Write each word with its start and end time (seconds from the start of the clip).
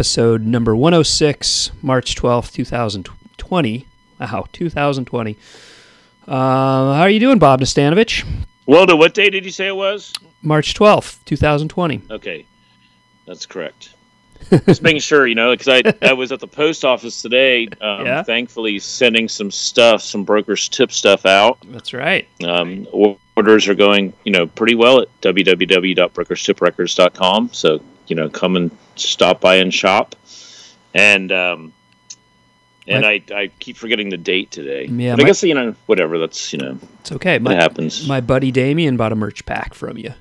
episode 0.00 0.42
number 0.42 0.76
106, 0.76 1.70
March 1.80 2.14
12th, 2.16 2.52
2020. 2.52 3.86
Wow, 4.20 4.44
2020. 4.52 5.38
Uh, 6.28 6.32
how 6.32 7.00
are 7.00 7.08
you 7.08 7.18
doing, 7.18 7.38
Bob 7.38 7.62
Nastanovich? 7.62 8.26
Waldo, 8.66 8.94
what 8.94 9.14
day 9.14 9.30
did 9.30 9.46
you 9.46 9.50
say 9.50 9.68
it 9.68 9.76
was? 9.76 10.12
March 10.42 10.74
12th, 10.74 11.24
2020. 11.24 12.02
Okay, 12.10 12.44
that's 13.26 13.46
correct. 13.46 13.94
Just 14.66 14.82
making 14.82 15.00
sure, 15.00 15.26
you 15.26 15.34
know, 15.34 15.56
because 15.56 15.82
I, 15.82 15.94
I 16.06 16.12
was 16.12 16.30
at 16.30 16.40
the 16.40 16.46
post 16.46 16.84
office 16.84 17.22
today, 17.22 17.66
um, 17.80 18.04
Yeah. 18.04 18.22
thankfully 18.22 18.78
sending 18.78 19.30
some 19.30 19.50
stuff, 19.50 20.02
some 20.02 20.24
brokers 20.24 20.68
tip 20.68 20.92
stuff 20.92 21.24
out. 21.24 21.56
That's 21.68 21.94
right. 21.94 22.28
Um, 22.44 22.86
orders 23.34 23.66
are 23.66 23.74
going, 23.74 24.12
you 24.24 24.32
know, 24.32 24.46
pretty 24.46 24.74
well 24.74 25.00
at 25.00 25.08
www.brokerstiprecords.com. 25.22 27.50
So, 27.54 27.80
you 28.08 28.16
know, 28.16 28.28
come 28.28 28.56
and 28.56 28.70
stop 28.98 29.40
by 29.40 29.56
and 29.56 29.72
shop. 29.72 30.14
And 30.94 31.30
um, 31.32 31.72
and 32.88 33.04
I, 33.04 33.20
I 33.34 33.50
keep 33.58 33.76
forgetting 33.76 34.08
the 34.10 34.16
date 34.16 34.50
today. 34.50 34.86
Yeah, 34.86 35.14
but 35.14 35.20
I 35.20 35.22
my- 35.24 35.28
guess 35.28 35.42
you 35.42 35.54
know 35.54 35.74
whatever. 35.86 36.18
That's 36.18 36.52
you 36.52 36.58
know 36.58 36.78
It's 37.00 37.12
okay. 37.12 37.34
it 37.36 37.42
My, 37.42 37.54
happens. 37.54 38.06
my 38.08 38.20
buddy 38.20 38.50
Damien 38.50 38.96
bought 38.96 39.12
a 39.12 39.16
merch 39.16 39.44
pack 39.44 39.74
from 39.74 39.98
you. 39.98 40.12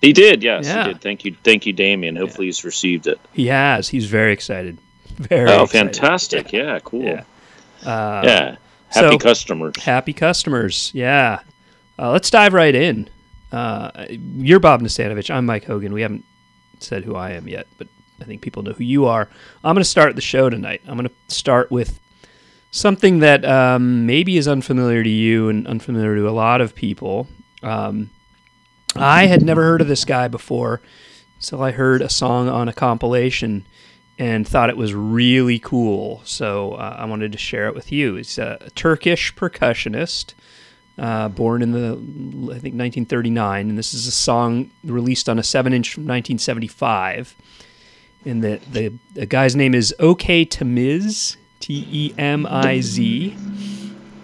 he 0.00 0.12
did, 0.12 0.42
yes, 0.42 0.66
Yeah. 0.66 0.86
he 0.86 0.92
did. 0.94 1.02
Thank 1.02 1.24
you, 1.24 1.36
thank 1.44 1.66
you, 1.66 1.72
Damien. 1.72 2.16
Hopefully 2.16 2.46
he's 2.48 2.64
received 2.64 3.06
it. 3.06 3.18
He 3.32 3.46
has. 3.46 3.88
He's 3.88 4.06
very 4.06 4.32
excited. 4.32 4.78
Very 5.16 5.48
Oh, 5.50 5.64
excited. 5.64 5.70
fantastic! 5.94 6.52
Yeah, 6.52 6.78
cool. 6.80 7.02
Yeah. 7.04 7.22
Uh, 7.84 8.22
Yeah. 8.24 8.56
Happy 8.88 9.10
so- 9.12 9.18
customers. 9.18 9.74
Happy 9.82 10.12
customers. 10.12 10.90
Yeah. 10.94 11.40
Uh, 11.98 12.10
let's 12.10 12.30
dive 12.30 12.52
right 12.54 12.74
in. 12.74 13.08
Uh, 13.52 14.06
you're 14.08 14.58
Bob 14.58 14.82
Nastanovich. 14.82 15.32
I'm 15.32 15.46
Mike 15.46 15.64
Hogan. 15.64 15.92
We 15.92 16.02
haven't 16.02 16.24
said 16.82 17.04
who 17.04 17.14
I 17.14 17.30
am 17.30 17.48
yet, 17.48 17.66
but 17.78 17.88
I 18.20 18.24
think 18.24 18.42
people 18.42 18.62
know 18.62 18.72
who 18.72 18.84
you 18.84 19.06
are. 19.06 19.28
I'm 19.62 19.74
going 19.74 19.82
to 19.82 19.88
start 19.88 20.14
the 20.14 20.22
show 20.22 20.48
tonight. 20.50 20.82
I'm 20.86 20.96
going 20.96 21.08
to 21.08 21.34
start 21.34 21.70
with 21.70 22.00
something 22.70 23.20
that 23.20 23.44
um, 23.44 24.06
maybe 24.06 24.36
is 24.36 24.48
unfamiliar 24.48 25.02
to 25.02 25.08
you 25.08 25.48
and 25.48 25.66
unfamiliar 25.66 26.16
to 26.16 26.28
a 26.28 26.30
lot 26.30 26.60
of 26.60 26.74
people. 26.74 27.28
Um, 27.62 28.10
I 28.96 29.26
had 29.26 29.42
never 29.42 29.62
heard 29.62 29.80
of 29.80 29.88
this 29.88 30.04
guy 30.04 30.28
before, 30.28 30.80
so 31.38 31.60
I 31.62 31.72
heard 31.72 32.02
a 32.02 32.08
song 32.08 32.48
on 32.48 32.68
a 32.68 32.72
compilation 32.72 33.66
and 34.18 34.46
thought 34.46 34.70
it 34.70 34.76
was 34.76 34.94
really 34.94 35.58
cool. 35.58 36.22
So 36.24 36.74
uh, 36.74 36.96
I 36.98 37.04
wanted 37.04 37.32
to 37.32 37.38
share 37.38 37.66
it 37.66 37.74
with 37.74 37.90
you. 37.90 38.14
He's 38.14 38.38
a 38.38 38.70
Turkish 38.74 39.34
percussionist, 39.34 40.34
uh, 40.98 41.28
born 41.28 41.62
in 41.62 41.72
the 41.72 41.92
I 41.92 42.58
think 42.58 42.74
1939, 42.76 43.68
and 43.70 43.78
this 43.78 43.94
is 43.94 44.06
a 44.06 44.12
song 44.12 44.70
released 44.84 45.28
on 45.28 45.38
a 45.38 45.42
seven-inch 45.42 45.94
from 45.94 46.02
1975. 46.02 47.34
And 48.26 48.42
the, 48.42 48.60
the 48.72 48.92
the 49.12 49.26
guy's 49.26 49.54
name 49.54 49.74
is 49.74 49.94
Okay 50.00 50.46
Temiz, 50.46 51.36
T 51.60 51.86
E 51.90 52.14
M 52.16 52.46
I 52.46 52.80
Z. 52.80 53.36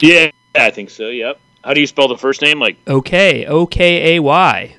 Yeah, 0.01 0.31
I 0.55 0.71
think 0.71 0.91
so. 0.91 1.09
Yep. 1.09 1.39
How 1.63 1.75
do 1.75 1.81
you 1.81 1.87
spell 1.87 2.09
the 2.09 2.17
first 2.17 2.41
name? 2.41 2.59
Like, 2.59 2.79
OK 2.87 3.45
O 3.47 3.67
K 3.67 4.17
A 4.17 4.21
Y. 4.21 4.77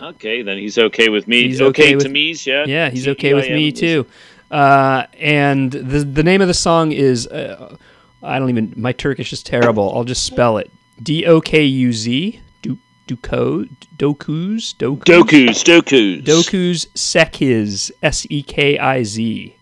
okay, 0.00 0.42
then 0.42 0.58
he's 0.58 0.78
okay 0.78 1.08
with 1.08 1.28
me. 1.28 1.44
He's 1.44 1.60
okay, 1.60 1.94
okay 1.94 1.96
with- 1.96 2.10
me, 2.10 2.34
yeah. 2.44 2.64
Yeah, 2.66 2.90
he's 2.90 3.06
okay 3.08 3.34
with 3.34 3.48
me 3.48 3.70
too. 3.72 4.06
Uh, 4.50 5.06
and 5.18 5.70
the 5.72 6.04
the 6.04 6.22
name 6.22 6.40
of 6.40 6.48
the 6.48 6.54
song 6.54 6.92
is 6.92 7.26
uh, 7.28 7.76
I 8.22 8.38
don't 8.38 8.48
even 8.48 8.72
my 8.76 8.92
Turkish 8.92 9.32
is 9.32 9.42
terrible. 9.42 9.92
I'll 9.94 10.04
just 10.04 10.24
spell 10.24 10.58
it 10.58 10.70
D 11.02 11.26
O 11.26 11.40
K 11.40 11.62
U 11.64 11.92
Z 11.92 12.40
Du 12.62 12.78
Duko 13.08 13.68
Dokuz 13.98 14.74
Dokuz 14.78 15.04
Doku's, 15.04 15.62
Doku's. 15.64 16.22
Dokuz 16.24 16.86
Sekiz 16.94 17.90
S 18.02 18.26
E 18.30 18.42
K 18.42 18.78
I 18.78 19.02
Z 19.04 19.54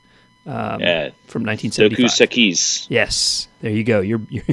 um, 0.46 0.80
Yeah. 0.80 1.10
from 1.26 1.44
1975. 1.44 1.98
Dokuz 1.98 2.12
Sekiz. 2.16 2.86
Yes, 2.90 3.48
there 3.60 3.70
you 3.72 3.84
go. 3.84 4.00
You're 4.08 4.20
you're 4.28 4.44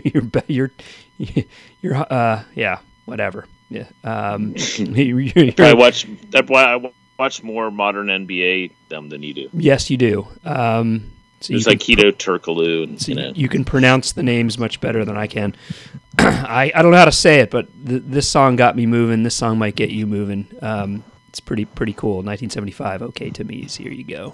you're 0.47 0.71
you're, 1.17 1.43
you're 1.81 1.95
uh 2.13 2.43
yeah 2.55 2.79
whatever 3.05 3.45
yeah 3.69 3.85
um 4.03 4.53
I 5.59 5.73
watch. 5.73 6.07
I 6.33 6.91
watch 7.19 7.43
more 7.43 7.69
modern 7.69 8.07
NBA 8.07 8.71
them 8.89 9.09
than 9.09 9.21
you 9.21 9.33
do. 9.33 9.49
yes 9.53 9.89
you 9.91 9.97
do 9.97 10.27
um 10.43 11.11
so 11.43 11.53
It's 11.53 11.67
like 11.67 11.79
can- 11.79 11.97
Hedo 11.97 12.11
Turkoglu, 12.13 12.83
and 12.83 13.01
So 13.01 13.11
you 13.11 13.17
you, 13.17 13.23
know. 13.27 13.33
you 13.35 13.49
can 13.49 13.65
pronounce 13.65 14.11
the 14.13 14.23
names 14.23 14.57
much 14.57 14.79
better 14.81 15.03
than 15.05 15.17
I 15.17 15.27
can. 15.27 15.55
I, 16.19 16.71
I 16.75 16.81
don't 16.81 16.91
know 16.91 16.97
how 16.97 17.05
to 17.05 17.11
say 17.11 17.39
it, 17.39 17.49
but 17.51 17.67
th- 17.85 18.03
this 18.05 18.27
song 18.27 18.55
got 18.55 18.75
me 18.75 18.85
moving. 18.85 19.23
This 19.23 19.35
song 19.35 19.57
might 19.57 19.75
get 19.75 19.89
you 19.89 20.05
moving. 20.07 20.47
Um, 20.61 21.03
it's 21.29 21.39
pretty 21.39 21.65
pretty 21.65 21.93
cool. 21.93 22.17
1975. 22.23 23.01
Okay 23.03 23.29
Temiz. 23.31 23.77
Here 23.77 23.91
you 23.91 24.03
go. 24.03 24.33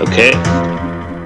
Okay. 0.00 1.25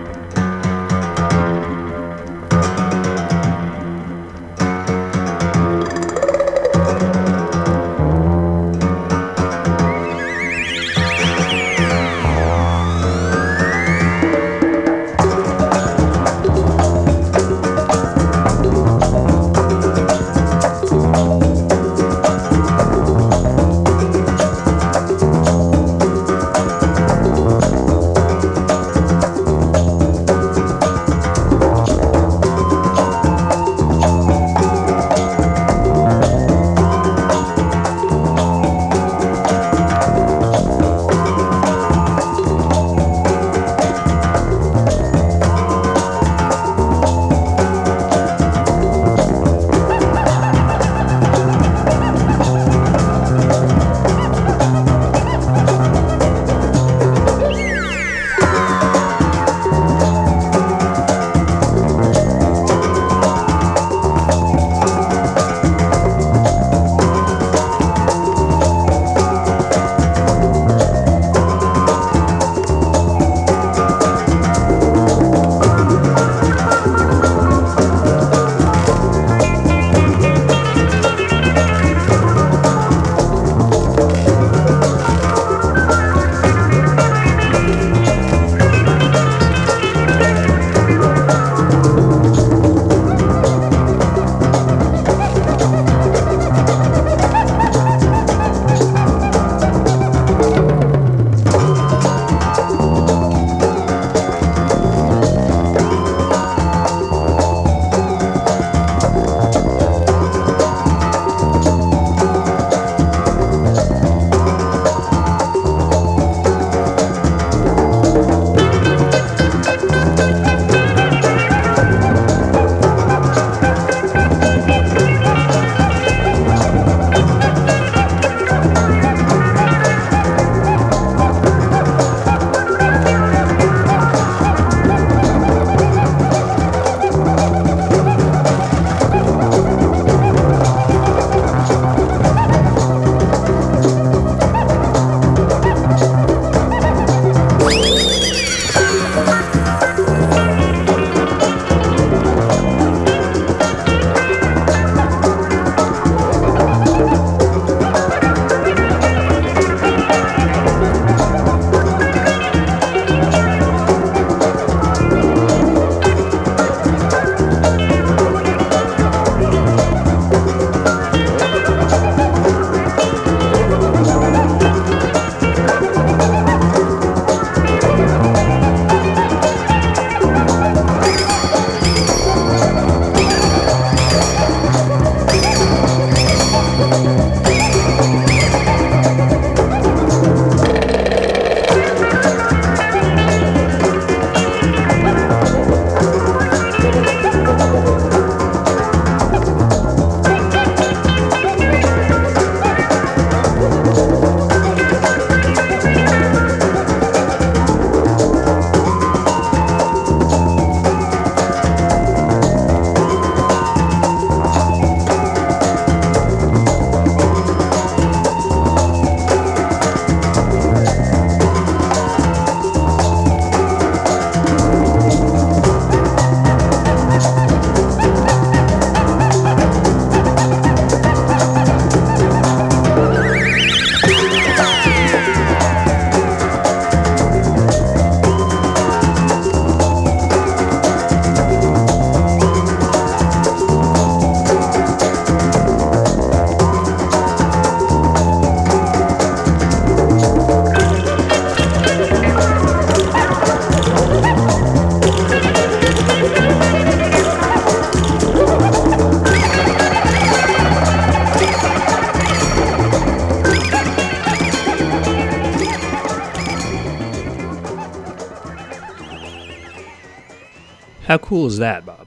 How 271.11 271.19
cool 271.19 271.49
is 271.49 271.59
that, 271.59 271.85
Bob? 271.85 272.07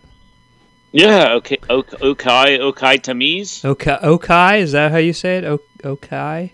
Yeah, 0.93 1.33
okay, 1.33 1.57
ok- 1.69 1.97
okay, 2.01 2.57
Okai 2.57 3.01
Tamiz. 3.01 3.65
Okay, 3.65 3.97
Okai, 4.01 4.61
is 4.61 4.71
that 4.71 4.93
how 4.93 4.97
you 4.97 5.11
say 5.11 5.39
it? 5.39 5.43
Okay, 5.43 5.65
Okai, 5.83 6.51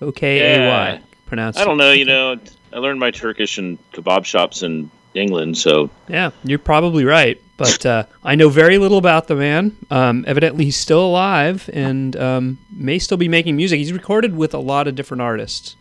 O 0.00 0.12
K 0.12 0.38
A 0.38 0.68
Y. 0.68 0.90
Yeah. 0.92 0.98
Pronounced. 1.26 1.58
I 1.58 1.64
don't 1.64 1.76
know. 1.76 1.90
You 1.90 2.04
know, 2.04 2.36
I 2.72 2.78
learned 2.78 3.00
my 3.00 3.10
Turkish 3.10 3.58
in 3.58 3.78
kebab 3.92 4.24
shops 4.24 4.62
in 4.62 4.92
England, 5.14 5.58
so 5.58 5.90
Yeah, 6.06 6.30
you're 6.44 6.60
probably 6.60 7.04
right, 7.04 7.42
but 7.56 7.84
uh, 7.84 8.04
I 8.22 8.36
know 8.36 8.48
very 8.48 8.78
little 8.78 8.98
about 8.98 9.26
the 9.26 9.34
man. 9.34 9.76
Um, 9.90 10.24
evidently, 10.28 10.66
he's 10.66 10.76
still 10.76 11.04
alive 11.04 11.68
and 11.72 12.14
um, 12.14 12.58
may 12.70 13.00
still 13.00 13.18
be 13.18 13.26
making 13.26 13.56
music. 13.56 13.78
He's 13.78 13.92
recorded 13.92 14.36
with 14.36 14.54
a 14.54 14.60
lot 14.60 14.86
of 14.86 14.94
different 14.94 15.22
artists 15.22 15.74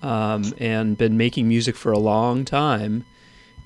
um, 0.00 0.54
and 0.58 0.96
been 0.96 1.16
making 1.16 1.48
music 1.48 1.74
for 1.74 1.90
a 1.90 1.98
long 1.98 2.44
time. 2.44 3.04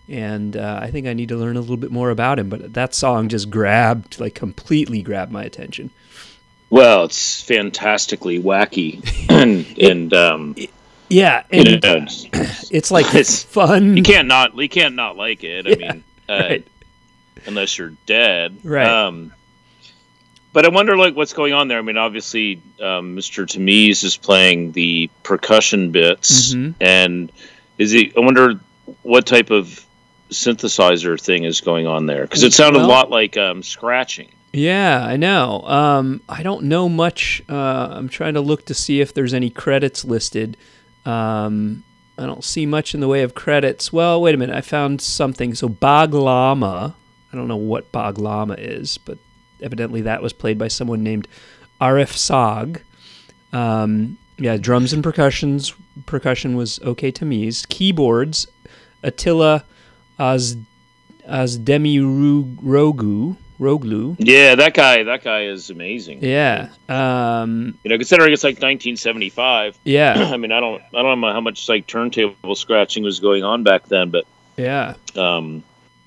And 0.08 0.56
uh, 0.56 0.78
I 0.82 0.90
think 0.90 1.06
I 1.06 1.14
need 1.14 1.30
to 1.30 1.36
learn 1.36 1.56
a 1.56 1.60
little 1.60 1.78
bit 1.78 1.90
more 1.90 2.10
about 2.10 2.38
him. 2.38 2.48
But 2.50 2.74
that 2.74 2.94
song 2.94 3.28
just 3.28 3.48
grabbed, 3.50 4.20
like, 4.20 4.34
completely 4.34 5.00
grabbed 5.02 5.32
my 5.32 5.44
attention. 5.44 5.90
well, 6.70 7.04
it's 7.04 7.40
fantastically 7.42 8.40
wacky, 8.42 9.00
and 9.30 9.64
and 9.78 10.12
um, 10.12 10.56
Yeah, 11.08 11.44
and 11.50 11.68
it's- 11.68 12.26
it's 12.70 12.90
like 12.90 13.06
it's- 13.06 13.42
fun. 13.44 13.96
you 13.96 14.02
can't 14.02 14.28
not 14.28 14.54
you 14.56 14.68
can't 14.68 14.94
not 14.94 15.16
like 15.16 15.42
it. 15.44 15.66
I 15.66 15.70
Yeah, 15.70 15.92
mean, 15.92 16.04
uh, 16.28 16.32
right. 16.50 16.66
unless 17.46 17.78
you're 17.78 17.92
dead, 18.06 18.58
Right. 18.62 18.86
Um, 18.86 19.32
but 20.52 20.64
I 20.64 20.68
wonder, 20.68 20.96
like, 20.96 21.16
what's 21.16 21.32
going 21.32 21.52
on 21.52 21.66
there. 21.66 21.78
I 21.78 21.82
mean, 21.82 21.96
obviously, 21.96 22.62
um, 22.80 23.16
Mr. 23.16 23.44
Temiz 23.44 24.04
is 24.04 24.16
playing 24.16 24.70
the 24.72 25.10
percussion 25.24 25.90
bits, 25.90 26.54
Mhm. 26.54 26.74
and 26.80 27.32
is 27.78 27.90
he? 27.90 28.12
I 28.16 28.20
wonder 28.20 28.60
what 29.02 29.26
type 29.26 29.50
of 29.50 29.84
synthesizer 30.34 31.20
thing 31.20 31.44
is 31.44 31.60
going 31.60 31.86
on 31.86 32.06
there 32.06 32.22
because 32.22 32.42
it 32.42 32.52
sounded 32.52 32.80
Well- 32.80 32.86
a 32.88 32.92
lot 32.92 33.10
like 33.10 33.36
um, 33.36 33.62
scratching. 33.62 34.28
Yeah, 34.52 35.04
I 35.04 35.16
know. 35.16 35.62
Um, 35.62 36.20
I 36.28 36.44
don't 36.44 36.66
know 36.66 36.88
much. 36.88 37.42
Uh, 37.48 37.88
I'm 37.90 38.08
trying 38.08 38.34
to 38.34 38.40
look 38.40 38.66
to 38.66 38.74
see 38.74 39.00
if 39.00 39.12
there's 39.12 39.34
any 39.34 39.50
credits 39.50 40.04
listed. 40.04 40.56
Um, 41.04 41.82
I 42.16 42.26
don't 42.26 42.44
see 42.44 42.64
much 42.64 42.94
in 42.94 43.00
the 43.00 43.08
way 43.08 43.22
of 43.22 43.34
credits. 43.34 43.92
Well, 43.92 44.22
wait 44.22 44.32
a 44.32 44.38
minute. 44.38 44.54
I 44.54 44.60
found 44.60 45.00
something. 45.00 45.54
So 45.56 45.68
Baglama. 45.68 46.94
I 47.32 47.36
don't 47.36 47.48
know 47.48 47.56
what 47.56 47.90
Baglama 47.90 48.54
is, 48.56 48.96
but 48.96 49.18
evidently 49.60 50.02
that 50.02 50.22
was 50.22 50.32
played 50.32 50.56
by 50.56 50.68
someone 50.68 51.02
named 51.02 51.26
Arif 51.80 52.12
Sag. 52.12 52.80
Um, 53.52 54.18
yeah, 54.38 54.56
drums 54.56 54.92
and 54.92 55.02
percussions. 55.02 55.74
Percussion 56.06 56.56
was 56.56 56.78
okay 56.82 57.10
to 57.10 57.24
Temiz. 57.24 57.68
Keyboards, 57.68 58.46
Attila 59.02 59.64
Az 60.18 60.56
Azdemi 61.28 61.98
Rogu. 62.62 63.36
Roglu. 63.60 64.16
Yeah, 64.18 64.56
that 64.56 64.74
guy. 64.74 65.04
That 65.04 65.22
guy 65.22 65.44
is 65.44 65.70
amazing. 65.70 66.18
Yeah. 66.22 66.70
Um, 66.88 67.78
You 67.84 67.90
know, 67.90 67.96
considering 67.96 68.32
it's 68.32 68.42
like 68.42 68.56
1975. 68.56 69.78
yeah. 69.84 70.14
I 70.34 70.36
mean, 70.36 70.50
I 70.50 70.58
don't, 70.58 70.82
I 70.92 71.02
don't 71.02 71.20
know 71.20 71.32
how 71.32 71.40
much 71.40 71.68
like 71.68 71.86
turntable 71.86 72.56
scratching 72.56 73.04
was 73.04 73.20
going 73.20 73.44
on 73.44 73.62
back 73.62 73.86
then, 73.86 74.10
but 74.10 74.24
Yeah. 74.56 74.94
um, 75.14 75.62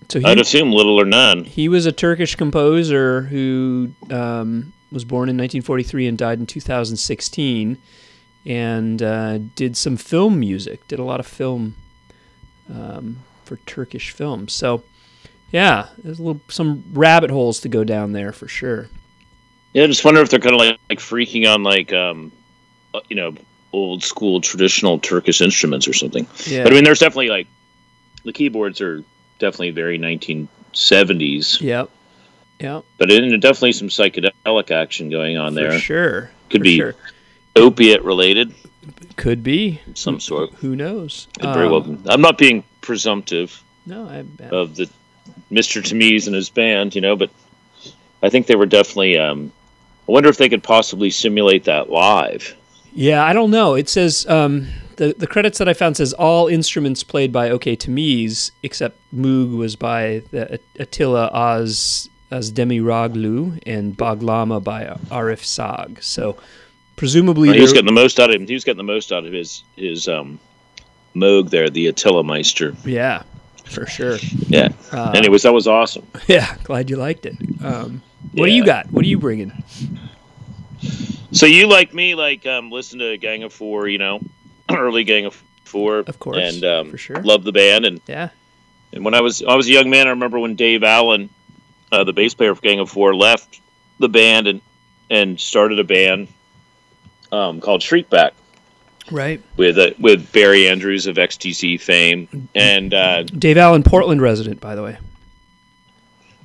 So 0.10 0.20
I'd 0.26 0.40
assume 0.40 0.74
little 0.74 1.00
or 1.00 1.06
none. 1.06 1.46
he 1.46 1.70
was 1.70 1.86
a 1.86 1.92
Turkish 1.94 2.36
composer 2.36 3.22
who 3.24 3.92
um, 4.12 4.74
was 4.92 5.06
born 5.06 5.30
in 5.30 5.38
1943 5.38 6.06
and 6.08 6.18
died 6.18 6.40
in 6.40 6.46
2016 6.46 7.78
and 8.46 9.02
uh, 9.02 9.38
did 9.56 9.78
some 9.78 9.96
film 9.96 10.38
music, 10.40 10.86
did 10.90 11.00
a 11.00 11.04
lot 11.04 11.22
of 11.22 11.26
film 11.28 11.76
um, 12.70 13.20
for 13.48 13.58
Turkish 13.66 14.12
films. 14.12 14.54
So, 14.54 14.84
yeah, 15.52 15.88
there's 16.04 16.20
a 16.20 16.24
little, 16.24 16.42
some 16.50 16.84
rabbit 16.94 17.30
holes 17.32 17.62
to 17.62 17.70
go 17.70 17.84
down 17.84 18.12
there 18.12 18.32
for 18.32 18.48
sure. 18.48 18.90
Yeah, 19.74 19.84
I 19.84 19.88
just 19.88 20.04
wonder 20.06 20.22
if 20.22 20.30
they're 20.30 20.40
kind 20.40 20.54
of 20.56 20.60
like, 20.60 20.80
like 20.90 21.00
freaking 21.00 21.52
on 21.52 21.64
like, 21.64 21.92
um, 21.94 22.32
uh, 22.94 23.00
you 23.10 23.16
know, 23.16 23.34
old 23.74 24.04
school 24.04 24.42
traditional 24.42 24.98
Turkish 25.00 25.42
instruments 25.42 25.88
or 25.88 25.94
something. 25.94 26.28
Yeah. 26.46 26.64
But 26.64 26.72
I 26.72 26.76
mean, 26.76 26.84
there's 26.84 27.00
definitely 27.00 27.30
like 27.30 27.48
the 28.24 28.34
keyboards 28.34 28.82
are 28.82 29.04
definitely 29.40 29.72
very 29.72 29.98
1970s, 30.00 31.62
Yep. 31.62 31.90
Yep. 32.60 32.86
but 32.98 33.12
in 33.12 33.40
definitely 33.40 33.74
some 33.74 33.90
psychedelic 33.90 34.72
action 34.72 35.10
going 35.10 35.38
on 35.38 35.54
For 35.54 35.60
there. 35.62 35.80
sure. 35.80 36.32
Could 36.50 36.62
for 36.62 36.64
be 36.64 36.78
sure. 36.78 36.96
Opiate 37.56 38.04
related, 38.04 38.54
Could 39.16 39.44
be. 39.44 39.80
some 39.96 40.20
sort. 40.20 40.52
Who 40.56 40.76
knows? 40.76 41.28
Could 41.40 41.54
very 41.54 41.68
well. 41.70 41.84
Um, 41.84 41.96
be. 41.98 42.10
I'm 42.10 42.22
not 42.22 42.38
being 42.38 42.64
presumptive 42.88 43.62
No, 43.86 44.08
I, 44.08 44.24
of 44.50 44.78
the 44.78 44.90
Mr. 45.52 45.84
Temiz 45.84 46.26
and 46.26 46.36
his 46.36 46.50
band, 46.50 46.96
you 46.96 47.02
know, 47.02 47.16
but 47.18 47.30
I 48.24 48.30
think 48.30 48.48
they 48.48 48.56
were 48.56 48.66
definitely. 48.66 49.18
Um, 49.18 49.52
I 50.08 50.14
wonder 50.14 50.30
if 50.30 50.38
they 50.38 50.48
could 50.48 50.64
possibly 50.64 51.10
simulate 51.10 51.66
that 51.66 51.90
live. 51.90 52.56
Yeah, 52.94 53.24
I 53.24 53.34
don't 53.34 53.52
know. 53.52 53.76
It 53.76 53.90
says 53.90 54.26
um, 54.28 54.68
the 54.96 55.14
the 55.18 55.28
credits 55.28 55.58
that 55.60 55.68
I 55.68 55.74
found 55.74 55.98
says 55.98 56.14
all 56.14 56.48
instruments 56.48 57.04
played 57.04 57.32
by 57.32 57.50
Okay 57.52 57.76
Temiz 57.76 58.52
except 58.64 58.98
Moog 59.14 59.56
was 59.58 59.76
by 59.76 60.24
the 60.32 60.60
Attila 60.80 61.30
Az 61.34 62.10
Ozdemiroglu 62.32 63.62
and 63.66 63.98
Baglama 63.98 64.64
by 64.64 64.86
Arif 65.12 65.44
Sag. 65.44 66.02
So 66.02 66.38
presumably 66.96 67.54
he 67.54 67.62
was 67.62 67.74
getting 67.74 67.86
the 67.86 67.92
most 67.92 68.20
out 68.20 68.30
of 68.30 68.36
him. 68.38 68.48
He 68.48 68.54
was 68.54 68.64
getting 68.64 68.78
the 68.78 68.94
most 68.96 69.12
out 69.12 69.26
of 69.26 69.34
his 69.34 69.64
his 69.76 70.08
um, 70.08 70.40
Moog 71.20 71.50
there, 71.50 71.70
the 71.70 71.88
Attila 71.88 72.24
Meister. 72.24 72.76
yeah, 72.86 73.24
for 73.66 73.86
sure. 73.86 74.18
Yeah. 74.48 74.70
Uh, 74.92 75.12
Anyways, 75.16 75.44
that 75.44 75.54
was 75.54 75.68
awesome. 75.68 76.08
yeah, 76.28 76.56
glad 76.64 76.90
you 76.90 76.96
liked 76.96 77.26
it. 77.26 77.36
Um, 77.64 78.02
what 78.34 78.46
do 78.46 78.52
you 78.52 78.66
got? 78.66 78.92
What 78.92 79.04
are 79.04 79.08
you 79.08 79.18
bringing? 79.18 79.52
So 81.32 81.46
you 81.46 81.68
like 81.68 81.94
me, 81.94 82.16
like 82.16 82.46
um, 82.46 82.72
listen 82.72 83.00
to 83.00 83.18
Gang 83.18 83.44
of 83.44 83.54
Four, 83.54 83.88
you 83.88 83.98
know, 83.98 84.22
early 84.72 85.04
Gang 85.04 85.26
of 85.26 85.42
Four, 85.66 86.00
Of 86.00 86.20
course, 86.20 86.38
and 86.40 86.64
um, 86.64 86.92
for 86.92 86.98
sure. 86.98 87.22
love 87.22 87.44
the 87.44 87.52
band. 87.52 87.86
And 87.86 88.00
Yeah, 88.08 88.30
and 88.94 89.04
when 89.04 89.14
I 89.14 89.22
was 89.22 89.44
I 89.44 89.56
was 89.56 89.68
a 89.68 89.72
young 89.72 89.90
man, 89.90 90.08
I 90.08 90.12
remember 90.12 90.40
when 90.40 90.56
Dave 90.56 90.84
Allen, 90.84 91.30
uh, 91.92 92.04
the 92.04 92.14
bass 92.14 92.34
player 92.34 92.52
of 92.52 92.62
Gang 92.62 92.80
of 92.80 92.90
Four, 92.90 93.16
left 93.16 93.60
the 94.00 94.10
band 94.10 94.48
and 94.48 94.62
and 95.10 95.40
started 95.40 95.80
a 95.80 95.84
band 95.84 96.28
um, 97.32 97.60
called 97.60 97.82
Shriekback 97.82 98.32
right. 99.12 99.42
with 99.58 99.78
uh, 99.78 99.92
with 100.00 100.32
Barry 100.32 100.68
Andrews 100.68 101.08
of 101.08 101.16
XTC 101.16 101.80
fame, 101.80 102.50
and 102.56 102.94
uh, 102.94 103.24
Dave 103.24 103.58
Allen, 103.58 103.84
Portland 103.84 104.22
resident, 104.22 104.60
by 104.60 104.76
the 104.76 104.84
way. 104.84 104.98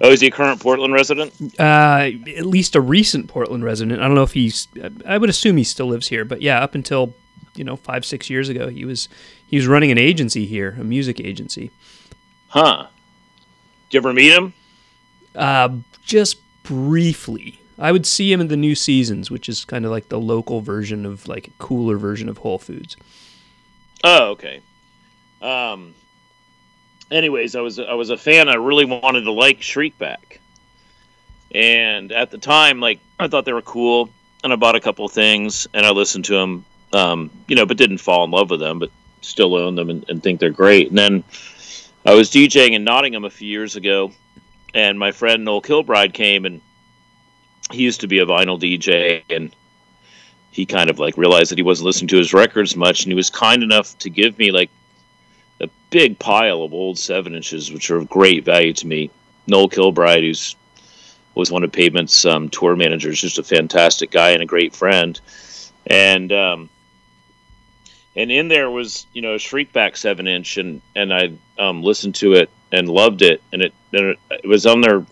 oh, 0.00 0.10
is 0.10 0.20
he 0.20 0.28
a 0.28 0.30
current 0.30 0.60
Portland 0.60 0.94
resident? 0.94 1.32
Uh, 1.58 2.10
at 2.36 2.46
least 2.46 2.74
a 2.74 2.80
recent 2.80 3.28
Portland 3.28 3.64
resident. 3.64 4.00
I 4.00 4.06
don't 4.06 4.14
know 4.14 4.22
if 4.22 4.32
he's. 4.32 4.68
I 5.06 5.18
would 5.18 5.30
assume 5.30 5.56
he 5.56 5.64
still 5.64 5.86
lives 5.86 6.08
here, 6.08 6.24
but 6.24 6.42
yeah, 6.42 6.60
up 6.60 6.74
until 6.74 7.14
you 7.54 7.64
know 7.64 7.76
five 7.76 8.04
six 8.04 8.30
years 8.30 8.48
ago, 8.48 8.68
he 8.68 8.84
was 8.84 9.08
he 9.46 9.56
was 9.56 9.66
running 9.66 9.90
an 9.90 9.98
agency 9.98 10.46
here, 10.46 10.76
a 10.80 10.84
music 10.84 11.20
agency. 11.20 11.70
Huh? 12.48 12.86
Did 13.90 13.94
you 13.94 14.00
ever 14.00 14.12
meet 14.12 14.32
him? 14.32 14.54
Uh, 15.34 15.76
just 16.04 16.38
briefly, 16.62 17.61
I 17.82 17.90
would 17.90 18.06
see 18.06 18.32
him 18.32 18.40
in 18.40 18.46
the 18.46 18.56
New 18.56 18.76
Seasons, 18.76 19.28
which 19.28 19.48
is 19.48 19.64
kind 19.64 19.84
of 19.84 19.90
like 19.90 20.08
the 20.08 20.20
local 20.20 20.60
version 20.60 21.04
of 21.04 21.26
like 21.26 21.50
cooler 21.58 21.98
version 21.98 22.28
of 22.28 22.38
Whole 22.38 22.58
Foods. 22.58 22.96
Oh, 24.04 24.30
okay. 24.30 24.60
Um. 25.42 25.92
Anyways, 27.10 27.56
I 27.56 27.60
was 27.60 27.80
I 27.80 27.94
was 27.94 28.10
a 28.10 28.16
fan. 28.16 28.48
I 28.48 28.54
really 28.54 28.84
wanted 28.84 29.22
to 29.22 29.32
like 29.32 29.60
Shriekback, 29.60 30.38
and 31.52 32.12
at 32.12 32.30
the 32.30 32.38
time, 32.38 32.78
like 32.78 33.00
I 33.18 33.26
thought 33.26 33.44
they 33.44 33.52
were 33.52 33.62
cool, 33.62 34.10
and 34.44 34.52
I 34.52 34.56
bought 34.56 34.76
a 34.76 34.80
couple 34.80 35.08
things, 35.08 35.66
and 35.74 35.84
I 35.84 35.90
listened 35.90 36.24
to 36.26 36.34
them. 36.34 36.64
Um, 36.92 37.30
you 37.48 37.56
know, 37.56 37.66
but 37.66 37.78
didn't 37.78 37.98
fall 37.98 38.22
in 38.24 38.30
love 38.30 38.50
with 38.50 38.60
them, 38.60 38.78
but 38.78 38.90
still 39.22 39.56
own 39.56 39.74
them 39.74 39.88
and, 39.88 40.08
and 40.10 40.22
think 40.22 40.38
they're 40.38 40.50
great. 40.50 40.88
And 40.88 40.98
then 40.98 41.24
I 42.04 42.14
was 42.14 42.30
DJing 42.30 42.72
in 42.72 42.84
Nottingham 42.84 43.24
a 43.24 43.30
few 43.30 43.48
years 43.48 43.76
ago, 43.76 44.12
and 44.74 44.98
my 44.98 45.10
friend 45.10 45.44
Noel 45.44 45.62
Kilbride 45.62 46.12
came, 46.12 46.44
and 46.44 46.60
he 47.72 47.82
used 47.82 48.00
to 48.02 48.08
be 48.08 48.18
a 48.18 48.26
vinyl 48.26 48.60
DJ, 48.60 49.22
and 49.30 49.54
he 50.50 50.66
kind 50.66 50.90
of 50.90 50.98
like 50.98 51.16
realized 51.16 51.50
that 51.50 51.58
he 51.58 51.62
wasn't 51.62 51.86
listening 51.86 52.08
to 52.08 52.18
his 52.18 52.34
records 52.34 52.76
much, 52.76 53.02
and 53.02 53.12
he 53.12 53.16
was 53.16 53.30
kind 53.30 53.62
enough 53.62 53.96
to 53.98 54.10
give 54.10 54.38
me 54.38 54.50
like 54.50 54.70
a 55.60 55.68
big 55.90 56.18
pile 56.18 56.62
of 56.62 56.72
old 56.72 56.98
seven 56.98 57.34
inches, 57.34 57.72
which 57.72 57.90
are 57.90 57.96
of 57.96 58.08
great 58.08 58.44
value 58.44 58.72
to 58.74 58.86
me. 58.86 59.10
Noel 59.46 59.68
Kilbride, 59.68 60.22
who's 60.22 60.56
was 61.34 61.50
one 61.50 61.64
of 61.64 61.72
Pavement's 61.72 62.26
um, 62.26 62.50
tour 62.50 62.76
managers, 62.76 63.20
just 63.20 63.38
a 63.38 63.42
fantastic 63.42 64.10
guy 64.10 64.30
and 64.32 64.42
a 64.42 64.46
great 64.46 64.74
friend, 64.76 65.18
and 65.86 66.30
um, 66.30 66.68
and 68.14 68.30
in 68.30 68.48
there 68.48 68.70
was 68.70 69.06
you 69.12 69.22
know 69.22 69.34
a 69.34 69.38
Shriekback 69.38 69.96
seven 69.96 70.26
inch, 70.28 70.58
and 70.58 70.82
and 70.94 71.12
I 71.12 71.32
um, 71.58 71.82
listened 71.82 72.16
to 72.16 72.34
it 72.34 72.50
and 72.70 72.88
loved 72.88 73.22
it, 73.22 73.42
and 73.52 73.62
it 73.62 73.72
and 73.92 74.10
it, 74.10 74.18
it 74.30 74.46
was 74.46 74.66
on 74.66 74.80
their 74.80 75.04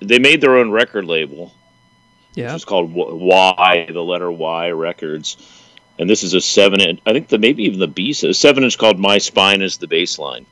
they 0.00 0.18
made 0.18 0.40
their 0.40 0.56
own 0.56 0.70
record 0.70 1.06
label, 1.06 1.52
Yeah, 2.36 2.52
which 2.52 2.56
is 2.56 2.64
called 2.64 2.92
Y, 2.92 3.88
the 3.92 4.00
letter 4.00 4.30
Y 4.30 4.70
Records. 4.70 5.36
And 5.98 6.08
this 6.08 6.22
is 6.22 6.34
a 6.34 6.40
seven 6.40 6.80
inch. 6.80 7.00
I 7.06 7.12
think 7.12 7.28
the 7.28 7.38
maybe 7.38 7.64
even 7.64 7.80
the 7.80 7.88
B 7.88 8.12
seven 8.12 8.62
inch 8.62 8.78
called 8.78 8.98
"My 8.98 9.18
Spine 9.18 9.62
Is 9.62 9.78
the 9.78 9.88
Bassline." 9.88 10.44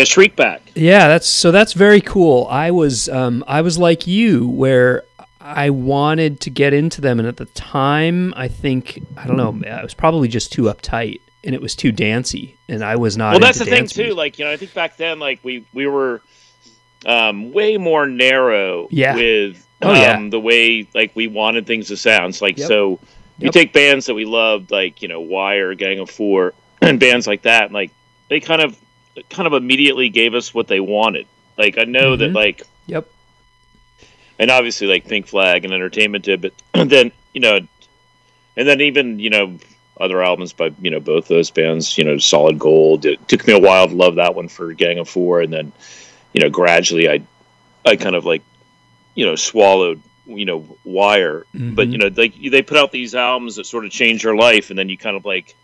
Yeah, 0.00 0.04
Shriekback. 0.06 0.60
Yeah, 0.74 1.08
that's 1.08 1.26
so 1.28 1.50
that's 1.50 1.72
very 1.74 2.00
cool. 2.00 2.46
I 2.50 2.70
was 2.70 3.08
um 3.08 3.44
I 3.46 3.60
was 3.60 3.78
like 3.78 4.06
you 4.06 4.48
where 4.48 5.04
I 5.40 5.70
wanted 5.70 6.40
to 6.40 6.50
get 6.50 6.72
into 6.74 7.00
them 7.00 7.18
and 7.18 7.26
at 7.28 7.36
the 7.36 7.46
time 7.46 8.32
I 8.36 8.48
think 8.48 9.02
I 9.16 9.26
don't 9.26 9.36
know, 9.36 9.58
I 9.70 9.82
was 9.82 9.94
probably 9.94 10.28
just 10.28 10.52
too 10.52 10.62
uptight 10.64 11.20
and 11.44 11.54
it 11.54 11.60
was 11.62 11.74
too 11.74 11.92
dancey 11.92 12.56
and 12.68 12.84
I 12.84 12.96
was 12.96 13.16
not 13.16 13.30
well 13.32 13.40
that's 13.40 13.58
the 13.58 13.64
thing 13.64 13.86
too 13.86 14.12
like 14.14 14.38
you 14.38 14.44
know 14.44 14.50
i 14.52 14.58
think 14.58 14.74
back 14.74 14.98
then 14.98 15.18
like 15.18 15.40
we 15.42 15.64
we 15.72 15.86
were 15.86 16.20
um 17.06 17.50
way 17.52 17.78
more 17.78 18.06
narrow 18.06 18.88
Yeah. 18.90 19.14
with 19.14 19.66
Oh, 19.82 19.88
um 19.90 19.96
yeah. 19.96 20.28
the 20.28 20.38
way 20.38 20.86
like 20.94 21.12
we 21.14 21.26
wanted 21.28 21.66
things 21.66 21.88
to 21.88 21.96
sound 21.96 22.34
so, 22.34 22.44
like 22.44 22.58
Yep. 22.58 22.68
so 22.68 22.90
you 23.38 23.46
Yep. 23.46 23.52
take 23.54 23.72
bands 23.72 24.04
that 24.06 24.14
we 24.14 24.26
loved 24.26 24.70
like 24.70 25.00
you 25.00 25.08
know 25.08 25.20
wire 25.20 25.74
gang 25.74 25.98
of 25.98 26.10
four 26.10 26.52
and 26.82 27.00
bands 27.06 27.26
like 27.26 27.42
that 27.42 27.64
and, 27.64 27.72
like 27.72 27.90
they 28.28 28.40
kind 28.40 28.60
of 28.60 28.76
kind 29.28 29.46
of 29.46 29.52
immediately 29.52 30.08
gave 30.08 30.34
us 30.34 30.54
what 30.54 30.66
they 30.68 30.80
wanted 30.80 31.26
like 31.58 31.76
i 31.78 31.84
know 31.84 32.16
that 32.16 32.30
Mhm. 32.30 32.34
like 32.34 32.62
Yep. 32.86 33.06
and 34.38 34.50
obviously 34.50 34.86
like 34.86 35.06
Pink 35.06 35.26
Flag 35.26 35.64
and 35.64 35.72
Entertainment 35.74 36.24
did, 36.24 36.40
but 36.40 36.52
then 36.88 37.12
you 37.34 37.40
know, 37.40 37.60
and 38.56 38.68
then 38.68 38.80
even 38.80 39.18
you 39.18 39.30
know 39.30 39.56
other 40.00 40.22
albums 40.22 40.52
by 40.52 40.72
you 40.80 40.90
know 40.90 40.98
both 41.00 41.28
those 41.28 41.50
bands, 41.50 41.96
you 41.98 42.04
know, 42.04 42.16
Solid 42.18 42.58
Gold. 42.58 43.04
It 43.04 43.28
took 43.28 43.46
me 43.46 43.52
a 43.52 43.58
while 43.58 43.86
to 43.86 43.94
love 43.94 44.14
that 44.16 44.34
one 44.34 44.48
for 44.48 44.72
Gang 44.72 44.98
of 44.98 45.08
Four, 45.08 45.42
and 45.42 45.52
then 45.52 45.72
you 46.32 46.40
know 46.40 46.48
gradually 46.50 47.08
I 47.08 47.20
I 47.84 47.96
kind 47.96 48.16
of 48.16 48.24
like 48.24 48.42
you 49.14 49.26
know 49.26 49.36
swallowed 49.36 50.00
you 50.26 50.46
know 50.46 50.64
Wire, 50.84 51.44
but 51.52 51.88
Mhm. 51.88 51.92
you 51.92 51.98
know 51.98 52.10
like 52.16 52.34
they 52.40 52.62
put 52.62 52.78
out 52.78 52.90
these 52.92 53.14
albums 53.14 53.56
that 53.56 53.66
sort 53.66 53.84
of 53.84 53.90
change 53.92 54.24
your 54.24 54.34
life, 54.36 54.70
and 54.70 54.78
then 54.78 54.88
you 54.88 54.96
kind 54.96 55.16
of 55.16 55.24
like 55.24 55.54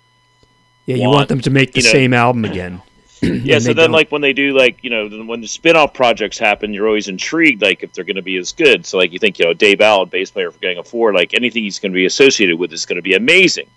Yeah, 0.85 0.97
you 0.97 1.03
want, 1.09 1.15
want, 1.17 1.29
them 1.31 1.41
to 1.41 1.51
make 1.51 1.73
the 1.73 1.81
you 1.81 1.87
know- 1.87 1.93
same 1.93 2.13
album 2.15 2.45
again. 2.45 2.83
yeah. 3.23 3.59
So 3.59 3.69
then 3.69 3.77
don't. 3.77 3.93
like 3.93 4.13
when 4.13 4.21
they 4.21 4.33
do 4.33 4.57
like 4.57 4.85
you 4.85 4.91
know 4.91 5.09
when 5.25 5.41
the 5.41 5.49
spin-off 5.49 5.95
projects 5.95 6.39
happen, 6.39 6.75
you're 6.75 6.87
always 6.87 7.09
intrigued 7.09 7.63
like 7.63 7.83
if 7.83 7.93
they're 7.93 8.05
going 8.05 8.17
to 8.17 8.23
be 8.23 8.37
as 8.37 8.53
good. 8.53 8.85
So 8.85 8.99
like 8.99 9.13
you 9.13 9.19
think 9.19 9.39
you 9.39 9.47
know 9.47 9.55
Dave 9.55 9.81
Allen, 9.81 10.09
bass 10.09 10.31
player 10.31 10.51
for 10.51 10.59
Gang 10.59 10.77
of 10.77 10.87
Four, 10.87 11.15
like 11.15 11.33
anything 11.33 11.65
he's 11.65 11.79
going 11.79 11.93
to 11.93 11.97
be 11.97 12.05
associated 12.07 12.59
with 12.59 12.73
is 12.73 12.85
going 12.85 12.97
to 12.97 13.03
be 13.03 13.15
amazing. 13.15 13.69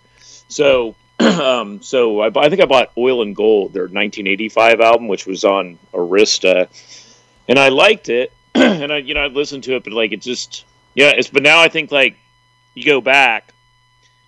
So 0.49 0.95
um, 1.19 1.81
so 1.81 2.21
I, 2.21 2.27
I 2.27 2.49
think 2.49 2.61
I 2.61 2.65
bought 2.65 2.91
Oil 2.97 3.21
and 3.21 3.35
Gold, 3.35 3.73
their 3.73 3.83
1985 3.83 4.81
album, 4.81 5.07
which 5.07 5.25
was 5.25 5.45
on 5.45 5.77
Arista, 5.93 6.67
and 7.47 7.57
I 7.57 7.69
liked 7.69 8.09
it. 8.09 8.33
and 8.55 8.91
I 8.91 8.97
you 8.97 9.13
know 9.13 9.21
I 9.21 9.27
listened 9.27 9.63
to 9.65 9.75
it, 9.75 9.83
but 9.83 9.93
like 9.93 10.11
it 10.11 10.21
just 10.21 10.65
yeah. 10.95 11.11
It's 11.15 11.29
but 11.29 11.43
now 11.43 11.61
I 11.61 11.69
think 11.69 11.91
like 11.91 12.17
you 12.73 12.83
go 12.83 12.99
back. 12.99 13.53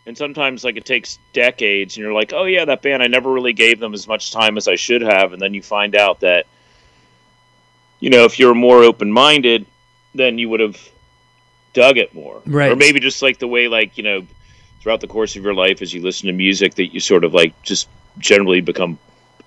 And 0.08 0.18
sometimes, 0.18 0.64
like 0.64 0.78
it 0.78 0.86
takes 0.86 1.20
decades, 1.32 1.96
and 1.96 2.04
you're 2.04 2.14
like, 2.14 2.34
"Oh 2.34 2.46
yeah, 2.46 2.66
that 2.66 2.82
band. 2.82 3.04
I 3.04 3.08
never 3.08 3.32
really 3.32 3.54
gave 3.54 3.80
them 3.80 3.94
as 3.94 4.08
much 4.08 4.32
time 4.32 4.58
as 4.58 4.68
I 4.68 4.76
should 4.76 5.02
have." 5.02 5.32
And 5.34 5.42
then 5.42 5.54
you 5.54 5.62
find 5.62 5.96
out 5.96 6.22
that, 6.22 6.48
you 8.00 8.10
know, 8.10 8.26
if 8.26 8.40
you're 8.40 8.56
more 8.56 8.84
open-minded, 8.84 9.66
then 10.16 10.38
you 10.40 10.50
would 10.50 10.60
have 10.60 10.78
dug 11.74 11.98
it 11.98 12.14
more, 12.14 12.42
Right. 12.46 12.72
Or 12.72 12.76
maybe 12.76 13.00
just 13.00 13.22
like 13.22 13.38
the 13.38 13.48
way, 13.48 13.68
like 13.68 13.98
you 13.98 14.04
know, 14.04 14.26
throughout 14.82 15.02
the 15.02 15.08
course 15.08 15.36
of 15.36 15.44
your 15.44 15.54
life, 15.54 15.82
as 15.84 15.94
you 15.94 16.02
listen 16.02 16.28
to 16.28 16.34
music, 16.34 16.76
that 16.76 16.94
you 16.94 17.00
sort 17.00 17.24
of 17.24 17.34
like 17.34 17.54
just 17.62 17.88
generally 18.18 18.62
become. 18.62 18.98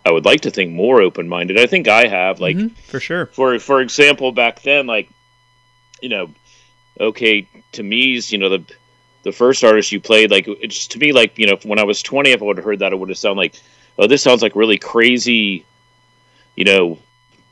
I 0.07 0.11
would 0.13 0.25
like 0.25 0.43
to 0.43 0.51
think 0.51 0.71
more 0.71 1.01
open-minded. 1.01 1.59
I 1.59 1.67
think 1.67 1.89
I 1.89 2.07
have, 2.07 2.39
like, 2.39 2.57
Mhm, 2.57 2.77
for 2.89 3.01
sure. 3.01 3.27
for 3.27 3.59
for 3.59 3.81
example, 3.81 4.33
back 4.33 4.61
then, 4.63 4.87
like, 4.87 5.09
you 6.03 6.11
know, 6.11 6.31
okay, 7.01 7.49
Temiz's, 7.73 8.31
you 8.31 8.39
know, 8.39 8.51
the 8.51 8.63
the 9.25 9.33
first 9.33 9.65
artist 9.65 9.91
you 9.93 10.01
played, 10.01 10.31
like, 10.31 10.47
it's 10.47 10.87
to 10.89 10.99
me, 10.99 11.13
like, 11.13 11.39
you 11.39 11.47
know, 11.47 11.59
when 11.65 11.79
I 11.79 11.85
was 11.85 12.03
twenty, 12.03 12.31
if 12.31 12.43
I 12.43 12.45
would 12.45 12.59
have 12.59 12.65
heard 12.65 12.79
that, 12.81 12.93
it 12.93 12.99
would 12.99 13.09
have 13.09 13.19
sounded 13.19 13.41
like, 13.41 13.55
oh, 13.99 14.07
this 14.07 14.23
sounds 14.23 14.43
like 14.43 14.55
really 14.55 14.79
crazy, 14.79 15.65
you 16.57 16.65
know, 16.65 16.99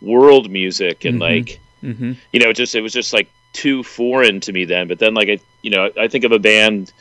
world 0.01 0.51
music, 0.51 1.05
and 1.05 1.17
Mhm. 1.17 1.21
like, 1.21 1.61
hmm 1.81 2.13
you 2.33 2.41
know, 2.41 2.51
it 2.51 2.55
just 2.57 2.75
it 2.75 2.81
was 2.81 2.93
just 2.93 3.13
like 3.13 3.29
too 3.53 3.83
foreign 3.83 4.41
to 4.41 4.53
me 4.53 4.65
then. 4.65 4.89
But 4.89 4.99
then, 4.99 5.15
like, 5.15 5.29
I, 5.29 5.39
you 5.63 5.71
know, 5.71 5.91
I 5.99 6.09
think 6.09 6.25
of 6.25 6.33
a 6.33 6.39
band, 6.39 6.93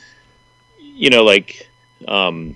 you 0.79 1.09
know, 1.09 1.23
like, 1.23 1.67
um, 2.07 2.55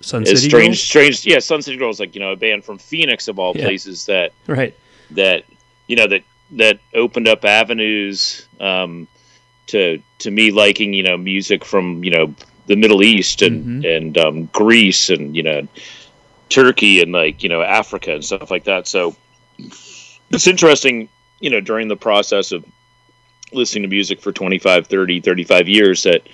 Sun 0.00 0.26
City 0.26 0.48
strange, 0.48 0.66
Girls? 0.66 0.80
strange, 0.82 1.26
yeah, 1.26 1.38
Sun 1.38 1.62
City 1.62 1.76
Girls, 1.76 2.00
like, 2.00 2.14
you 2.14 2.20
know, 2.20 2.32
a 2.32 2.36
band 2.36 2.64
from 2.64 2.78
Phoenix 2.78 3.28
of 3.28 3.38
all 3.38 3.54
Yeah. 3.54 3.64
places 3.64 4.06
that 4.06 4.32
Right. 4.46 4.74
that 5.10 5.44
you 5.88 5.96
know 5.96 6.06
that 6.08 6.22
that 6.52 6.78
opened 6.94 7.28
up 7.28 7.44
avenues 7.44 8.46
um, 8.60 9.06
to 9.68 10.00
to 10.18 10.30
me 10.30 10.50
liking 10.50 10.92
you 10.92 11.02
know 11.02 11.16
music 11.16 11.64
from 11.64 12.02
you 12.04 12.10
know 12.10 12.34
the 12.66 12.76
Middle 12.76 13.02
East 13.02 13.42
and 13.42 13.84
Mhm. 13.84 13.96
and 13.96 14.18
um, 14.18 14.44
Greece 14.52 15.10
and 15.10 15.36
you 15.36 15.42
know 15.42 15.66
Turkey 16.48 17.00
and 17.02 17.12
like 17.12 17.42
you 17.42 17.48
know 17.48 17.62
Africa 17.62 18.14
and 18.14 18.24
stuff 18.24 18.50
like 18.50 18.64
that. 18.64 18.86
So 18.88 19.16
it's 20.30 20.46
interesting, 20.46 21.08
you 21.40 21.50
know, 21.50 21.60
during 21.60 21.88
the 21.88 21.96
process 21.96 22.52
of 22.52 22.64
listening 23.52 23.82
to 23.82 23.88
music 23.88 24.20
for 24.20 24.32
25, 24.32 24.86
30, 24.88 25.20
35 25.20 25.68
years 25.68 26.02
that 26.02 26.26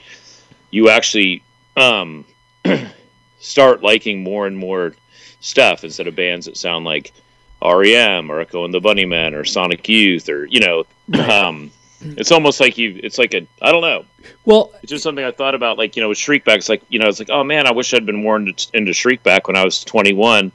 you 0.70 0.88
actually 0.88 1.42
um, 1.76 2.24
start 3.40 3.82
liking 3.82 4.22
more 4.22 4.46
and 4.46 4.56
more 4.56 4.94
stuff 5.40 5.84
instead 5.84 6.06
of 6.06 6.16
bands 6.16 6.46
that 6.46 6.56
sound 6.56 6.84
like 6.84 7.12
REM 7.62 8.30
or 8.30 8.40
Echo 8.40 8.64
and 8.64 8.72
the 8.72 8.80
Bunnymen 8.80 9.34
or 9.34 9.44
Sonic 9.44 9.88
Youth 9.88 10.28
or 10.28 10.46
you 10.46 10.60
know, 10.60 10.84
um, 11.28 11.70
it's 12.04 12.32
almost 12.32 12.60
like 12.60 12.78
you. 12.78 12.98
It's 13.02 13.18
like 13.18 13.34
a 13.34 13.46
I 13.60 13.72
don't 13.72 13.82
know. 13.82 14.04
Well, 14.44 14.72
It's 14.82 14.90
just 14.90 15.02
something 15.02 15.24
I 15.24 15.30
thought 15.30 15.54
about, 15.54 15.78
like 15.78 15.96
you 15.96 16.02
know, 16.02 16.08
with 16.08 16.18
Shriekback. 16.18 16.56
It's 16.56 16.68
like 16.68 16.82
you 16.88 16.98
know, 16.98 17.08
it's 17.08 17.18
like 17.18 17.30
oh 17.30 17.44
man, 17.44 17.66
I 17.66 17.72
wish 17.72 17.92
I'd 17.94 18.06
been 18.06 18.22
warned 18.22 18.68
into, 18.72 18.92
Shriekback 18.92 19.46
when 19.46 19.56
I 19.56 19.64
was 19.64 19.82
21. 19.84 20.52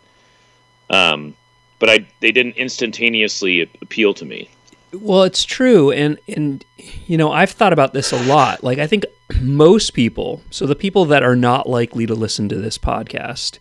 Um, 0.90 1.36
but 1.80 1.90
I 1.90 2.08
they 2.22 2.32
didn't 2.32 2.58
instantaneously 2.58 3.70
appeal 3.82 4.14
to 4.16 4.26
me. 4.26 4.50
Well, 4.94 5.24
it's 5.24 5.44
true, 5.44 5.92
and 5.92 6.18
and 6.28 6.64
you 6.78 7.18
know 7.18 7.32
I've 7.32 7.52
thought 7.52 7.74
about 7.74 7.94
this 7.94 8.12
a 8.12 8.24
lot. 8.24 8.64
Like 8.64 8.80
I 8.80 8.88
think 8.88 9.06
most 9.42 9.92
people, 9.94 10.42
so 10.50 10.66
the 10.66 10.76
people 10.76 11.06
that 11.06 11.24
are 11.24 11.36
not 11.36 11.68
likely 11.70 12.06
to 12.06 12.16
listen 12.16 12.50
to 12.50 12.56
this 12.56 12.78
podcast, 12.78 13.60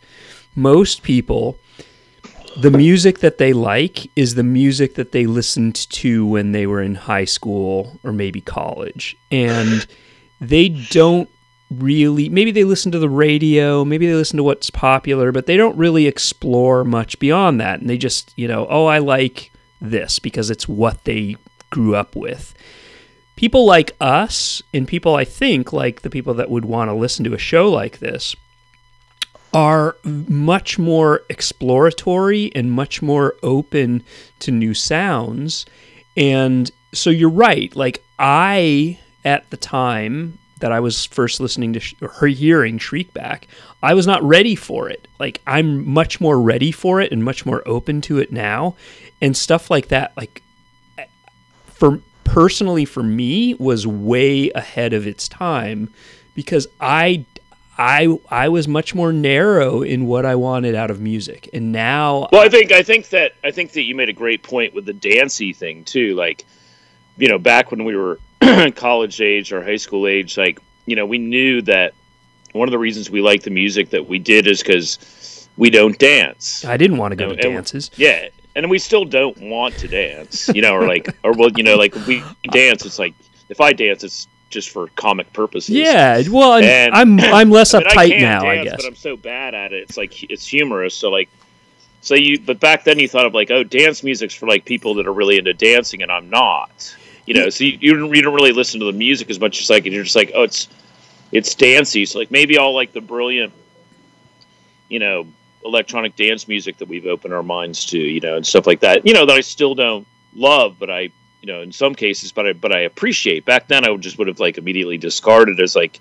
most 0.55 1.03
people, 1.03 1.59
the 2.57 2.71
music 2.71 3.19
that 3.19 3.39
they 3.39 3.53
like 3.53 4.11
is 4.17 4.35
the 4.35 4.43
music 4.43 4.95
that 4.95 5.13
they 5.13 5.27
listened 5.27 5.75
to 5.91 6.27
when 6.27 6.53
they 6.53 6.67
were 6.67 6.81
in 6.81 6.95
high 6.95 7.25
school 7.25 7.99
or 8.03 8.13
maybe 8.13 8.41
college, 8.41 9.17
and 9.31 9.87
they 10.41 10.69
don't 10.69 11.29
really 11.71 12.29
maybe 12.29 12.53
they 12.53 12.63
listen 12.63 12.93
to 12.93 12.99
the 13.01 13.09
radio 13.09 13.85
maybe 13.85 14.07
they 14.07 14.15
listen 14.15 14.37
to 14.37 14.45
what's 14.45 14.71
popular 14.71 15.33
but 15.33 15.47
they 15.47 15.57
don't 15.57 15.77
really 15.77 16.07
explore 16.07 16.85
much 16.85 17.19
beyond 17.19 17.61
that. 17.61 17.81
And 17.81 17.91
they 17.91 17.99
just 17.99 18.33
you 18.37 18.47
know 18.47 18.67
oh 18.71 18.87
i 18.87 18.99
like 18.99 19.51
this 19.81 20.19
because 20.19 20.49
it's 20.49 20.69
what 20.69 21.05
they 21.05 21.37
grew 21.71 21.97
up 21.97 22.15
with. 22.15 22.55
People 23.35 23.67
like 23.67 23.97
us 24.01 24.63
and 24.73 24.87
people 24.87 25.15
i 25.17 25.25
think 25.25 25.73
like 25.73 26.03
the 26.03 26.11
people 26.11 26.35
that 26.35 26.51
would 26.51 26.65
want 26.65 26.89
to 26.89 26.95
listen 26.95 27.25
to 27.25 27.35
a 27.35 27.39
show 27.39 27.71
like 27.71 27.99
this 27.99 28.37
are 29.57 29.97
much 30.05 30.79
more 30.79 31.23
exploratory 31.31 32.51
and 32.55 32.73
much 32.73 33.01
more 33.01 33.35
open 33.43 34.03
to 34.39 34.51
new 34.51 34.75
sounds 34.75 35.65
and 36.17 36.71
so 36.93 37.11
you're 37.11 37.29
right 37.31 37.75
like 37.75 38.03
i 38.19 38.99
at 39.25 39.49
the 39.51 39.57
time 39.57 40.39
that 40.61 40.73
I 40.73 40.81
was 40.81 41.05
first 41.05 41.41
listening 41.41 41.73
to 41.75 41.81
sh- 41.81 41.95
or 42.01 42.27
hearing 42.29 42.79
Shriekback, 42.79 43.43
I 43.83 43.93
was 43.95 44.07
not 44.07 44.23
ready 44.23 44.55
for 44.55 44.89
it. 44.89 45.07
Like 45.19 45.41
I'm 45.47 45.87
much 45.87 46.21
more 46.21 46.41
ready 46.41 46.73
for 46.73 47.01
it 47.01 47.13
and 47.13 47.23
much 47.23 47.45
more 47.45 47.63
open 47.67 48.01
to 48.03 48.19
it 48.19 48.33
now, 48.33 48.77
and 49.21 49.37
stuff 49.37 49.71
like 49.71 49.89
that. 49.89 50.17
Like 50.17 50.43
for 51.67 52.01
personally 52.25 52.85
for 52.85 53.03
me 53.03 53.55
was 53.55 53.87
way 53.87 54.51
ahead 54.55 54.93
of 54.93 55.07
its 55.07 55.29
time 55.29 55.93
because 56.35 56.67
I. 56.81 57.27
I 57.79 58.19
I 58.31 58.49
was 58.49 58.67
much 58.67 58.95
more 58.95 59.13
narrow 59.13 59.83
in 59.83 60.07
what 60.07 60.25
I 60.25 60.35
wanted 60.35 60.75
out 60.75 60.91
of 60.91 61.01
music, 61.01 61.51
and 61.53 61.73
now 61.73 62.29
Well, 62.33 62.43
I 62.43 62.49
think 62.49 62.73
I 62.73 62.83
think 62.83 63.11
that 63.11 63.33
I 63.45 63.51
think 63.51 63.73
that 63.73 63.83
you 63.83 63.95
made 63.95 64.09
a 64.09 64.15
great 64.15 64.43
point 64.43 64.75
with 64.75 64.87
the 64.87 64.93
dancey 64.93 65.53
thing 65.53 65.85
too. 65.85 66.15
Like, 66.15 66.45
you 67.19 67.29
know, 67.29 67.39
back 67.39 67.71
when 67.71 67.85
we 67.85 67.97
were 67.97 68.19
college 68.75 69.21
age 69.21 69.53
or 69.53 69.63
high 69.63 69.77
school 69.77 70.07
age, 70.07 70.39
like 70.39 70.61
you 70.87 70.97
know, 70.97 71.05
we 71.05 71.19
knew 71.19 71.63
that 71.63 71.93
one 72.53 72.69
of 72.69 72.73
the 72.73 72.79
reasons 72.79 73.11
we 73.11 73.21
liked 73.21 73.45
the 73.45 73.51
music 73.51 73.91
that 73.91 74.09
we 74.09 74.19
did 74.19 74.47
is 74.47 74.63
because 74.63 75.49
we 75.57 75.71
don't 75.71 75.99
dance. 75.99 76.65
I 76.65 76.77
didn't 76.77 76.97
want 76.97 77.13
to 77.13 77.17
go 77.17 77.29
to 77.29 77.37
dances. 77.37 77.91
Yeah, 77.97 78.29
and 78.55 78.71
we 78.71 78.79
still 78.79 79.05
don't 79.05 79.37
want 79.39 79.77
to 79.79 79.89
dance, 79.89 80.49
you 80.55 80.63
know, 80.63 80.75
or 80.75 80.87
like, 80.87 81.15
or 81.23 81.33
well, 81.33 81.51
you 81.57 81.63
know, 81.63 81.77
like 81.77 81.95
we 82.07 82.23
dance, 82.51 82.87
it's 82.87 82.99
like 82.99 83.15
if 83.49 83.61
I 83.61 83.73
dance, 83.73 84.03
it's 84.03 84.27
just 84.51 84.71
for 84.71 84.89
comic 84.97 85.33
purposes. 85.33 85.71
Yeah, 85.71 86.23
well, 86.31 86.55
and 86.55 86.65
And- 86.65 86.95
I'm 86.95 87.21
I'm 87.35 87.51
less 87.51 87.75
I 87.75 87.79
mean, 87.79 87.87
I 87.87 87.91
uptight 87.91 88.09
can 88.11 88.23
now, 88.23 88.47
I 88.47 88.65
guess. 88.65 88.77
But 88.77 88.87
I'm 88.87 88.97
so 88.97 89.17
bad 89.17 89.55
at 89.55 89.73
it. 89.73 89.83
It's 89.83 89.97
like 89.97 90.31
it's 90.31 90.47
humorous. 90.47 90.95
So 90.95 91.11
like, 91.11 91.29
so 92.01 92.15
you. 92.15 92.41
But 92.41 92.61
back 92.61 92.85
then 92.85 92.99
you 92.99 93.09
thought 93.09 93.27
of 93.27 93.35
like, 93.35 93.51
oh, 93.51 93.65
dance 93.65 94.03
music's 94.03 94.35
for 94.35 94.47
like 94.47 94.65
people 94.65 94.95
that 94.95 95.07
are 95.07 95.13
really 95.13 95.39
into 95.39 95.55
dancing, 95.55 96.03
and 96.03 96.11
I'm 96.11 96.31
not. 96.31 96.97
You 97.27 97.35
know, 97.35 97.51
so 97.51 97.65
you, 97.65 97.79
you 97.81 97.97
don't 97.97 98.15
you 98.15 98.23
don't 98.23 98.35
really 98.35 98.53
listen 98.53 98.81
to 98.81 98.87
the 98.87 98.93
music 98.93 99.31
as 99.31 99.41
much 99.41 99.61
as 99.61 99.69
like, 99.69 99.85
and 99.85 99.95
you're 99.95 100.05
just 100.05 100.17
like, 100.17 100.31
oh, 100.35 100.45
it's 100.45 100.69
it's 101.33 101.55
dancey. 101.55 102.07
So 102.07 102.19
like 102.21 102.31
maybe 102.31 102.57
all 102.59 102.75
like 102.75 102.93
the 102.93 103.01
brilliant, 103.01 103.53
you 104.89 105.01
know, 105.01 105.27
electronic 105.65 106.17
dance 106.17 106.47
music 106.49 106.79
that 106.79 106.89
we've 106.89 107.07
opened 107.07 107.35
our 107.35 107.43
minds 107.43 107.85
to, 107.87 107.99
you 107.99 108.21
know, 108.21 108.37
and 108.37 108.47
stuff 108.47 108.67
like 108.67 108.81
that. 108.81 109.05
You 109.05 109.13
know, 109.13 109.27
that 109.27 109.37
I 109.37 109.41
still 109.41 109.75
don't 109.75 110.07
love, 110.35 110.77
but 110.79 110.91
I, 110.91 111.11
you 111.47 111.53
know, 111.53 111.63
in 111.63 111.71
some 111.71 111.95
cases, 111.95 112.33
but 112.33 112.47
I 112.47 112.53
but 112.55 112.73
I 112.73 112.81
appreciate. 112.81 113.45
Back 113.45 113.69
then, 113.69 113.85
I 113.85 113.91
would 113.91 114.01
just 114.01 114.19
would 114.19 114.27
have 114.27 114.41
like 114.41 114.59
immediately 114.59 114.99
discarded 114.99 115.61
as 115.61 115.77
like 115.77 116.01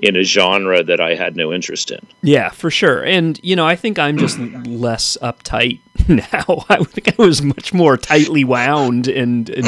in 0.00 0.14
a 0.14 0.22
genre 0.22 0.82
that 0.82 1.00
I 1.00 1.14
had 1.14 1.36
no 1.36 1.54
interest 1.54 1.90
in. 1.90 2.06
Yeah, 2.22 2.50
for 2.50 2.70
sure. 2.70 3.02
And 3.02 3.40
you 3.42 3.56
know, 3.56 3.66
I 3.66 3.76
think 3.76 3.98
I'm 3.98 4.18
just 4.18 4.38
less 4.66 5.16
uptight 5.22 5.80
now. 6.08 6.66
I 6.68 6.84
think 6.84 7.18
I 7.18 7.22
was 7.22 7.40
much 7.40 7.72
more 7.72 7.96
tightly 7.96 8.44
wound 8.44 9.08
and, 9.08 9.48
and 9.48 9.66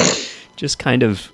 just 0.56 0.78
kind 0.78 1.02
of, 1.02 1.32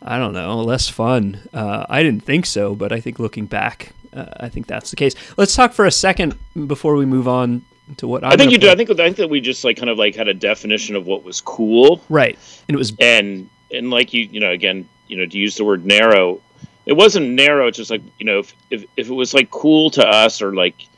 I 0.00 0.16
don't 0.16 0.32
know, 0.32 0.60
less 0.62 0.88
fun. 0.88 1.40
Uh, 1.52 1.86
I 1.88 2.04
didn't 2.04 2.22
think 2.22 2.46
so, 2.46 2.76
but 2.76 2.92
I 2.92 3.00
think 3.00 3.18
looking 3.18 3.46
back, 3.46 3.94
uh, 4.12 4.26
I 4.38 4.48
think 4.48 4.68
that's 4.68 4.90
the 4.90 4.96
case. 4.96 5.16
Let's 5.36 5.56
talk 5.56 5.72
for 5.72 5.86
a 5.86 5.90
second 5.90 6.38
before 6.68 6.94
we 6.94 7.04
move 7.04 7.26
on 7.26 7.64
to 7.96 8.08
what 8.08 8.24
I'm 8.24 8.32
i 8.32 8.36
think 8.36 8.50
you 8.50 8.58
do. 8.58 8.66
play. 8.66 8.72
I 8.72 8.76
think 8.76 8.90
I 8.90 8.94
think 8.94 9.16
that 9.16 9.28
we 9.28 9.40
just 9.40 9.64
like 9.64 9.76
kind 9.76 9.90
of 9.90 9.98
like 9.98 10.14
had 10.14 10.28
a 10.28 10.34
definition 10.34 10.96
of 10.96 11.06
what 11.06 11.22
was 11.24 11.40
cool, 11.40 12.02
right, 12.08 12.38
and 12.68 12.74
it 12.74 12.78
was 12.78 12.94
and 12.98 13.48
and 13.72 13.90
like 13.90 14.12
you 14.12 14.22
you 14.30 14.40
know 14.40 14.50
again 14.50 14.88
you 15.06 15.16
know 15.16 15.26
to 15.26 15.38
use 15.38 15.56
the 15.56 15.64
word 15.64 15.84
narrow, 15.84 16.40
it 16.86 16.94
wasn't 16.94 17.28
narrow. 17.30 17.66
It's 17.66 17.76
just 17.76 17.90
like 17.90 18.02
you 18.18 18.26
know 18.26 18.38
if 18.38 18.54
if, 18.70 18.84
if 18.96 19.08
it 19.08 19.14
was 19.14 19.34
like 19.34 19.50
cool 19.50 19.90
to 19.90 20.06
us 20.06 20.40
or 20.40 20.54
like 20.54 20.88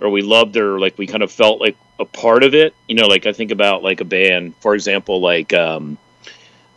or 0.00 0.10
we 0.10 0.22
loved 0.22 0.56
or 0.56 0.80
like 0.80 0.96
we 0.98 1.06
kind 1.06 1.22
of 1.22 1.30
felt 1.30 1.60
like 1.60 1.76
a 1.98 2.04
part 2.04 2.42
of 2.42 2.54
it. 2.54 2.74
You 2.88 2.94
know, 2.96 3.06
like 3.06 3.26
I 3.26 3.32
think 3.32 3.50
about 3.50 3.82
like 3.82 4.00
a 4.00 4.04
band, 4.04 4.56
for 4.56 4.74
example, 4.74 5.20
like 5.20 5.52
um, 5.52 5.98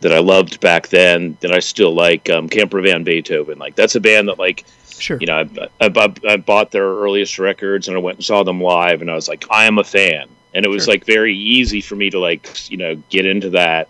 that 0.00 0.12
I 0.12 0.18
loved 0.18 0.60
back 0.60 0.88
then 0.88 1.36
that 1.40 1.52
I 1.52 1.58
still 1.58 1.94
like, 1.94 2.28
um, 2.30 2.48
Camper 2.48 2.80
Van 2.80 3.02
Beethoven. 3.02 3.58
Like 3.58 3.74
that's 3.74 3.94
a 3.94 4.00
band 4.00 4.28
that 4.28 4.38
like 4.38 4.64
sure. 4.98 5.18
you 5.20 5.26
know 5.26 5.38
I, 5.80 5.86
I, 5.86 6.14
I- 6.28 6.36
bought 6.36 6.70
their 6.70 6.84
earliest 6.86 7.38
records 7.38 7.88
and 7.88 7.96
I 7.96 8.00
went 8.00 8.18
and 8.18 8.24
saw 8.24 8.42
them 8.42 8.60
live 8.60 9.00
and 9.00 9.10
I 9.10 9.14
was 9.14 9.28
like 9.28 9.44
I 9.50 9.64
am 9.66 9.78
a 9.78 9.84
fan 9.84 10.28
and 10.54 10.64
it 10.64 10.68
was 10.68 10.84
Sure. 10.84 10.94
like 10.94 11.04
very 11.04 11.36
easy 11.36 11.80
for 11.80 11.96
me 11.96 12.10
to 12.10 12.18
like 12.18 12.70
you 12.70 12.76
know 12.76 12.94
get 13.10 13.26
into 13.26 13.50
that 13.50 13.88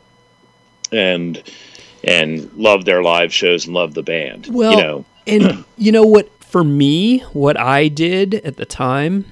and 0.92 1.42
and 2.02 2.52
love 2.54 2.84
their 2.84 3.02
live 3.02 3.32
shows 3.32 3.64
and 3.64 3.74
love 3.74 3.94
the 3.94 4.02
band. 4.02 4.48
Well, 4.50 4.72
you 4.72 4.82
know, 4.82 5.04
And 5.26 5.64
you 5.78 5.90
know 5.92 6.04
what? 6.04 6.28
For 6.42 6.62
me, 6.62 7.20
what 7.32 7.58
I 7.58 7.88
did 7.88 8.34
at 8.34 8.56
the 8.58 8.66
time 8.66 9.24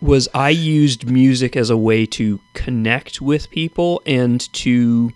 was 0.00 0.26
I 0.34 0.48
used 0.50 1.08
music 1.10 1.54
as 1.56 1.70
a 1.70 1.76
way 1.76 2.06
to 2.06 2.40
connect 2.54 3.20
with 3.20 3.50
people 3.50 4.00
and 4.06 4.40
to 4.54 5.12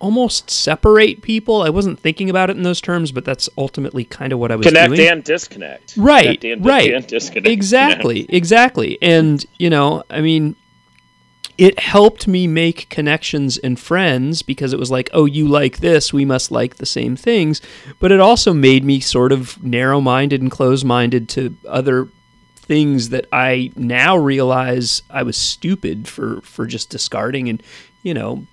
almost 0.00 0.50
separate 0.50 1.22
people. 1.22 1.62
I 1.62 1.70
wasn't 1.70 1.98
thinking 1.98 2.30
about 2.30 2.50
it 2.50 2.56
in 2.56 2.62
those 2.62 2.80
terms, 2.80 3.12
but 3.12 3.24
that's 3.24 3.48
ultimately 3.58 4.04
kind 4.04 4.32
of 4.32 4.38
what 4.38 4.50
I 4.50 4.56
was 4.56 4.64
doing. 4.64 4.74
connect 4.74 4.96
doing. 4.96 5.08
and 5.08 5.24
disconnect. 5.24 5.94
Right, 5.96 6.42
and, 6.44 6.64
right. 6.64 6.94
and 6.94 7.06
disconnect. 7.06 7.48
Exactly, 7.48 8.26
exactly. 8.28 8.98
And, 9.02 9.44
you 9.58 9.70
know, 9.70 10.04
I 10.08 10.20
mean, 10.20 10.56
it 11.56 11.80
helped 11.80 12.28
me 12.28 12.46
make 12.46 12.88
connections 12.88 13.58
and 13.58 13.78
friends 13.78 14.42
because 14.42 14.72
it 14.72 14.78
was 14.78 14.92
like, 14.92 15.10
oh, 15.12 15.24
you 15.24 15.48
like 15.48 15.78
this, 15.78 16.12
we 16.12 16.24
must 16.24 16.52
like 16.52 16.76
the 16.76 16.86
same 16.86 17.16
things. 17.16 17.60
But 17.98 18.12
it 18.12 18.20
also 18.20 18.54
made 18.54 18.84
me 18.84 19.00
sort 19.00 19.32
of 19.32 19.62
narrow 19.62 20.00
minded 20.00 20.40
and 20.40 20.50
close 20.50 20.84
minded 20.84 21.28
to 21.30 21.56
other 21.66 22.08
things 22.54 23.08
that 23.08 23.26
I 23.32 23.72
now 23.74 24.16
realize 24.16 25.02
I 25.10 25.24
was 25.24 25.36
stupid 25.36 26.06
for, 26.06 26.40
for 26.42 26.66
just 26.66 26.90
discarding 26.90 27.48
and, 27.48 27.60
you 28.04 28.14
know, 28.14 28.46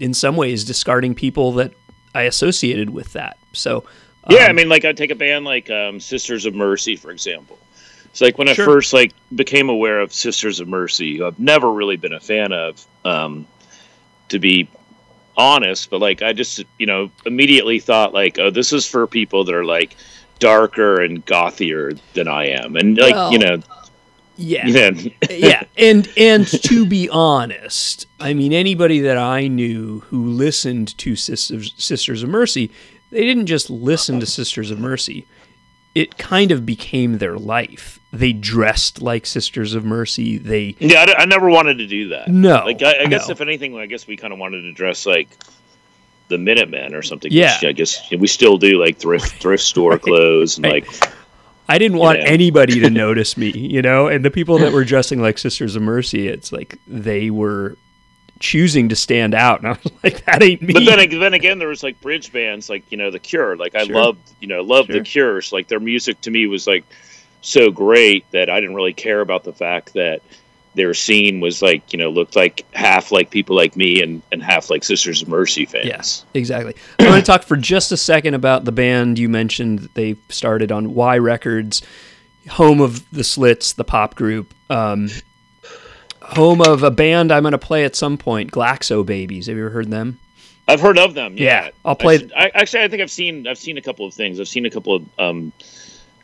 in 0.00 0.14
some 0.14 0.34
ways 0.34 0.64
discarding 0.64 1.14
people 1.14 1.52
that 1.52 1.72
I 2.14 2.22
associated 2.22 2.90
with 2.90 3.12
that. 3.12 3.38
So, 3.52 3.84
Yeah, 4.28 4.46
I 4.46 4.50
um, 4.50 4.56
mean, 4.56 4.68
like 4.68 4.84
I'd 4.84 4.96
take 4.96 5.10
a 5.10 5.14
band 5.14 5.44
like 5.44 5.70
um, 5.70 6.00
Sisters 6.00 6.46
of 6.46 6.54
Mercy, 6.54 6.96
for 6.96 7.10
example. 7.10 7.58
It's 8.06 8.20
like 8.20 8.38
when 8.38 8.48
Sure. 8.48 8.64
I 8.64 8.66
first 8.66 8.92
like 8.92 9.12
became 9.34 9.68
aware 9.68 10.00
of 10.00 10.12
Sisters 10.12 10.58
of 10.58 10.66
Mercy, 10.66 11.18
who 11.18 11.26
I've 11.26 11.38
never 11.38 11.70
really 11.70 11.96
been 11.96 12.12
a 12.12 12.20
fan 12.20 12.52
of, 12.52 12.84
um, 13.04 13.46
to 14.30 14.38
be 14.40 14.68
honest. 15.36 15.90
But 15.90 16.00
like, 16.00 16.22
I 16.22 16.32
just 16.32 16.64
you 16.78 16.86
know 16.86 17.10
immediately 17.24 17.78
thought 17.78 18.12
like, 18.12 18.38
oh, 18.38 18.50
this 18.50 18.72
is 18.72 18.86
for 18.86 19.06
people 19.06 19.44
that 19.44 19.54
are 19.54 19.64
like 19.64 19.96
darker 20.40 21.00
and 21.02 21.24
gothier 21.24 21.98
than 22.14 22.26
I 22.26 22.46
am, 22.48 22.76
and 22.76 22.98
like 22.98 23.14
Well, 23.14 23.32
you 23.32 23.38
know, 23.38 23.62
yeah. 24.40 24.66
you 24.90 25.10
yeah, 25.30 25.64
and 25.76 26.08
and 26.16 26.46
to 26.64 26.86
be 26.86 27.08
honest, 27.08 28.06
I 28.18 28.34
mean 28.34 28.52
anybody 28.52 29.00
that 29.00 29.16
I 29.18 29.48
knew 29.48 30.00
who 30.00 30.24
listened 30.26 30.96
to 30.98 31.16
Sisters 31.16 31.74
Sisters 31.76 32.22
of 32.22 32.28
Mercy, 32.28 32.70
they 33.10 33.24
didn't 33.24 33.46
just 33.46 33.70
listen 33.70 34.20
to 34.20 34.26
Sisters 34.26 34.70
of 34.70 34.78
Mercy. 34.78 35.26
it 35.94 36.16
kind 36.18 36.52
of 36.52 36.64
became 36.64 37.18
their 37.18 37.36
life. 37.36 37.98
They 38.12 38.32
dressed 38.32 39.02
like 39.02 39.26
Sisters 39.26 39.74
of 39.74 39.84
Mercy. 39.84 40.38
They 40.38 40.74
Yeah, 40.78 41.06
I, 41.16 41.22
I 41.22 41.24
never 41.26 41.48
wanted 41.50 41.78
to 41.78 41.86
do 41.86 42.08
that. 42.08 42.28
no, 42.28 42.62
Like 42.64 42.82
I, 42.82 43.02
I 43.02 43.06
guess 43.06 43.28
no. 43.28 43.32
if 43.32 43.40
anything, 43.40 43.76
I 43.76 43.86
guess 43.86 44.06
we 44.06 44.16
kind 44.16 44.32
of 44.32 44.38
wanted 44.38 44.62
to 44.62 44.72
dress 44.72 45.06
like 45.06 45.28
the 46.28 46.38
Minutemen 46.38 46.94
or 46.94 47.02
something. 47.02 47.30
Yeah. 47.32 47.58
I 47.62 47.72
guess 47.72 48.00
we 48.16 48.26
still 48.28 48.56
do 48.56 48.80
like 48.80 48.98
thrift 48.98 49.32
thrift 49.42 49.62
store 49.64 49.98
clothes 50.06 50.56
and 50.58 50.64
Right. 50.66 50.86
like 50.86 51.10
I 51.70 51.78
didn't 51.78 51.98
want 51.98 52.18
know. 52.18 52.24
anybody 52.26 52.80
to 52.80 52.90
notice 53.04 53.36
me, 53.36 53.50
you 53.50 53.80
know. 53.82 54.08
And 54.08 54.24
the 54.24 54.30
people 54.30 54.58
that 54.58 54.72
were 54.72 54.84
dressing 54.84 55.22
like 55.22 55.38
Sisters 55.38 55.76
of 55.76 55.82
Mercy, 55.82 56.26
it's 56.28 56.52
like 56.52 56.78
they 56.88 57.30
were 57.30 57.76
choosing 58.40 58.88
to 58.88 58.96
stand 58.96 59.34
out, 59.34 59.60
and 59.60 59.68
I 59.68 59.70
was 59.72 59.92
like, 60.02 60.24
that 60.26 60.42
ain't 60.42 60.62
me. 60.62 60.72
But 60.72 60.84
then, 60.84 61.20
then 61.20 61.34
again, 61.34 61.58
there 61.58 61.68
was 61.68 61.82
like 61.82 62.00
bridge 62.00 62.32
bands, 62.32 62.68
like 62.68 62.90
you 62.90 62.96
know, 62.98 63.10
The 63.10 63.18
Cure. 63.18 63.56
Like 63.56 63.74
I 63.74 63.84
Sure. 63.84 63.94
loved, 63.94 64.32
you 64.40 64.48
know, 64.48 64.62
loved 64.62 64.88
Sure. 64.88 64.98
The 64.98 65.04
Cure. 65.04 65.42
So, 65.42 65.56
like 65.56 65.68
their 65.68 65.80
music 65.80 66.20
to 66.22 66.30
me 66.30 66.46
was 66.46 66.66
like 66.66 66.84
so 67.42 67.70
great 67.70 68.30
that 68.32 68.50
I 68.50 68.60
didn't 68.60 68.74
really 68.74 68.92
care 68.92 69.20
about 69.20 69.44
the 69.44 69.52
fact 69.52 69.94
that 69.94 70.22
their 70.74 70.94
scene 70.94 71.40
was 71.40 71.62
like, 71.62 71.92
you 71.92 71.98
know, 71.98 72.10
looked 72.10 72.36
like 72.36 72.64
half 72.72 73.10
like 73.10 73.30
people 73.30 73.56
like 73.56 73.74
me 73.76 74.02
and 74.02 74.22
and 74.32 74.42
half 74.42 74.70
like 74.70 74.84
Sisters 74.84 75.22
of 75.22 75.28
Mercy 75.28 75.66
fans. 75.66 75.86
Yes, 75.86 76.24
exactly. 76.34 76.74
I 76.98 77.08
want 77.08 77.24
to 77.24 77.26
talk 77.26 77.42
for 77.42 77.56
just 77.56 77.90
a 77.92 77.96
second 77.96 78.34
about 78.34 78.64
the 78.64 78.72
band 78.72 79.18
you 79.18 79.28
mentioned. 79.28 79.80
that 79.80 79.94
They 79.94 80.16
started 80.28 80.70
on 80.70 80.94
Y 80.94 81.18
Records, 81.18 81.82
home 82.48 82.80
of 82.80 83.08
the 83.10 83.24
Slits, 83.24 83.72
the 83.72 83.84
pop 83.84 84.14
group. 84.14 84.54
Um, 84.70 85.08
home 86.22 86.60
of 86.60 86.82
a 86.82 86.90
band 86.90 87.32
I'm 87.32 87.42
going 87.42 87.52
to 87.52 87.58
play 87.58 87.84
at 87.84 87.96
some 87.96 88.16
point, 88.16 88.52
Glaxo 88.52 89.04
Babies. 89.04 89.46
Have 89.46 89.56
you 89.56 89.62
ever 89.64 89.70
heard 89.72 89.90
them? 89.90 90.18
I've 90.68 90.80
heard 90.80 90.98
of 90.98 91.14
them. 91.14 91.36
Yeah, 91.36 91.64
Yeah, 91.64 91.70
I'll 91.84 91.96
play- 91.96 92.14
I, 92.14 92.18
should- 92.18 92.32
I- 92.36 92.50
actually, 92.54 92.82
I 92.84 92.88
think 92.88 93.02
I've 93.02 93.10
seen 93.10 93.46
I've 93.48 93.58
seen 93.58 93.76
a 93.76 93.82
couple 93.82 94.06
of 94.06 94.14
things. 94.14 94.38
I've 94.38 94.48
seen 94.48 94.66
a 94.66 94.70
couple 94.70 94.94
of. 94.94 95.04
um 95.18 95.52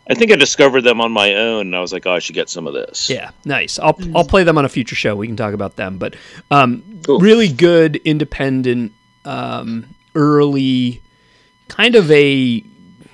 I 0.09 0.15
think 0.15 0.31
I 0.31 0.37
discovered 0.37 0.83
them 0.83 1.01
on 1.01 1.11
my 1.11 1.35
own, 1.35 1.67
and 1.67 1.77
I 1.77 1.81
was 1.81 1.93
like, 1.93 2.07
oh, 2.07 2.13
I 2.13 2.21
should 2.21 2.37
get 2.37 2.49
some 2.49 2.67
of 2.69 2.75
this. 2.75 3.11
Yeah, 3.11 3.31
nice. 3.45 3.79
I'll 3.79 3.99
I'll 4.15 4.25
play 4.25 4.45
them 4.45 4.57
on 4.57 4.65
a 4.65 4.69
future 4.69 4.95
show. 4.95 5.17
We 5.17 5.27
can 5.27 5.37
talk 5.37 5.53
about 5.53 5.75
them, 5.77 5.99
but 5.99 6.15
um, 6.51 6.85
Cool. 7.05 7.19
really 7.19 7.49
good 7.49 7.97
independent, 7.97 8.93
um, 9.25 9.87
early, 10.15 11.03
kind 11.69 11.97
of 11.97 12.09
a 12.13 12.63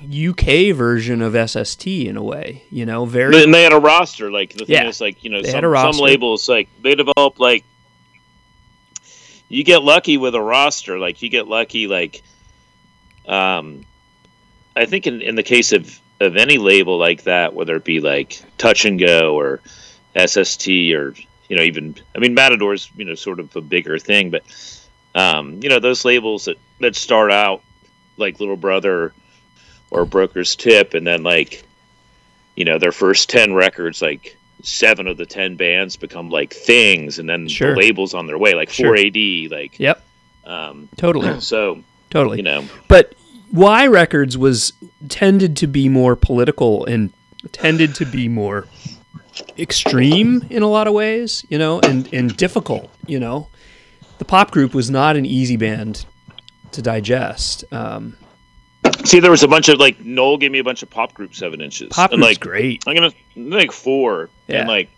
UK 0.04 0.74
version 0.74 1.22
of 1.22 1.34
SST 1.50 1.86
in 1.86 2.16
a 2.18 2.22
way. 2.22 2.64
You 2.70 2.84
know, 2.84 3.06
very 3.06 3.42
And 3.42 3.54
they 3.54 3.62
had 3.62 3.72
a 3.72 3.78
roster. 3.80 4.30
Like 4.30 4.52
the 4.52 4.66
thing 4.66 4.74
Yeah. 4.74 4.88
is, 4.88 5.00
like 5.00 5.24
you 5.24 5.30
know, 5.30 5.42
some, 5.42 5.62
some 5.62 5.96
labels 5.96 6.46
like 6.48 6.68
they 6.82 6.94
develop 6.94 7.40
like 7.40 7.64
you 9.48 9.64
get 9.64 9.82
lucky 9.82 10.18
with 10.18 10.34
a 10.34 10.40
roster. 10.42 10.98
Like 10.98 11.22
you 11.22 11.30
get 11.30 11.48
lucky, 11.48 11.86
like 11.86 12.22
um, 13.26 13.86
I 14.76 14.84
think 14.84 15.06
in 15.06 15.22
in 15.22 15.36
the 15.36 15.42
case 15.42 15.72
of 15.72 15.98
of 16.22 16.36
any 16.36 16.58
label 16.58 16.98
like 16.98 17.24
that, 17.24 17.54
whether 17.54 17.76
it 17.76 17.84
be 17.84 18.00
like 18.00 18.42
Touch 18.58 18.84
and 18.84 18.98
Go 18.98 19.38
or 19.38 19.60
SST 20.16 20.68
or 20.68 21.14
you 21.48 21.56
know 21.56 21.62
even 21.62 21.94
I 22.14 22.18
mean 22.18 22.34
Matador's 22.34 22.90
you 22.96 23.04
know 23.04 23.14
sort 23.14 23.40
of 23.40 23.54
a 23.56 23.60
bigger 23.60 23.98
thing, 23.98 24.30
but 24.30 24.42
um, 25.14 25.60
you 25.62 25.68
know 25.68 25.78
those 25.80 26.04
labels 26.04 26.46
that 26.46 26.56
that 26.80 26.96
start 26.96 27.30
out 27.32 27.62
like 28.16 28.40
Little 28.40 28.56
Brother 28.56 29.12
or 29.90 30.04
Broker's 30.04 30.56
Tip, 30.56 30.94
and 30.94 31.06
then 31.06 31.22
like 31.22 31.64
you 32.56 32.64
know 32.64 32.78
their 32.78 32.92
first 32.92 33.30
10 33.30 33.54
records 33.54 34.02
like 34.02 34.36
seven 34.62 35.06
of 35.08 35.16
the 35.16 35.26
10 35.26 35.56
bands 35.56 35.96
become 35.96 36.28
like 36.30 36.52
things 36.54 37.18
and 37.18 37.28
then 37.28 37.48
Sure. 37.48 37.72
the 37.74 37.80
labels 37.80 38.14
on 38.14 38.26
their 38.26 38.38
way 38.38 38.54
like 38.54 38.70
Sure. 38.70 38.94
4ad 38.94 39.50
like 39.50 39.78
Yep, 39.80 40.04
um 40.44 40.88
totally, 40.96 41.40
so 41.40 41.82
totally. 42.10 42.36
you 42.36 42.42
know 42.44 42.64
But 42.88 43.14
Y 43.52 43.86
Records 43.86 44.36
was 44.38 44.72
tended 45.08 45.56
to 45.58 45.66
be 45.66 45.88
more 45.88 46.16
political 46.16 46.84
and 46.86 47.12
tended 47.52 47.94
to 47.96 48.06
be 48.06 48.28
more 48.28 48.66
extreme 49.58 50.44
in 50.50 50.62
a 50.62 50.68
lot 50.68 50.86
of 50.86 50.94
ways, 50.94 51.44
you 51.48 51.58
know, 51.58 51.80
and 51.80 52.12
and 52.12 52.36
difficult, 52.36 52.90
you 53.06 53.20
know. 53.20 53.48
The 54.18 54.24
pop 54.24 54.50
group 54.50 54.72
was 54.74 54.90
not 54.90 55.16
an 55.16 55.26
easy 55.26 55.56
band 55.56 56.06
to 56.72 56.80
digest. 56.82 57.64
Um, 57.72 58.16
see 59.04 59.20
there 59.20 59.30
was 59.30 59.42
a 59.42 59.48
bunch 59.48 59.68
of 59.68 59.78
like 59.78 60.00
noel 60.00 60.38
gave 60.38 60.50
me 60.52 60.58
a 60.58 60.64
bunch 60.64 60.82
of 60.82 60.88
pop 60.90 61.12
group 61.14 61.34
seven 61.34 61.60
inches 61.60 61.88
pop 61.90 62.12
and 62.12 62.20
group's 62.20 62.36
like 62.36 62.40
great. 62.40 62.84
i'm 62.86 62.94
gonna 62.94 63.10
like 63.36 63.70
four 63.72 64.28
Yeah. 64.48 64.60
and 64.60 64.68
like 64.68 64.90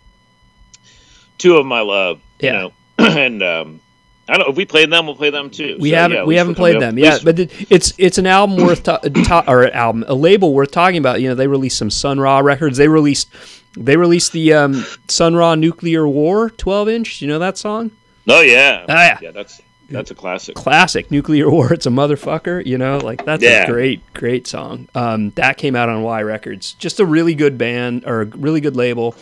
two 1.39 1.57
of 1.57 1.65
them 1.65 1.73
i 1.73 1.81
love 1.81 2.21
Yeah. 2.41 2.53
you 2.53 2.59
know 2.59 2.73
and 3.19 3.43
um 3.43 3.81
i 4.29 4.33
don't 4.37 4.47
know 4.47 4.51
if 4.51 4.57
we 4.57 4.65
played 4.65 4.91
them 4.91 5.07
we'll 5.07 5.15
play 5.17 5.31
them 5.31 5.51
too 5.51 5.77
We 5.81 5.91
So, 5.91 5.97
haven't 5.97 6.17
yeah, 6.19 6.25
we 6.25 6.37
haven't 6.37 6.55
played 6.55 6.81
them. 6.81 6.99
Yeah, 6.99 7.19
but 7.25 7.39
it's 7.39 7.93
it's 7.99 8.19
an 8.19 8.27
album 8.27 8.65
worth 8.65 8.83
ta- 8.83 8.99
ta- 9.25 9.45
or 9.47 9.67
album 9.73 10.05
a 10.09 10.15
label 10.15 10.55
worth 10.55 10.71
talking 10.71 10.99
about. 10.99 11.21
You 11.21 11.29
know, 11.29 11.35
they 11.35 11.47
released 11.47 11.77
some 11.79 11.91
Sun 11.91 12.19
Ra 12.21 12.39
records. 12.39 12.77
They 12.79 12.89
released 12.89 13.29
they 13.77 13.97
released 13.97 14.33
the 14.33 14.53
um, 14.55 14.85
Sun 15.09 15.35
Ra 15.37 15.55
Nuclear 15.57 16.07
War 16.09 16.51
12 16.51 16.89
inch. 16.89 17.21
You 17.23 17.29
know 17.29 17.39
that 17.39 17.59
song? 17.59 17.91
oh 18.29 18.41
yeah 18.41 18.85
Oh, 18.89 18.95
yeah. 18.95 19.19
yeah 19.21 19.31
that's 19.33 19.61
that's 19.91 20.11
a 20.11 20.15
classic 20.15 20.55
classic 20.55 21.11
nuclear 21.11 21.51
war 21.51 21.71
it's 21.75 21.85
a 21.85 21.91
motherfucker 21.91 22.65
you 22.65 22.79
know 22.79 22.97
like 22.97 23.23
that's 23.27 23.43
Yeah. 23.45 23.65
a 23.65 23.67
great 23.71 24.01
great 24.15 24.47
song 24.47 24.89
um, 24.95 25.29
that 25.37 25.59
came 25.59 25.77
out 25.77 25.91
on 25.91 26.03
y 26.03 26.23
records 26.23 26.73
just 26.79 27.01
a 27.01 27.05
really 27.05 27.35
good 27.35 27.59
band 27.59 28.05
or 28.07 28.23
a 28.23 28.25
really 28.25 28.63
good 28.63 28.77
label 28.77 29.15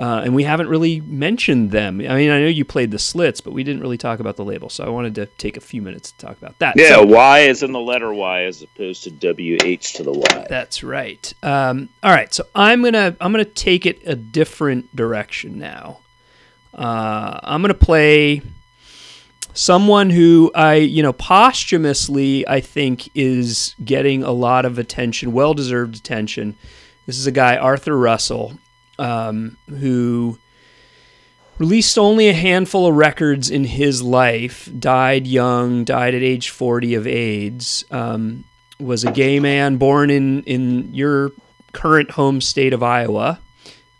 uh, 0.00 0.22
and 0.24 0.34
we 0.34 0.44
haven't 0.44 0.68
really 0.68 1.00
mentioned 1.02 1.70
them. 1.70 2.00
I 2.00 2.14
mean 2.16 2.30
i 2.30 2.40
know 2.40 2.46
you 2.46 2.64
played 2.64 2.90
the 2.90 2.98
slits 2.98 3.40
but 3.40 3.52
we 3.52 3.62
didn't 3.62 3.82
really 3.82 3.98
talk 3.98 4.18
about 4.18 4.36
the 4.36 4.44
label 4.44 4.68
so 4.70 4.82
i 4.84 4.88
wanted 4.88 5.14
to 5.16 5.26
take 5.26 5.56
a 5.56 5.60
few 5.60 5.82
minutes 5.82 6.10
to 6.12 6.26
talk 6.26 6.38
about 6.38 6.58
that. 6.58 6.74
Yeah 6.76 6.88
So- 6.96 7.04
y 7.04 7.40
is 7.40 7.62
in 7.62 7.72
the 7.72 7.80
letter 7.80 8.12
y 8.12 8.44
as 8.44 8.62
opposed 8.62 9.04
to 9.04 9.10
wh 9.10 9.80
to 9.96 10.02
the 10.02 10.12
y. 10.12 10.46
That's 10.48 10.82
right. 10.82 11.32
Um, 11.42 11.88
all 12.02 12.12
right 12.12 12.32
so 12.32 12.44
i'm 12.54 12.82
gonna 12.82 13.14
i'm 13.20 13.30
gonna 13.32 13.44
take 13.44 13.84
it 13.86 14.00
a 14.06 14.16
different 14.16 14.94
direction 14.96 15.58
now. 15.58 15.98
Uh, 16.72 17.38
i'm 17.42 17.60
gonna 17.62 17.74
play 17.74 18.42
someone 19.52 20.10
who 20.10 20.50
I, 20.54 20.74
you 20.76 21.02
know, 21.02 21.12
posthumously, 21.12 22.46
I 22.46 22.60
think 22.60 23.08
is 23.16 23.74
getting 23.84 24.22
a 24.22 24.30
lot 24.30 24.64
of 24.64 24.78
attention, 24.78 25.32
well 25.32 25.54
deserved 25.54 25.96
attention. 25.96 26.56
This 27.06 27.18
is 27.18 27.26
a 27.26 27.32
guy, 27.32 27.56
Arthur 27.56 27.98
Russell, 27.98 28.58
um, 29.00 29.56
who 29.68 30.38
released 31.58 31.98
only 31.98 32.28
a 32.28 32.32
handful 32.32 32.86
of 32.86 32.94
records 32.94 33.50
in 33.50 33.64
his 33.64 34.02
life, 34.02 34.68
died 34.78 35.26
young, 35.26 35.84
died 35.84 36.14
at 36.14 36.22
age 36.22 36.50
40 36.50 36.94
of 36.94 37.06
AIDS, 37.06 37.84
um, 37.90 38.44
was 38.78 39.04
a 39.04 39.12
gay 39.12 39.40
man 39.40 39.76
born 39.76 40.10
in, 40.10 40.42
in 40.44 40.94
your 40.94 41.32
current 41.72 42.10
home 42.12 42.40
state 42.40 42.72
of 42.72 42.82
Iowa. 42.82 43.40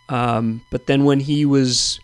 Um, 0.09 0.63
but 0.71 0.87
then 0.87 1.05
when 1.05 1.21
he 1.21 1.45
was 1.45 2.01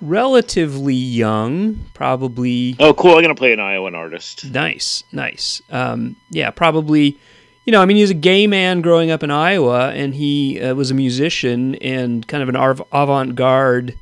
relatively 0.00 0.94
young, 0.94 1.84
probably 1.94 2.74
Oh, 2.80 2.92
cool! 2.94 3.16
I'm 3.16 3.22
gonna 3.22 3.34
play 3.34 3.52
an 3.52 3.60
Iowan 3.60 3.94
artist. 3.94 4.44
nice, 4.50 5.04
nice. 5.12 5.62
Um, 5.70 6.16
yeah, 6.30 6.50
probably. 6.50 7.18
You 7.64 7.70
know, 7.70 7.80
I 7.80 7.86
mean, 7.86 7.96
he 7.96 8.02
was 8.02 8.10
a 8.10 8.14
gay 8.14 8.48
man 8.48 8.80
growing 8.80 9.12
up 9.12 9.22
in 9.22 9.30
Iowa, 9.30 9.90
and 9.90 10.14
he 10.14 10.60
uh, 10.60 10.74
was 10.74 10.90
a 10.90 10.94
musician 10.94 11.76
and 11.76 12.26
kind 12.26 12.42
of 12.42 12.48
an 12.48 12.56
av- 12.56 12.82
avant-garde. 12.92 13.96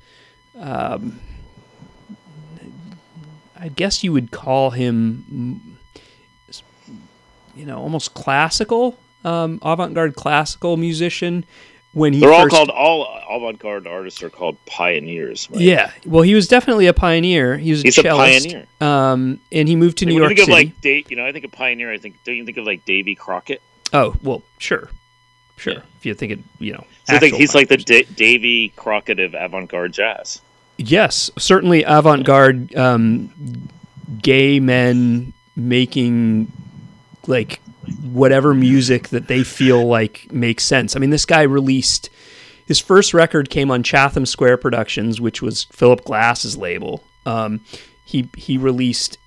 Um, 0.59 1.21
I 3.59 3.69
guess 3.69 4.03
you 4.03 4.15
would 4.15 4.31
call 4.31 4.71
him, 4.71 5.77
you 7.55 7.67
know, 7.67 7.79
almost 7.79 8.15
classical, 8.15 8.99
um, 9.25 9.59
avant-garde 9.63 10.17
classical 10.17 10.79
musician. 10.79 11.45
When 11.93 12.13
he 12.13 12.21
They're 12.21 12.33
all 12.33 12.47
called 12.49 12.71
all 12.71 13.19
avant-garde 13.29 13.87
artists 13.89 14.23
are 14.23 14.31
called 14.31 14.57
pioneers. 14.65 15.49
Right? 15.51 15.61
Yeah, 15.61 15.91
well, 16.07 16.23
he 16.23 16.35
was 16.37 16.47
definitely 16.47 16.87
a 16.87 16.93
pioneer. 16.93 17.59
He 17.59 17.73
was 17.73 17.81
a 17.81 17.89
He's 17.89 17.99
a 17.99 18.03
pioneer. 18.05 18.67
Um, 18.81 19.41
and 19.51 19.67
he 19.69 19.75
moved 19.75 19.99
to 19.99 20.07
New 20.07 20.15
when 20.15 20.23
York 20.23 20.31
you 20.31 20.37
think 20.37 20.49
City. 20.57 20.69
of 20.69 20.73
like 20.75 20.81
Dave, 20.81 21.11
you 21.11 21.17
know, 21.17 21.27
I 21.27 21.33
think 21.33 21.45
of 21.45 21.51
pioneer. 21.53 21.93
I 21.93 21.99
think 21.99 22.17
don't 22.25 22.37
you 22.37 22.45
think 22.45 22.59
of 22.59 22.65
like 22.65 22.85
Davy 22.85 23.15
Crockett? 23.17 23.61
oh, 23.93 24.15
well, 24.23 24.43
sure, 24.59 24.89
sure. 25.57 25.73
Yeah. 25.73 25.81
If 25.99 26.07
you 26.07 26.15
think 26.15 26.33
it, 26.33 26.39
you 26.61 26.73
know, 26.75 26.85
So 27.09 27.19
think 27.19 27.35
he's 27.35 27.57
like 27.57 27.69
the 27.69 27.77
da- 27.77 28.07
Davy 28.15 28.69
Crockett 28.77 29.19
of 29.19 29.35
avant-garde 29.35 29.93
jazz. 29.93 30.41
yes, 30.79 31.29
certainly 31.39 31.83
avant-garde 31.83 32.73
um, 32.77 33.69
gay 34.23 34.61
men 34.61 35.33
making 35.57 36.53
like 37.27 37.61
whatever 38.13 38.55
music 38.55 39.09
that 39.09 39.29
they 39.29 39.43
feel 39.43 39.87
like 39.87 40.31
makes 40.33 40.65
sense. 40.65 40.97
I 40.97 40.99
mean, 40.99 41.11
this 41.11 41.25
guy 41.25 41.43
released 41.43 42.11
his 42.67 42.79
first 42.79 43.13
record 43.13 43.51
came 43.51 43.71
on 43.71 43.83
Chatham 43.83 44.25
Square 44.25 44.59
Productions, 44.59 45.21
which 45.21 45.43
was 45.43 45.65
Philip 45.73 46.05
Glass's 46.05 46.57
label. 46.57 47.03
Um, 47.27 47.63
he 48.05 48.29
he 48.37 48.59
released 48.59 49.19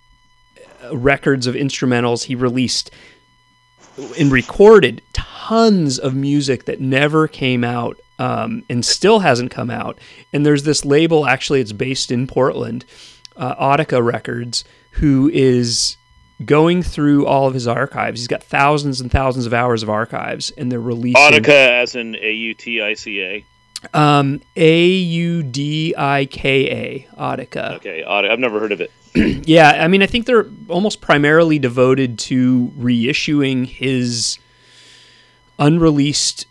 uh, 0.83 0.95
records 0.95 1.45
of 1.45 1.53
instrumentals. 1.55 2.23
He 2.23 2.35
released 2.35 2.89
and 4.17 4.31
recorded 4.31 5.01
tons 5.11 5.99
of 5.99 6.15
music 6.15 6.65
that 6.65 6.79
never 6.79 7.27
came 7.27 7.65
out 7.65 7.99
um, 8.17 8.63
and 8.69 8.85
still 8.85 9.19
hasn't 9.19 9.51
come 9.51 9.69
out. 9.69 9.99
And 10.31 10.45
there's 10.45 10.63
this 10.63 10.85
label, 10.85 11.25
actually, 11.25 11.59
it's 11.59 11.73
based 11.73 12.11
in 12.11 12.27
Portland, 12.27 12.85
uh, 13.35 13.55
Audika 13.55 14.03
Records, 14.03 14.63
who 14.91 15.29
is 15.33 15.97
going 16.45 16.81
through 16.83 17.25
all 17.25 17.47
of 17.47 17.53
his 17.53 17.67
archives. 17.67 18.19
He's 18.21 18.27
got 18.27 18.43
thousands 18.43 19.01
and 19.01 19.11
thousands 19.11 19.45
of 19.45 19.53
hours 19.53 19.83
of 19.83 19.89
archives, 19.89 20.49
and 20.51 20.71
they're 20.71 20.79
releasing 20.79 21.21
Audika 21.21 21.81
as 21.81 21.95
in 21.95 22.15
A 22.15 22.31
U 22.31 22.53
T 22.53 22.81
I 22.81 22.93
C 22.95 23.21
A. 23.21 23.45
um, 23.97 24.41
A 24.55 24.87
U 24.87 25.43
D 25.43 25.93
I 25.97 26.25
K 26.25 26.69
A 26.69 27.07
Audika. 27.17 27.75
Okay, 27.75 28.03
Audi- 28.03 28.29
I've 28.29 28.39
never 28.39 28.59
heard 28.59 28.71
of 28.71 28.81
it. 28.81 28.91
Yeah, 29.45 29.69
I 29.83 29.87
mean, 29.89 30.01
I 30.01 30.07
think 30.07 30.25
they're 30.25 30.47
almost 30.69 30.99
primarily 31.01 31.59
devoted 31.59 32.17
to 32.19 32.71
reissuing 32.79 33.67
his 33.67 34.39
unreleased, 35.59 36.45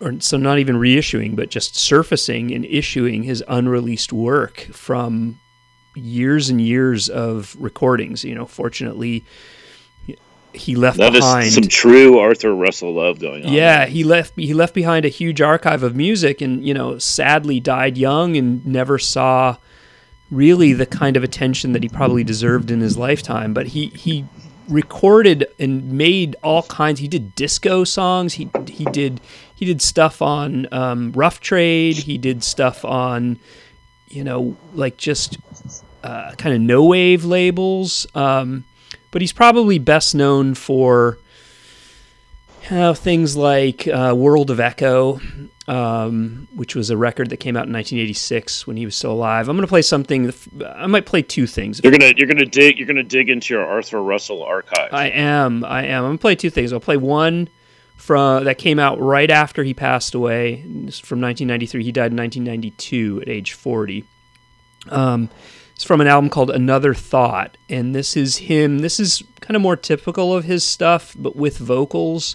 or 0.00 0.18
so 0.20 0.36
not 0.36 0.58
even 0.58 0.76
reissuing, 0.76 1.36
but 1.36 1.50
just 1.50 1.76
surfacing 1.76 2.52
and 2.52 2.64
issuing 2.64 3.22
his 3.22 3.44
unreleased 3.46 4.12
work 4.12 4.60
from 4.72 5.38
years 5.98 6.48
and 6.50 6.60
years 6.60 7.08
of 7.08 7.56
recordings. 7.58 8.24
You 8.24 8.34
know, 8.34 8.46
fortunately, 8.46 9.24
he 10.54 10.74
left 10.74 10.98
That 10.98 11.14
is 11.14 11.20
behind. 11.20 11.52
some 11.52 11.68
true 11.68 12.18
Arthur 12.18 12.54
Russell 12.54 12.94
love 12.94 13.20
going 13.20 13.46
on. 13.46 13.52
Yeah, 13.52 13.86
he 13.86 14.04
left 14.04 14.34
he 14.36 14.54
left 14.54 14.74
behind 14.74 15.04
a 15.04 15.08
huge 15.08 15.40
archive 15.40 15.82
of 15.82 15.94
music 15.94 16.40
and, 16.40 16.66
you 16.66 16.74
know, 16.74 16.98
sadly 16.98 17.60
died 17.60 17.98
young 17.98 18.36
and 18.36 18.64
never 18.66 18.98
saw 18.98 19.56
really 20.30 20.72
the 20.72 20.86
kind 20.86 21.16
of 21.16 21.24
attention 21.24 21.72
that 21.72 21.82
he 21.82 21.88
probably 21.88 22.24
deserved 22.24 22.70
in 22.70 22.80
his 22.80 22.96
lifetime, 22.96 23.54
but 23.54 23.68
he 23.68 23.86
he 23.88 24.24
recorded 24.68 25.46
and 25.58 25.92
made 25.92 26.36
all 26.42 26.62
kinds 26.64 27.00
he 27.00 27.08
did 27.08 27.34
disco 27.34 27.84
songs, 27.84 28.34
he 28.34 28.50
he 28.66 28.84
did 28.86 29.20
he 29.54 29.64
did 29.64 29.80
stuff 29.80 30.20
on 30.20 30.66
um, 30.72 31.12
Rough 31.12 31.40
Trade, 31.40 31.96
he 31.96 32.18
did 32.18 32.42
stuff 32.44 32.84
on 32.84 33.38
you 34.08 34.24
know, 34.24 34.56
like 34.74 34.96
just 34.96 35.38
uh, 36.02 36.32
kind 36.32 36.54
of 36.54 36.60
no 36.60 36.84
wave 36.84 37.24
labels. 37.24 38.06
Um, 38.14 38.64
but 39.10 39.22
he's 39.22 39.32
probably 39.32 39.78
best 39.78 40.14
known 40.14 40.54
for 40.54 41.18
uh, 42.70 42.94
things 42.94 43.36
like 43.36 43.88
uh, 43.88 44.14
World 44.16 44.50
of 44.50 44.60
Echo, 44.60 45.20
um, 45.66 46.48
which 46.54 46.74
was 46.74 46.90
a 46.90 46.96
record 46.96 47.30
that 47.30 47.38
came 47.38 47.56
out 47.56 47.66
in 47.66 47.72
1986 47.72 48.66
when 48.66 48.76
he 48.76 48.84
was 48.84 48.94
still 48.94 49.12
alive. 49.12 49.48
I'm 49.48 49.56
going 49.56 49.66
to 49.66 49.70
play 49.70 49.82
something. 49.82 50.32
I 50.66 50.86
might 50.86 51.06
play 51.06 51.22
two 51.22 51.46
things. 51.46 51.80
You're 51.82 51.92
gonna 51.92 52.12
you're 52.16 52.28
gonna 52.28 52.44
dig 52.44 52.78
you're 52.78 52.86
gonna 52.86 53.02
dig 53.02 53.30
into 53.30 53.54
your 53.54 53.64
Arthur 53.64 54.02
Russell 54.02 54.42
archive. 54.42 54.92
I 54.92 55.06
am. 55.08 55.64
I 55.64 55.84
am. 55.86 56.04
I'm 56.04 56.10
gonna 56.10 56.18
play 56.18 56.34
two 56.34 56.50
things. 56.50 56.72
I'll 56.72 56.80
play 56.80 56.96
one 56.96 57.48
from 57.96 58.44
that 58.44 58.58
came 58.58 58.78
out 58.78 59.00
right 59.00 59.30
after 59.30 59.64
he 59.64 59.74
passed 59.74 60.14
away. 60.14 60.62
From 60.62 61.20
1993. 61.20 61.84
He 61.84 61.92
died 61.92 62.12
in 62.12 62.18
1992 62.18 63.22
at 63.22 63.28
age 63.28 63.52
40. 63.52 64.04
Um, 64.90 65.28
it's 65.78 65.84
from 65.84 66.00
an 66.00 66.08
album 66.08 66.28
called 66.28 66.50
Another 66.50 66.92
Thought, 66.92 67.56
and 67.68 67.94
this 67.94 68.16
is 68.16 68.38
him. 68.38 68.80
This 68.80 68.98
is 68.98 69.22
kind 69.40 69.54
of 69.54 69.62
more 69.62 69.76
typical 69.76 70.34
of 70.34 70.42
his 70.42 70.64
stuff, 70.64 71.14
but 71.16 71.36
with 71.36 71.56
vocals, 71.56 72.34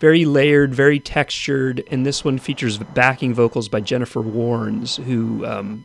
very 0.00 0.24
layered, 0.24 0.74
very 0.74 0.98
textured. 0.98 1.84
And 1.90 2.06
this 2.06 2.24
one 2.24 2.38
features 2.38 2.78
backing 2.78 3.34
vocals 3.34 3.68
by 3.68 3.80
Jennifer 3.82 4.22
Warnes, 4.22 4.96
who 5.04 5.44
um, 5.44 5.84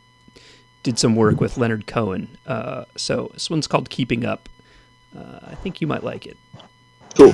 did 0.83 0.97
some 0.97 1.17
work 1.17 1.41
with 1.41 1.57
Leonard 1.57 1.87
Cohen. 1.87 2.37
Uh, 2.47 2.85
so 2.95 3.31
this 3.33 3.49
one's 3.49 3.67
called 3.67 3.89
Keeping 3.89 4.23
Up. 4.23 4.47
Uh, 5.13 5.39
I 5.47 5.55
think 5.55 5.81
you 5.81 5.87
might 5.87 6.05
like 6.05 6.25
it. 6.25 6.37
cool. 7.17 7.33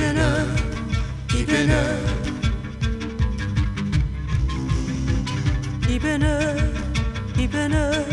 Keepin' 0.00 0.18
up, 0.18 0.48
keepin' 1.28 1.70
up. 1.70 1.98
Keepin' 5.82 6.22
up, 6.22 7.34
keepin' 7.34 7.72
up. 7.74 8.06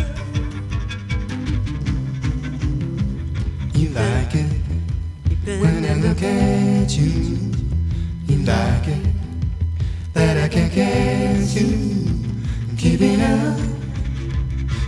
You 3.73 3.89
like 3.91 4.35
it 4.35 4.51
when 5.61 5.85
I 5.85 5.93
look 5.93 6.21
at 6.21 6.91
you. 6.91 7.53
You 8.27 8.37
like 8.43 8.87
it 8.89 9.07
that 10.13 10.43
I 10.43 10.49
can't 10.49 10.73
get 10.73 11.55
you. 11.55 11.69
Keeping 12.77 13.21
up, 13.21 13.57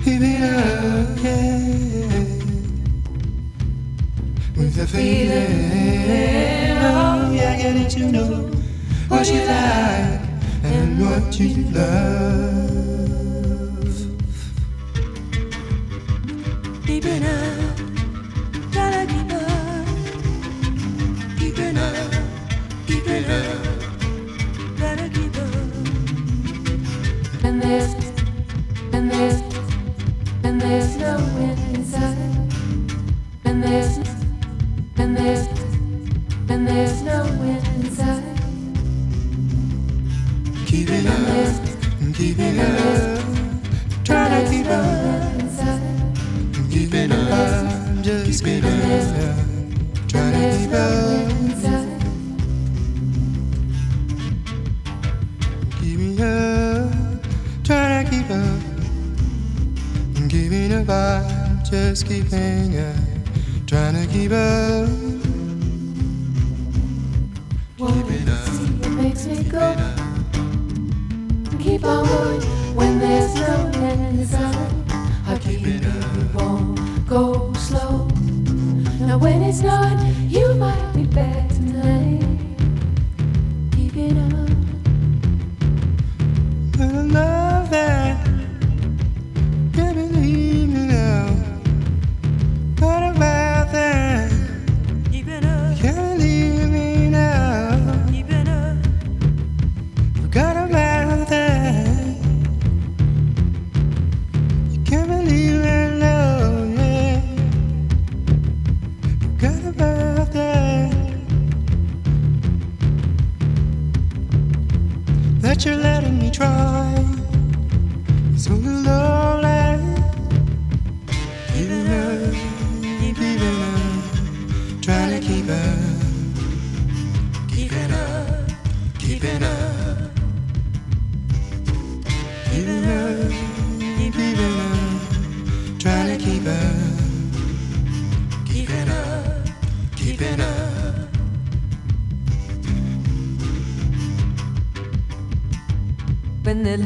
keeping 0.03 0.43
up, 0.43 1.17
yeah. 1.23 2.38
With 4.59 4.75
the 4.75 4.85
feeling, 4.85 6.11
oh 6.81 7.31
yeah, 7.31 7.55
getting 7.57 7.87
to 7.87 8.11
know 8.11 8.51
what 9.07 9.25
you 9.31 9.39
like 9.39 10.19
and 10.63 10.99
what 10.99 11.39
you 11.39 11.63
love. 11.71 12.99
Keeping 16.85 17.23
up, 17.23 17.58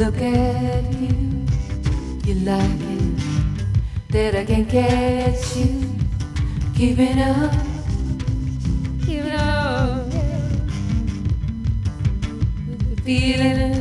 look 0.05 0.21
at 0.21 0.93
you, 0.95 1.45
you 2.25 2.35
like 2.43 2.81
it. 2.95 3.23
That 4.09 4.35
I 4.35 4.43
can 4.43 4.65
catch 4.65 5.55
you 5.55 5.95
keeping 6.75 7.19
up, 7.19 7.53
keeping 9.05 9.31
up. 9.31 10.03
With 12.67 12.83
the 12.89 13.01
feeling, 13.05 13.75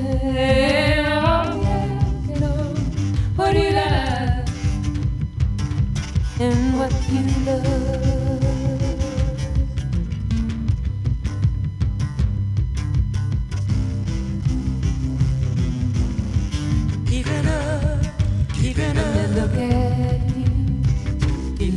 you 2.28 2.38
know 2.40 2.72
what 3.34 3.56
you 3.56 3.70
like 3.70 4.48
and 6.38 6.78
what 6.78 6.92
you 7.10 7.22
love. 7.46 8.21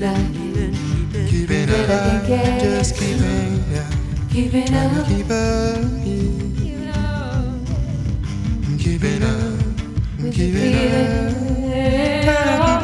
It. 0.06 0.34
keeping, 0.34 0.74
Keeping 1.28 1.66
That 1.68 1.90
I 1.90 1.94
up, 1.94 2.62
just 2.62 2.96
keeping 2.96 3.64
up, 3.76 3.94
Keeping 4.30 4.74
up, 4.74 5.08
keep 5.08 5.32
up, 5.32 5.82
keeping 6.04 6.90
up. 6.90 7.68
keeping 8.78 9.24
up, 9.24 9.60
keeping 10.34 10.94
up, 10.94 11.34
Trying 12.24 12.60
keep 12.66 12.82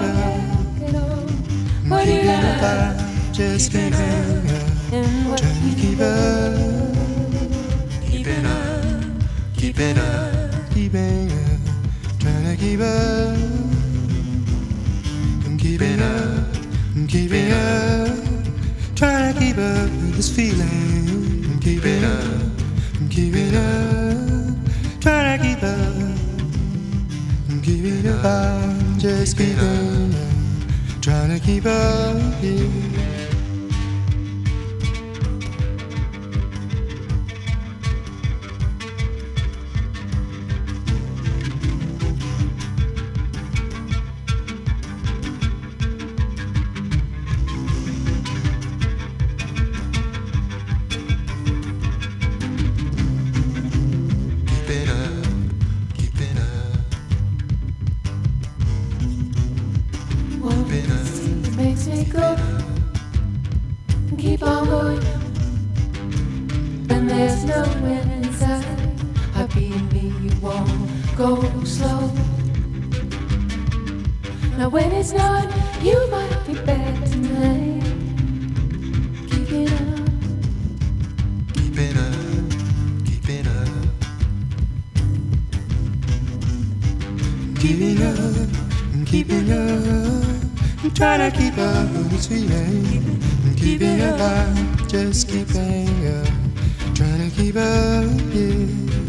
you 2.06 2.22
keeping 2.22 2.44
like 2.44 2.64
up, 2.64 3.34
just 3.34 3.72
keeping 3.72 3.94
up, 3.94 5.38
trying 5.38 5.64
to 5.64 5.82
keep 5.82 6.00
up, 6.02 6.54
keeping 8.10 8.46
up, 8.46 9.04
keeping 9.58 9.98
up, 9.98 10.52
keeping 10.74 11.32
up, 11.32 11.60
trying 12.20 12.46
to 12.46 12.56
keep 12.58 12.82
up, 12.82 13.38
keeping 15.60 16.02
up, 16.02 16.41
keeping 17.12 17.52
up, 17.52 18.08
trying 18.96 19.34
to 19.34 19.38
keep 19.38 19.58
up 19.58 19.84
with 19.84 20.16
this 20.16 20.34
feeling, 20.34 21.44
I'm 21.44 21.60
keeping 21.60 22.06
up, 22.06 22.42
I'm 23.02 23.10
keeping 23.10 23.54
up, 23.54 25.02
trying 25.02 25.38
to 25.38 25.46
keep 25.46 25.62
up, 25.62 25.94
I'm 27.50 27.62
keeping 27.62 28.08
up, 28.08 28.24
I'm 28.24 28.98
just 28.98 29.38
keeping 29.38 30.14
up, 30.16 31.02
trying 31.02 31.38
to 31.38 31.46
keep 31.46 31.66
up, 31.66 32.16
yeah. 32.42 32.91
Keeping 87.62 88.02
up, 88.02 89.06
keeping 89.06 89.52
up. 89.52 90.96
Trying 90.96 91.32
to 91.32 91.38
keep 91.38 91.58
up 91.60 91.90
with 91.92 92.10
this 92.10 92.28
feeling, 92.28 93.22
keeping 93.56 94.02
up, 94.02 94.88
just 94.88 95.30
keeping 95.30 96.08
up, 96.08 96.28
trying 96.96 97.30
to 97.30 97.36
keep 97.36 97.56
up, 97.56 98.10
yeah. 98.34 99.01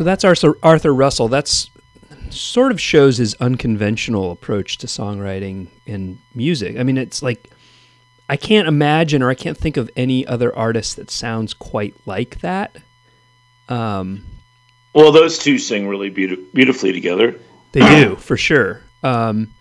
So 0.00 0.04
that's 0.04 0.24
Arthur, 0.24 0.56
Arthur 0.62 0.94
Russell. 0.94 1.28
That's 1.28 1.68
sort 2.30 2.72
of 2.72 2.80
shows 2.80 3.18
his 3.18 3.34
unconventional 3.34 4.32
approach 4.32 4.78
to 4.78 4.86
songwriting 4.86 5.68
and 5.86 6.16
music. 6.34 6.78
I 6.78 6.84
mean, 6.84 6.96
it's 6.96 7.22
like 7.22 7.50
I 8.26 8.38
can't 8.38 8.66
imagine 8.66 9.22
or 9.22 9.28
I 9.28 9.34
can't 9.34 9.58
think 9.58 9.76
of 9.76 9.90
any 9.96 10.26
other 10.26 10.56
artist 10.56 10.96
that 10.96 11.10
sounds 11.10 11.52
quite 11.52 11.94
like 12.06 12.40
that. 12.40 12.78
Um, 13.68 14.24
Well, 14.94 15.12
those 15.12 15.38
two 15.38 15.58
sing 15.58 15.86
really 15.86 16.10
beauti- 16.10 16.50
beautifully 16.54 16.92
together. 16.92 17.38
They 17.72 17.80
do, 17.80 18.16
for 18.28 18.38
sure. 18.38 18.80
Um, 19.02 19.52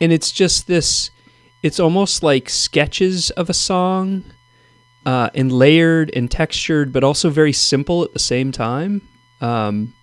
and 0.00 0.12
it's 0.12 0.32
just 0.32 0.66
this, 0.66 1.12
it's 1.62 1.78
almost 1.78 2.20
like 2.24 2.48
sketches 2.48 3.30
of 3.30 3.48
a 3.48 3.54
song, 3.54 4.24
uh, 5.06 5.30
and 5.36 5.52
layered 5.52 6.10
and 6.16 6.28
textured, 6.28 6.92
but 6.92 7.04
also 7.04 7.30
very 7.30 7.52
simple 7.52 8.02
at 8.02 8.12
the 8.12 8.18
same 8.18 8.50
time. 8.50 9.00
Um, 9.40 9.94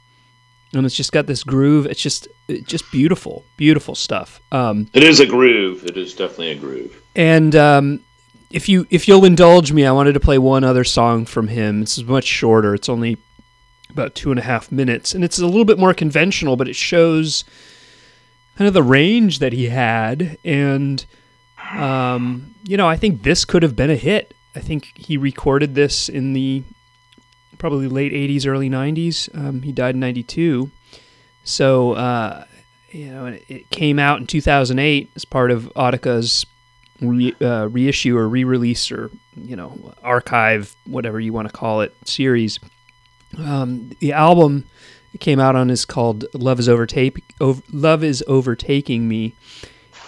and 0.74 0.86
it's 0.86 0.96
just 0.96 1.12
got 1.12 1.28
this 1.28 1.44
groove. 1.44 1.86
It's 1.86 2.02
just, 2.02 2.28
it's 2.48 2.66
just 2.66 2.90
beautiful, 2.92 3.44
beautiful 3.58 3.94
stuff. 3.96 4.40
Um, 4.52 4.88
It 4.94 5.04
is 5.04 5.20
a 5.20 5.26
groove. 5.26 5.84
It 5.86 5.98
is 5.98 6.14
definitely 6.14 6.52
a 6.52 6.56
groove. 6.56 7.02
and 7.16 7.56
um, 7.56 8.04
if 8.52 8.68
you 8.68 8.86
if 8.90 9.08
you'll 9.08 9.24
indulge 9.26 9.72
me, 9.72 9.86
I 9.86 9.92
wanted 9.94 10.14
to 10.14 10.20
play 10.20 10.38
one 10.38 10.64
other 10.66 10.84
song 10.84 11.26
from 11.26 11.48
him. 11.48 11.80
This 11.82 11.98
is 11.98 12.04
much 12.04 12.26
shorter. 12.26 12.74
It's 12.76 12.90
only 12.90 13.18
about 13.90 14.14
two 14.16 14.30
and 14.32 14.40
a 14.40 14.44
half 14.44 14.72
minutes, 14.72 15.14
and 15.14 15.24
it's 15.24 15.40
a 15.40 15.46
little 15.46 15.66
bit 15.66 15.80
more 15.80 15.94
conventional, 15.94 16.56
but 16.58 16.68
it 16.68 16.76
shows 16.76 17.44
kind 18.58 18.68
of 18.68 18.74
the 18.74 18.84
range 18.84 19.40
that 19.40 19.54
he 19.54 19.70
had. 19.70 20.38
And 20.44 21.06
um, 21.74 22.54
you 22.64 22.76
know, 22.78 22.88
I 22.90 22.98
think 22.98 23.24
this 23.24 23.46
could 23.46 23.64
have 23.64 23.76
been 23.76 23.90
a 23.90 23.96
hit. 23.96 24.34
I 24.54 24.60
think 24.60 24.92
he 24.98 25.16
recorded 25.16 25.76
this 25.76 26.10
in 26.10 26.34
the 26.34 26.64
probably 27.62 27.88
late 27.88 28.12
'80s, 28.12 28.46
early 28.48 28.70
'90s. 28.70 29.30
Um, 29.38 29.62
he 29.62 29.72
died 29.72 29.94
in 29.96 30.02
'92, 30.02 30.70
so 31.44 31.94
uh, 31.94 32.44
you 32.92 33.12
know, 33.12 33.28
it- 33.48 33.70
came 33.70 34.00
out 34.00 34.20
in 34.20 34.28
2008 34.28 35.10
as 35.16 35.24
part 35.26 35.52
of 35.52 35.72
Audika's 35.76 36.46
re, 37.00 37.34
uh, 37.40 37.68
reissue 37.68 38.18
or 38.18 38.28
re-release 38.28 38.92
or 38.92 39.12
you 39.38 39.56
know 39.56 39.94
archive, 40.04 40.76
whatever 40.86 41.20
you 41.20 41.32
want 41.34 41.48
to 41.48 41.54
call 41.54 41.82
it, 41.82 41.94
series. 42.04 42.60
Um, 43.38 43.92
the 44.00 44.12
album 44.12 44.66
it 45.14 45.22
came 45.22 45.40
out 45.40 45.56
on 45.56 45.70
is 45.70 45.86
called 45.86 46.26
"Love 46.34 46.60
Is 46.60 46.68
Overtake 46.68 47.24
Ov- 47.40 47.64
Love 47.72 48.04
Is 48.04 48.24
Overtaking 48.28 49.08
Me," 49.08 49.34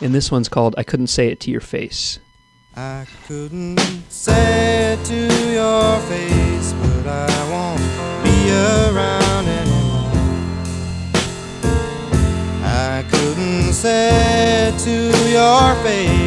and 0.02 0.14
this 0.14 0.32
one's 0.32 0.50
called 0.50 0.76
"I 0.78 0.84
Couldn't 0.84 1.08
Say 1.08 1.28
It 1.28 1.40
to 1.42 1.52
Your 1.52 1.62
Face." 1.62 2.20
I 2.76 3.06
couldn't 3.28 3.80
say 4.10 4.94
it 4.94 5.06
to 5.06 5.54
your 5.54 6.00
face, 6.10 6.74
but 6.74 7.06
I 7.06 7.50
won't 7.52 7.80
be 8.24 8.50
around 8.50 9.48
anymore. 9.48 10.12
I 12.64 13.06
couldn't 13.12 13.74
say 13.74 14.70
it 14.70 14.80
to 14.80 15.12
your 15.30 15.76
face, 15.84 16.23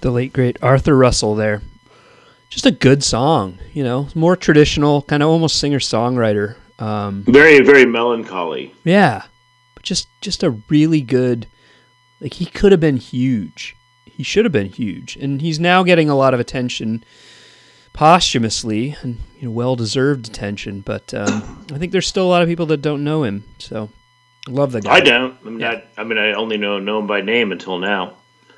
The 0.00 0.10
late 0.10 0.32
great 0.32 0.56
Arthur 0.62 0.96
Russell 0.96 1.34
there. 1.34 1.62
Just 2.48 2.66
a 2.66 2.70
good 2.70 3.04
song, 3.04 3.58
you 3.72 3.84
know, 3.84 4.08
more 4.14 4.34
traditional, 4.34 5.02
kind 5.02 5.22
of 5.22 5.28
almost 5.28 5.58
singer 5.58 5.78
songwriter. 5.78 6.56
Um, 6.80 7.24
Very, 7.28 7.60
very 7.60 7.84
melancholy. 7.86 8.74
yeah, 8.84 9.24
but 9.74 9.82
just 9.84 10.08
just 10.20 10.42
a 10.42 10.50
really 10.68 11.00
good. 11.02 11.46
Like 12.20 12.34
he 12.34 12.46
could 12.46 12.72
have 12.72 12.80
been 12.80 12.96
huge. 12.96 13.76
He 14.06 14.22
should 14.22 14.44
have 14.44 14.52
been 14.52 14.66
huge, 14.66 15.16
and 15.16 15.40
he's 15.40 15.60
now 15.60 15.82
getting 15.82 16.08
a 16.10 16.16
lot 16.16 16.34
of 16.34 16.40
attention 16.40 17.04
posthumously, 17.92 18.96
and 19.02 19.18
you 19.38 19.44
know, 19.46 19.50
well 19.52 19.76
deserved 19.76 20.26
attention. 20.28 20.80
But 20.80 21.12
um, 21.14 21.64
I 21.72 21.78
think 21.78 21.92
there's 21.92 22.06
still 22.06 22.24
a 22.26 22.30
lot 22.30 22.42
of 22.42 22.48
people 22.48 22.66
that 22.66 22.82
don't 22.82 23.04
know 23.04 23.22
him. 23.24 23.44
So 23.58 23.90
I 24.48 24.50
love 24.50 24.72
the 24.72 24.80
guy. 24.80 24.92
I 24.94 25.00
don't. 25.00 25.36
I 25.44 25.48
mean, 25.50 25.60
Yeah. 25.60 25.80
I, 25.96 26.00
I 26.00 26.04
mean, 26.04 26.18
I 26.18 26.32
only 26.32 26.56
know 26.56 26.78
know 26.78 26.98
him 26.98 27.06
by 27.06 27.20
name 27.20 27.52
until 27.52 27.78
now. 27.78 28.16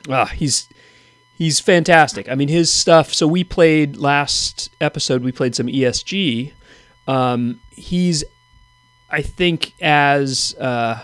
Ah, 0.09 0.27
he's 0.27 0.69
he's 1.43 1.59
fantastic. 1.59 2.29
I 2.29 2.37
mean, 2.37 2.47
his 2.47 2.73
stuff. 2.73 3.13
So 3.13 3.27
we 3.27 3.43
played 3.43 3.97
last 3.97 4.71
episode. 4.81 5.25
We 5.25 5.33
played 5.33 5.57
some 5.57 5.67
ESG. 5.67 6.53
Um, 7.09 7.61
he's, 7.71 8.23
I 9.11 9.23
think, 9.23 9.73
as 9.83 10.55
uh, 10.61 11.03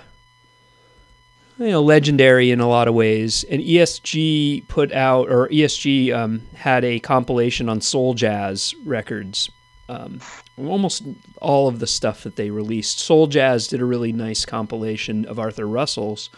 you 1.59 1.71
know, 1.71 1.83
legendary 1.83 2.53
in 2.53 2.61
a 2.61 2.69
lot 2.69 2.87
of 2.87 2.95
ways. 2.95 3.45
And 3.51 3.61
ESG 3.61 4.69
put 4.69 4.93
out, 4.93 5.29
or 5.29 5.49
ESG 5.49 6.15
um, 6.15 6.43
had 6.55 6.85
a 6.85 7.01
compilation 7.01 7.69
on 7.69 7.81
soul 7.81 8.15
jazz 8.15 8.77
records. 8.85 9.51
Um, 9.89 10.21
almost 10.57 11.03
all 11.41 11.67
of 11.67 11.81
the 11.81 11.87
stuff 11.87 12.23
that 12.23 12.37
they 12.37 12.51
released. 12.51 12.99
Soul 12.99 13.27
Jazz 13.27 13.69
did 13.69 13.81
a 13.81 13.87
really 13.87 14.13
nice 14.13 14.45
compilation 14.45 15.25
of 15.25 15.39
Arthur 15.39 15.67
Russell's 15.67 16.29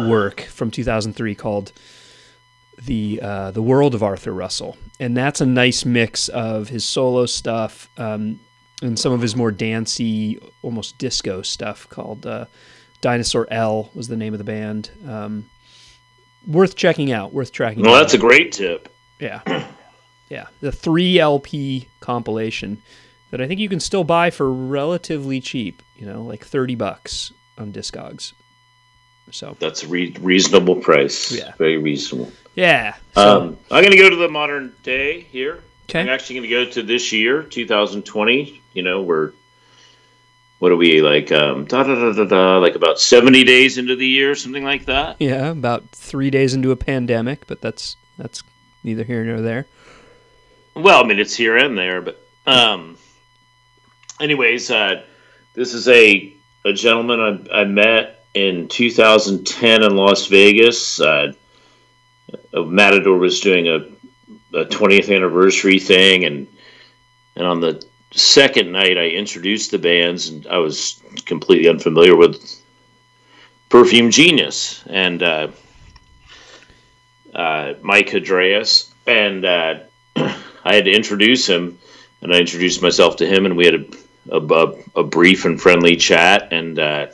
work 0.00 0.40
from 0.40 0.72
2003 0.72 1.36
called 1.36 1.70
the 2.84 3.20
uh, 3.22 3.50
the 3.50 3.62
world 3.62 3.94
of 3.94 4.02
Arthur 4.02 4.32
Russell, 4.32 4.76
and 5.00 5.16
that's 5.16 5.40
a 5.40 5.46
nice 5.46 5.84
mix 5.84 6.28
of 6.28 6.68
his 6.68 6.84
solo 6.84 7.26
stuff 7.26 7.88
um, 7.98 8.40
and 8.82 8.98
some 8.98 9.12
of 9.12 9.20
his 9.20 9.34
more 9.34 9.50
dancey, 9.50 10.40
almost 10.62 10.98
disco 10.98 11.42
stuff. 11.42 11.88
Called 11.88 12.26
uh, 12.26 12.46
Dinosaur 13.00 13.46
L 13.50 13.90
was 13.94 14.08
the 14.08 14.16
name 14.16 14.34
of 14.34 14.38
the 14.38 14.44
band. 14.44 14.90
Um, 15.06 15.48
worth 16.46 16.76
checking 16.76 17.12
out. 17.12 17.32
Worth 17.32 17.52
tracking. 17.52 17.82
Well, 17.82 17.92
down. 17.94 18.02
that's 18.02 18.14
a 18.14 18.18
great 18.18 18.52
tip. 18.52 18.88
yeah, 19.18 19.40
yeah. 20.28 20.46
The 20.60 20.72
three 20.72 21.18
LP 21.18 21.88
compilation 22.00 22.82
that 23.30 23.40
I 23.40 23.46
think 23.48 23.60
you 23.60 23.68
can 23.68 23.80
still 23.80 24.04
buy 24.04 24.30
for 24.30 24.52
relatively 24.52 25.40
cheap. 25.40 25.82
You 25.96 26.06
know, 26.06 26.22
like 26.22 26.44
thirty 26.44 26.74
bucks 26.74 27.32
on 27.58 27.72
Discogs. 27.72 28.32
So 29.30 29.56
That's 29.60 29.82
a 29.82 29.88
re- 29.88 30.16
reasonable 30.20 30.76
price. 30.76 31.32
Yeah. 31.32 31.52
Very 31.58 31.76
reasonable. 31.76 32.32
Yeah. 32.58 32.96
So, 33.14 33.40
Um, 33.40 33.58
I'm 33.70 33.82
going 33.84 33.92
to 33.92 33.98
go 33.98 34.10
to 34.10 34.16
the 34.16 34.28
modern 34.28 34.74
day 34.82 35.20
here. 35.20 35.62
Okay. 35.88 36.00
I'm 36.00 36.08
actually 36.08 36.36
going 36.36 36.50
to 36.50 36.64
go 36.64 36.70
to 36.72 36.82
this 36.82 37.12
year, 37.12 37.42
2020. 37.44 38.60
You 38.74 38.82
know, 38.82 39.02
we're 39.02 39.32
what 40.58 40.72
are 40.72 40.76
we 40.76 41.00
like? 41.00 41.30
Um, 41.30 41.66
da 41.66 41.84
da 41.84 41.94
da 41.94 42.12
da 42.12 42.24
da. 42.24 42.58
Like 42.58 42.74
about 42.74 42.98
70 42.98 43.44
days 43.44 43.78
into 43.78 43.94
the 43.94 44.06
year, 44.06 44.34
something 44.34 44.64
like 44.64 44.86
that. 44.86 45.16
Yeah, 45.20 45.50
about 45.50 45.88
three 45.90 46.30
days 46.30 46.52
into 46.52 46.72
a 46.72 46.76
pandemic, 46.76 47.46
but 47.46 47.60
that's 47.60 47.96
that's 48.18 48.42
neither 48.82 49.04
here 49.04 49.22
nor 49.24 49.40
there. 49.40 49.66
Well, 50.74 51.02
I 51.02 51.06
mean, 51.06 51.20
it's 51.20 51.36
here 51.36 51.56
and 51.56 51.78
there, 51.78 52.00
but 52.00 52.20
um, 52.46 52.98
anyways, 54.20 54.70
uh, 54.70 55.02
this 55.54 55.74
is 55.74 55.86
a 55.88 56.34
a 56.64 56.72
gentleman 56.72 57.48
I, 57.52 57.60
I 57.60 57.64
met 57.64 58.24
in 58.34 58.68
2010 58.68 59.82
in 59.84 59.96
Las 59.96 60.26
Vegas. 60.26 61.00
Uh, 61.00 61.32
Matador 62.54 63.18
was 63.18 63.40
doing 63.40 63.68
a, 63.68 63.76
a 64.56 64.64
20th 64.64 65.14
anniversary 65.14 65.78
thing, 65.78 66.24
and 66.24 66.46
and 67.36 67.46
on 67.46 67.60
the 67.60 67.84
second 68.12 68.72
night, 68.72 68.98
I 68.98 69.08
introduced 69.08 69.70
the 69.70 69.78
bands, 69.78 70.28
and 70.28 70.46
I 70.46 70.58
was 70.58 71.00
completely 71.24 71.68
unfamiliar 71.68 72.16
with 72.16 72.62
Perfume 73.68 74.10
Genius 74.10 74.82
and 74.86 75.22
uh, 75.22 75.48
uh, 77.34 77.74
Mike 77.82 78.08
Hadreas, 78.08 78.92
and 79.06 79.44
uh, 79.44 79.78
I 80.16 80.74
had 80.74 80.86
to 80.86 80.92
introduce 80.92 81.46
him, 81.46 81.78
and 82.22 82.34
I 82.34 82.38
introduced 82.38 82.82
myself 82.82 83.16
to 83.16 83.26
him, 83.26 83.46
and 83.46 83.56
we 83.56 83.66
had 83.66 83.74
a 83.74 83.84
a, 84.30 84.74
a, 84.96 85.04
brief 85.04 85.44
and 85.44 85.60
friendly 85.60 85.96
chat, 85.96 86.52
and 86.52 86.78
uh, 86.78 87.06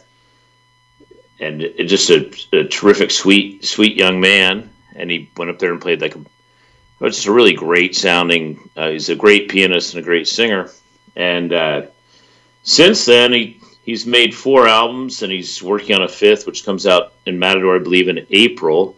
and 1.41 1.61
just 1.79 2.11
a, 2.11 2.33
a 2.53 2.65
terrific, 2.65 3.11
sweet, 3.11 3.65
sweet 3.65 3.97
young 3.97 4.21
man. 4.21 4.71
And 4.95 5.11
he 5.11 5.31
went 5.37 5.51
up 5.51 5.59
there 5.59 5.73
and 5.73 5.81
played 5.81 6.01
like 6.01 6.15
a, 6.15 6.19
well, 6.99 7.11
just 7.11 7.27
a 7.27 7.33
really 7.33 7.55
great 7.55 7.97
sounding. 7.97 8.71
Uh, 8.77 8.91
he's 8.91 9.09
a 9.09 9.17
great 9.17 9.49
pianist 9.49 9.95
and 9.95 10.03
a 10.03 10.05
great 10.05 10.29
singer. 10.29 10.71
And 11.17 11.53
uh, 11.53 11.83
since 12.63 13.05
then, 13.05 13.33
he 13.33 13.61
he's 13.85 14.07
made 14.07 14.35
four 14.35 14.67
albums, 14.67 15.23
and 15.23 15.31
he's 15.33 15.63
working 15.63 15.95
on 15.95 16.03
a 16.03 16.09
fifth, 16.09 16.47
which 16.47 16.65
comes 16.65 16.87
out 16.87 17.13
in 17.27 17.39
Matador, 17.39 17.77
I 17.77 17.81
believe, 17.81 18.09
in 18.09 18.27
April. 18.31 18.97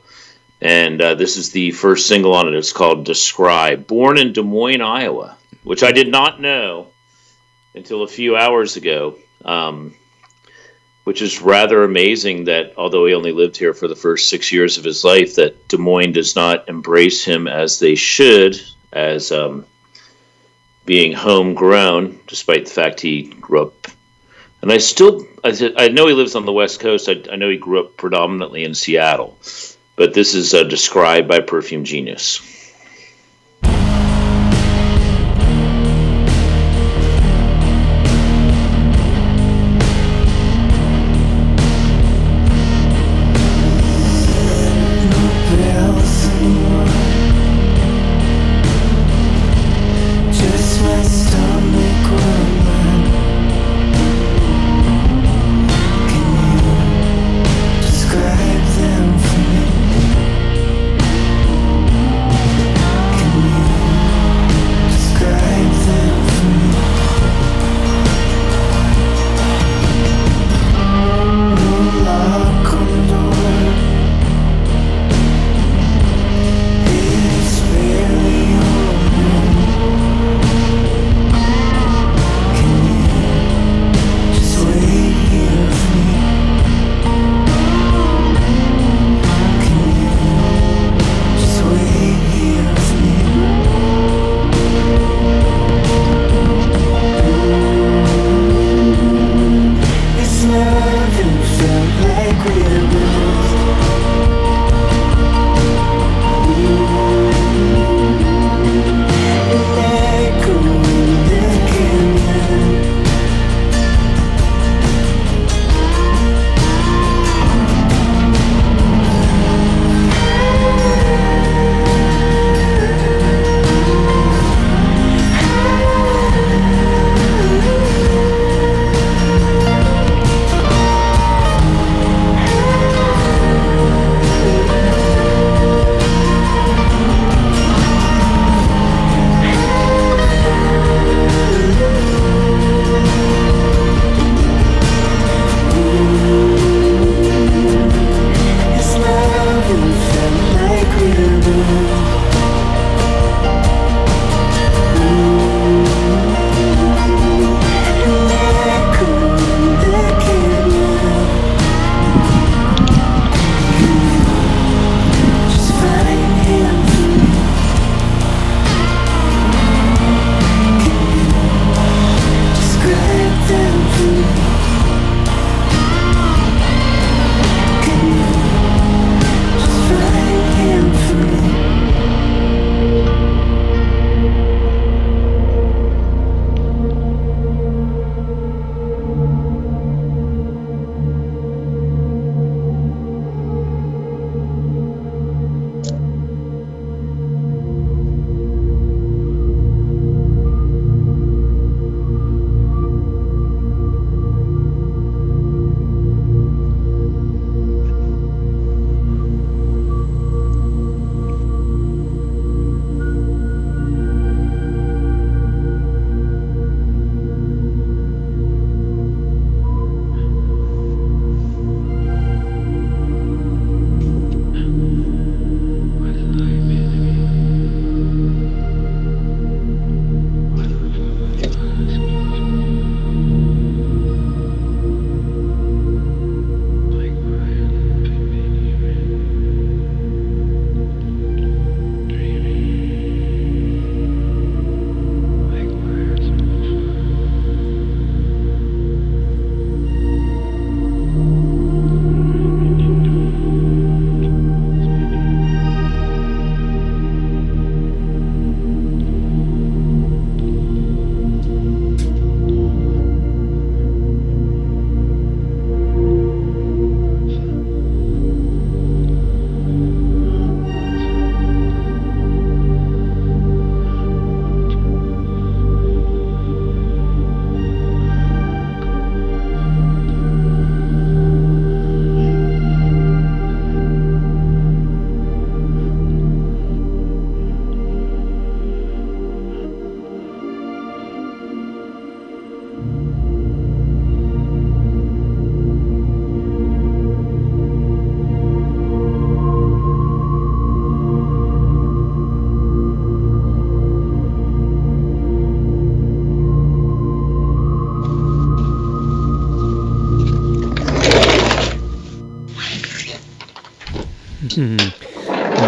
And 0.61 1.01
uh, 1.03 1.15
this 1.15 1.37
is 1.37 1.53
the 1.53 1.73
first 1.73 2.07
single 2.07 2.35
on 2.35 2.49
it. 2.49 2.55
It's 2.55 2.73
called 2.73 3.05
"Describe." 3.05 3.87
Born 3.87 4.19
in 4.19 4.33
Des 4.33 4.43
Moines, 4.43 4.81
Iowa, 4.81 5.37
which 5.65 5.83
I 5.83 5.93
did 5.93 6.09
not 6.09 6.41
know 6.41 6.89
until 7.75 8.03
a 8.03 8.09
few 8.09 8.37
hours 8.37 8.77
ago. 8.77 9.19
Um, 9.45 9.95
which 11.07 11.23
is 11.23 11.41
rather 11.41 11.85
amazing 11.85 12.45
that 12.45 12.75
although 12.77 13.07
he 13.07 13.15
only 13.15 13.33
lived 13.33 13.57
here 13.57 13.73
for 13.73 13.89
the 13.89 13.97
first 13.97 14.29
six 14.29 14.51
years 14.51 14.77
of 14.77 14.85
his 14.85 15.05
life, 15.05 15.37
that 15.37 15.69
Des 15.69 15.77
Moines 15.77 16.13
does 16.13 16.35
not 16.35 16.69
embrace 16.69 17.25
him 17.25 17.47
as 17.47 17.79
they 17.79 17.95
should 17.95 18.61
as 18.93 19.31
um, 19.31 19.65
being 20.85 21.13
homegrown, 21.13 22.19
despite 22.27 22.65
the 22.65 22.73
fact 22.73 23.01
he 23.01 23.23
grew 23.23 23.63
up 23.63 23.89
and 24.63 24.73
I 24.73 24.79
still 24.79 25.27
I, 25.45 25.53
said- 25.53 25.75
I 25.77 25.89
know 25.89 26.09
he 26.09 26.13
lives 26.13 26.35
on 26.35 26.45
the 26.45 26.53
West 26.53 26.81
Coast. 26.81 27.09
I, 27.09 27.23
I 27.31 27.37
know 27.37 27.49
he 27.49 27.57
grew 27.57 27.79
up 27.79 27.97
predominantly 27.97 28.65
in 28.65 28.75
Seattle, 28.75 29.39
but 29.95 30.13
this 30.13 30.35
is 30.35 30.55
uh, 30.55 30.65
Describe 30.65 31.29
by 31.29 31.39
Perfume 31.39 31.85
Genius. 31.85 32.41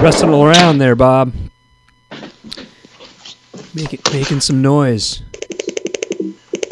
Rustling 0.09 0.33
around 0.33 0.79
there, 0.79 0.97
Bob. 0.97 1.35
Making 3.75 4.01
making 4.11 4.41
some 4.41 4.63
noise. 4.63 5.21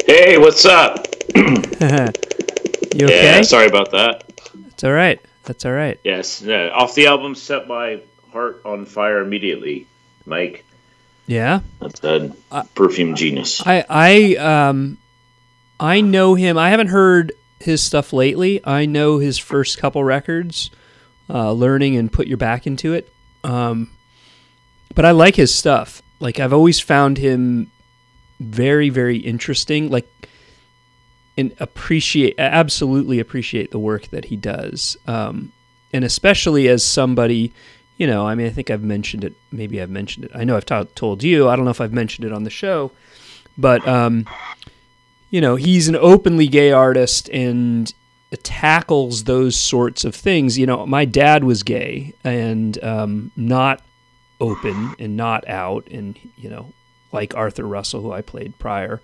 Hey, 0.07 0.39
what's 0.39 0.65
up? 0.65 1.05
You 1.35 3.05
okay? 3.05 3.25
Yeah, 3.37 3.41
sorry 3.43 3.67
about 3.67 3.91
that. 3.91 4.23
It's 4.69 4.83
all 4.83 4.91
right. 4.91 5.21
That's 5.43 5.65
all 5.67 5.71
right. 5.71 5.99
Yes, 6.03 6.41
off 6.47 6.95
the 6.95 7.05
album 7.05 7.35
"Set 7.35 7.67
My 7.67 8.01
Heart 8.31 8.63
on 8.65 8.87
Fire 8.87 9.19
Immediately," 9.19 9.85
Mike. 10.25 10.65
Yeah. 11.27 11.59
That's 11.79 12.03
a 12.03 12.33
perfume 12.73 13.13
genius. 13.13 13.61
I 13.63 13.85
I 13.87 14.35
um 14.37 14.97
I 15.79 16.01
know 16.01 16.33
him. 16.33 16.57
I 16.57 16.71
haven't 16.71 16.87
heard 16.87 17.33
his 17.59 17.83
stuff 17.83 18.13
lately. 18.13 18.61
I 18.65 18.87
know 18.87 19.19
his 19.19 19.37
first 19.37 19.77
couple 19.77 20.03
records, 20.03 20.71
uh, 21.29 21.51
learning 21.51 21.97
and 21.97 22.11
put 22.11 22.25
your 22.25 22.37
back 22.37 22.65
into 22.65 22.93
it. 22.93 23.13
Um, 23.43 23.91
but 24.95 25.05
I 25.05 25.11
like 25.11 25.35
his 25.35 25.53
stuff. 25.53 26.01
Like 26.19 26.39
I've 26.39 26.53
always 26.53 26.79
found 26.79 27.17
him 27.17 27.71
very 28.39 28.89
very 28.89 29.17
interesting. 29.17 29.89
Like 29.89 30.07
and 31.37 31.55
appreciate 31.59 32.35
absolutely 32.39 33.19
appreciate 33.19 33.71
the 33.71 33.79
work 33.79 34.07
that 34.07 34.25
he 34.25 34.35
does. 34.35 34.97
Um, 35.05 35.51
and 35.93 36.03
especially 36.03 36.67
as 36.67 36.83
somebody 36.83 37.53
you 37.97 38.05
know, 38.05 38.27
I 38.27 38.35
mean, 38.35 38.45
I 38.45 38.51
think 38.51 38.69
I've 38.69 38.83
mentioned 38.83 39.23
it. 39.23 39.33
Maybe 39.51 39.81
I've 39.81 39.89
mentioned 39.89 40.25
it. 40.25 40.31
I 40.33 40.43
know 40.43 40.55
I've 40.55 40.65
to 40.65 40.85
told 40.95 41.23
you. 41.23 41.49
I 41.49 41.55
don't 41.55 41.65
know 41.65 41.71
if 41.71 41.81
I've 41.81 41.93
mentioned 41.93 42.25
it 42.25 42.31
on 42.31 42.43
the 42.43 42.51
show, 42.51 42.91
but 43.57 43.85
um, 43.87 44.27
you 45.31 45.41
know, 45.41 45.55
he's 45.55 45.87
an 45.87 45.95
openly 45.95 46.47
gay 46.47 46.71
artist 46.71 47.29
and 47.29 47.91
tackles 48.35 49.23
those 49.23 49.55
sorts 49.55 50.03
of 50.03 50.13
things. 50.13 50.57
You 50.57 50.65
know, 50.65 50.85
my 50.85 51.05
dad 51.05 51.43
was 51.43 51.63
gay 51.63 52.13
and 52.23 52.81
um, 52.83 53.31
not 53.35 53.81
open 54.41 54.95
and 54.99 55.15
not 55.15 55.47
out, 55.47 55.87
and 55.89 56.19
you 56.35 56.49
know, 56.49 56.73
like 57.11 57.35
Arthur 57.35 57.65
Russell, 57.65 58.01
who 58.01 58.11
I 58.11 58.21
played 58.21 58.57
prior. 58.59 59.01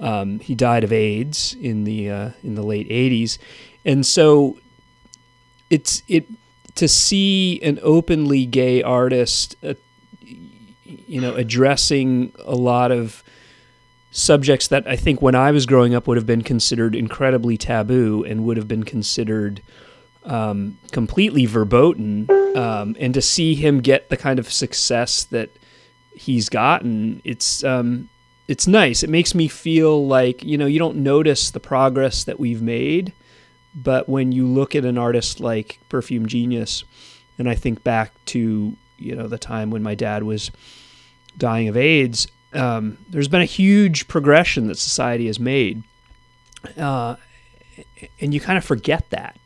Um, 0.00 0.38
he 0.40 0.54
died 0.54 0.84
of 0.84 0.92
AIDS 0.92 1.56
in 1.60 1.84
the 1.84 2.10
uh, 2.10 2.30
in 2.42 2.54
the 2.54 2.62
late 2.62 2.88
'80s, 2.88 3.38
and 3.84 4.04
so 4.04 4.58
it's 5.70 6.02
it 6.08 6.26
to 6.76 6.86
see 6.86 7.60
an 7.62 7.80
openly 7.82 8.46
gay 8.46 8.82
artist, 8.82 9.56
uh, 9.64 9.74
you 10.84 11.20
know, 11.20 11.34
addressing 11.34 12.32
a 12.44 12.54
lot 12.54 12.92
of 12.92 13.24
subjects 14.18 14.68
that 14.68 14.86
I 14.86 14.96
think 14.96 15.22
when 15.22 15.34
I 15.34 15.50
was 15.50 15.66
growing 15.66 15.94
up 15.94 16.06
would 16.06 16.16
have 16.16 16.26
been 16.26 16.42
considered 16.42 16.94
incredibly 16.94 17.56
taboo 17.56 18.24
and 18.26 18.44
would 18.44 18.56
have 18.56 18.68
been 18.68 18.84
considered 18.84 19.62
um, 20.24 20.78
completely 20.92 21.46
verboten, 21.46 22.28
um, 22.56 22.96
and 22.98 23.14
to 23.14 23.22
see 23.22 23.54
him 23.54 23.80
get 23.80 24.08
the 24.08 24.16
kind 24.16 24.38
of 24.38 24.52
success 24.52 25.24
that 25.24 25.50
he's 26.14 26.48
gotten, 26.48 27.22
it's 27.24 27.64
um, 27.64 28.08
it's 28.46 28.66
nice. 28.66 29.02
It 29.02 29.10
makes 29.10 29.34
me 29.34 29.48
feel 29.48 30.06
like 30.06 30.42
you 30.42 30.58
know 30.58 30.66
you 30.66 30.78
don't 30.78 30.96
notice 30.96 31.50
the 31.50 31.60
progress 31.60 32.24
that 32.24 32.38
we've 32.38 32.62
made 32.62 33.12
but 33.74 34.08
when 34.08 34.32
you 34.32 34.46
look 34.46 34.74
at 34.74 34.84
an 34.84 34.98
artist 34.98 35.40
like 35.40 35.78
Perfume 35.88 36.26
Genius, 36.26 36.84
and 37.38 37.48
I 37.48 37.54
think 37.54 37.84
back 37.84 38.12
to 38.26 38.76
you 38.98 39.14
know 39.14 39.28
the 39.28 39.38
time 39.38 39.70
when 39.70 39.82
my 39.82 39.94
dad 39.94 40.24
was 40.24 40.50
dying 41.36 41.68
of 41.68 41.76
AIDS, 41.76 42.26
um, 42.52 42.98
there's 43.08 43.28
been 43.28 43.42
a 43.42 43.46
huge 43.46 44.08
progression 44.08 44.68
that 44.68 44.78
society 44.78 45.26
has 45.26 45.38
made, 45.38 45.82
uh, 46.76 47.16
and 48.20 48.32
you 48.32 48.40
kind 48.40 48.58
of 48.58 48.64
forget 48.64 49.08
that. 49.10 49.36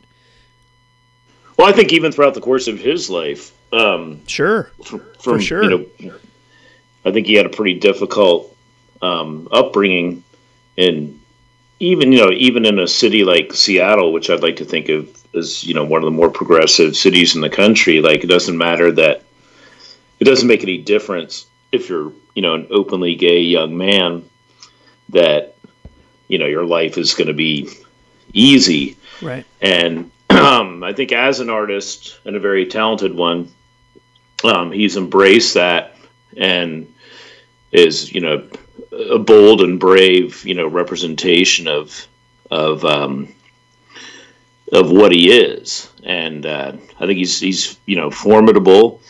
Well, 1.59 1.69
I 1.69 1.73
think 1.73 1.93
even 1.93 2.13
throughout 2.13 2.35
the 2.35 2.41
course 2.41 2.69
of 2.69 2.79
his 2.79 3.11
life, 3.11 3.53
um, 3.73 4.27
Sure, 4.27 4.71
from, 4.85 5.03
For 5.21 5.41
sure. 5.41 5.63
you 5.65 5.71
know, 6.01 6.15
I 7.05 7.11
think 7.11 7.27
he 7.27 7.35
had 7.35 7.47
a 7.47 7.51
pretty 7.51 7.79
difficult 7.79 8.57
um, 9.01 9.49
upbringing, 9.51 10.23
and 10.79 11.21
even 11.81 12.13
you 12.13 12.19
know, 12.19 12.31
even 12.31 12.65
in 12.65 12.79
a 12.79 12.87
city 12.87 13.25
like 13.25 13.53
Seattle, 13.53 14.13
which 14.13 14.31
I'd 14.31 14.43
like 14.43 14.57
to 14.57 14.65
think 14.65 14.89
of 14.89 15.09
as 15.35 15.65
you 15.65 15.75
know 15.75 15.85
one 15.85 16.03
of 16.03 16.05
the 16.05 16.11
more 16.11 16.31
progressive 16.31 16.97
cities 16.97 17.35
in 17.35 17.41
the 17.41 17.51
country, 17.51 18.01
like 18.01 18.23
it 18.23 18.29
doesn't 18.29 18.57
matter 18.57 18.93
that 18.93 19.25
it 20.21 20.25
doesn't 20.25 20.47
make 20.47 20.63
any 20.63 20.79
difference 20.79 21.47
if 21.73 21.89
you're 21.89 22.13
you 22.35 22.43
know 22.43 22.55
an 22.55 22.69
openly 22.71 23.15
gay 23.17 23.41
young 23.41 23.77
man 23.77 24.29
that 25.09 25.57
you 26.29 26.39
know 26.39 26.47
your 26.47 26.65
life 26.65 26.99
is 26.99 27.15
going 27.15 27.29
to 27.29 27.35
be 27.35 27.69
easy. 28.33 28.97
Right. 29.21 29.45
and 29.61 30.11
um, 30.31 30.83
I 30.83 30.93
think 30.93 31.13
as 31.13 31.41
an 31.41 31.51
artist 31.51 32.19
and 32.25 32.37
a 32.37 32.41
very 32.41 32.67
talented 32.67 33.15
one, 33.15 33.53
um, 34.45 34.73
he's 34.73 34.97
embraced 34.97 35.55
that 35.55 35.97
and 36.37 36.93
is 37.71 38.13
you 38.13 38.21
know 38.21 38.49
a 39.11 39.19
bold 39.19 39.63
and 39.63 39.81
brave 39.81 40.45
you 40.45 40.55
know 40.55 40.67
representation 40.67 41.69
of 41.69 42.07
of 42.51 42.85
um, 42.85 43.35
of 44.73 44.91
what 44.91 45.13
he 45.13 45.31
is, 45.31 45.91
and 46.03 46.47
uh, 46.47 46.73
I 46.99 47.07
think 47.07 47.19
he's 47.19 47.41
he's 47.41 47.79
you 47.87 47.97
know 47.97 48.11
formidable, 48.11 49.01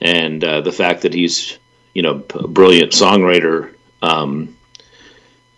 and 0.00 0.42
uh, 0.42 0.60
the 0.60 0.72
fact 0.72 1.02
that 1.02 1.14
he's 1.14 1.58
you 1.96 2.02
know 2.02 2.22
a 2.34 2.46
brilliant 2.46 2.92
songwriter, 2.92 3.72
um, 4.02 4.54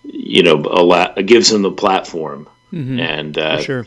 you 0.04 0.44
know, 0.44 0.54
a 0.54 0.84
lot, 0.84 1.16
gives 1.26 1.50
him 1.50 1.62
the 1.62 1.72
platform, 1.72 2.48
and 3.00 3.36
uh, 3.36 3.60
sure. 3.60 3.86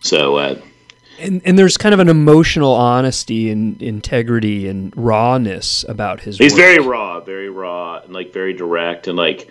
so 0.00 0.36
uh, 0.36 0.58
And 1.18 1.42
and 1.44 1.58
there's 1.58 1.76
kind 1.76 1.92
of 1.92 2.00
an 2.00 2.08
emotional 2.08 2.72
honesty 2.72 3.50
and 3.50 3.80
integrity 3.82 4.68
and 4.68 4.90
rawness 4.96 5.84
about 5.86 6.20
his. 6.20 6.38
he's 6.38 6.54
work. 6.54 6.60
very 6.60 6.78
raw, 6.78 7.20
very 7.20 7.50
raw, 7.50 7.98
and 7.98 8.14
like 8.14 8.32
very 8.32 8.54
direct, 8.54 9.06
and 9.06 9.18
like 9.18 9.50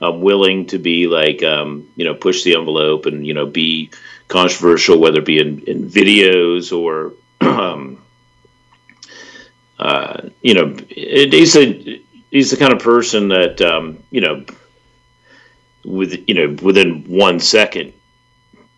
um, 0.00 0.22
willing 0.22 0.64
to 0.68 0.78
be 0.78 1.08
like 1.08 1.42
um, 1.42 1.86
you 1.94 2.06
know 2.06 2.14
push 2.14 2.42
the 2.42 2.56
envelope 2.56 3.04
and 3.04 3.26
you 3.26 3.34
know 3.34 3.44
be 3.44 3.90
controversial, 4.28 4.98
whether 4.98 5.18
it 5.18 5.26
be 5.26 5.38
in, 5.38 5.60
in 5.66 5.90
videos 5.90 6.72
or 6.72 7.12
um, 7.42 8.00
uh, 9.80 10.28
you 10.42 10.54
know 10.54 10.76
it, 10.90 11.32
he's 11.32 11.56
a 11.56 12.02
he's 12.30 12.50
the 12.50 12.56
kind 12.56 12.72
of 12.72 12.78
person 12.78 13.28
that 13.28 13.60
um, 13.62 14.02
you 14.10 14.20
know 14.20 14.44
with 15.84 16.28
you 16.28 16.34
know 16.34 16.56
within 16.62 17.02
one 17.04 17.40
second 17.40 17.92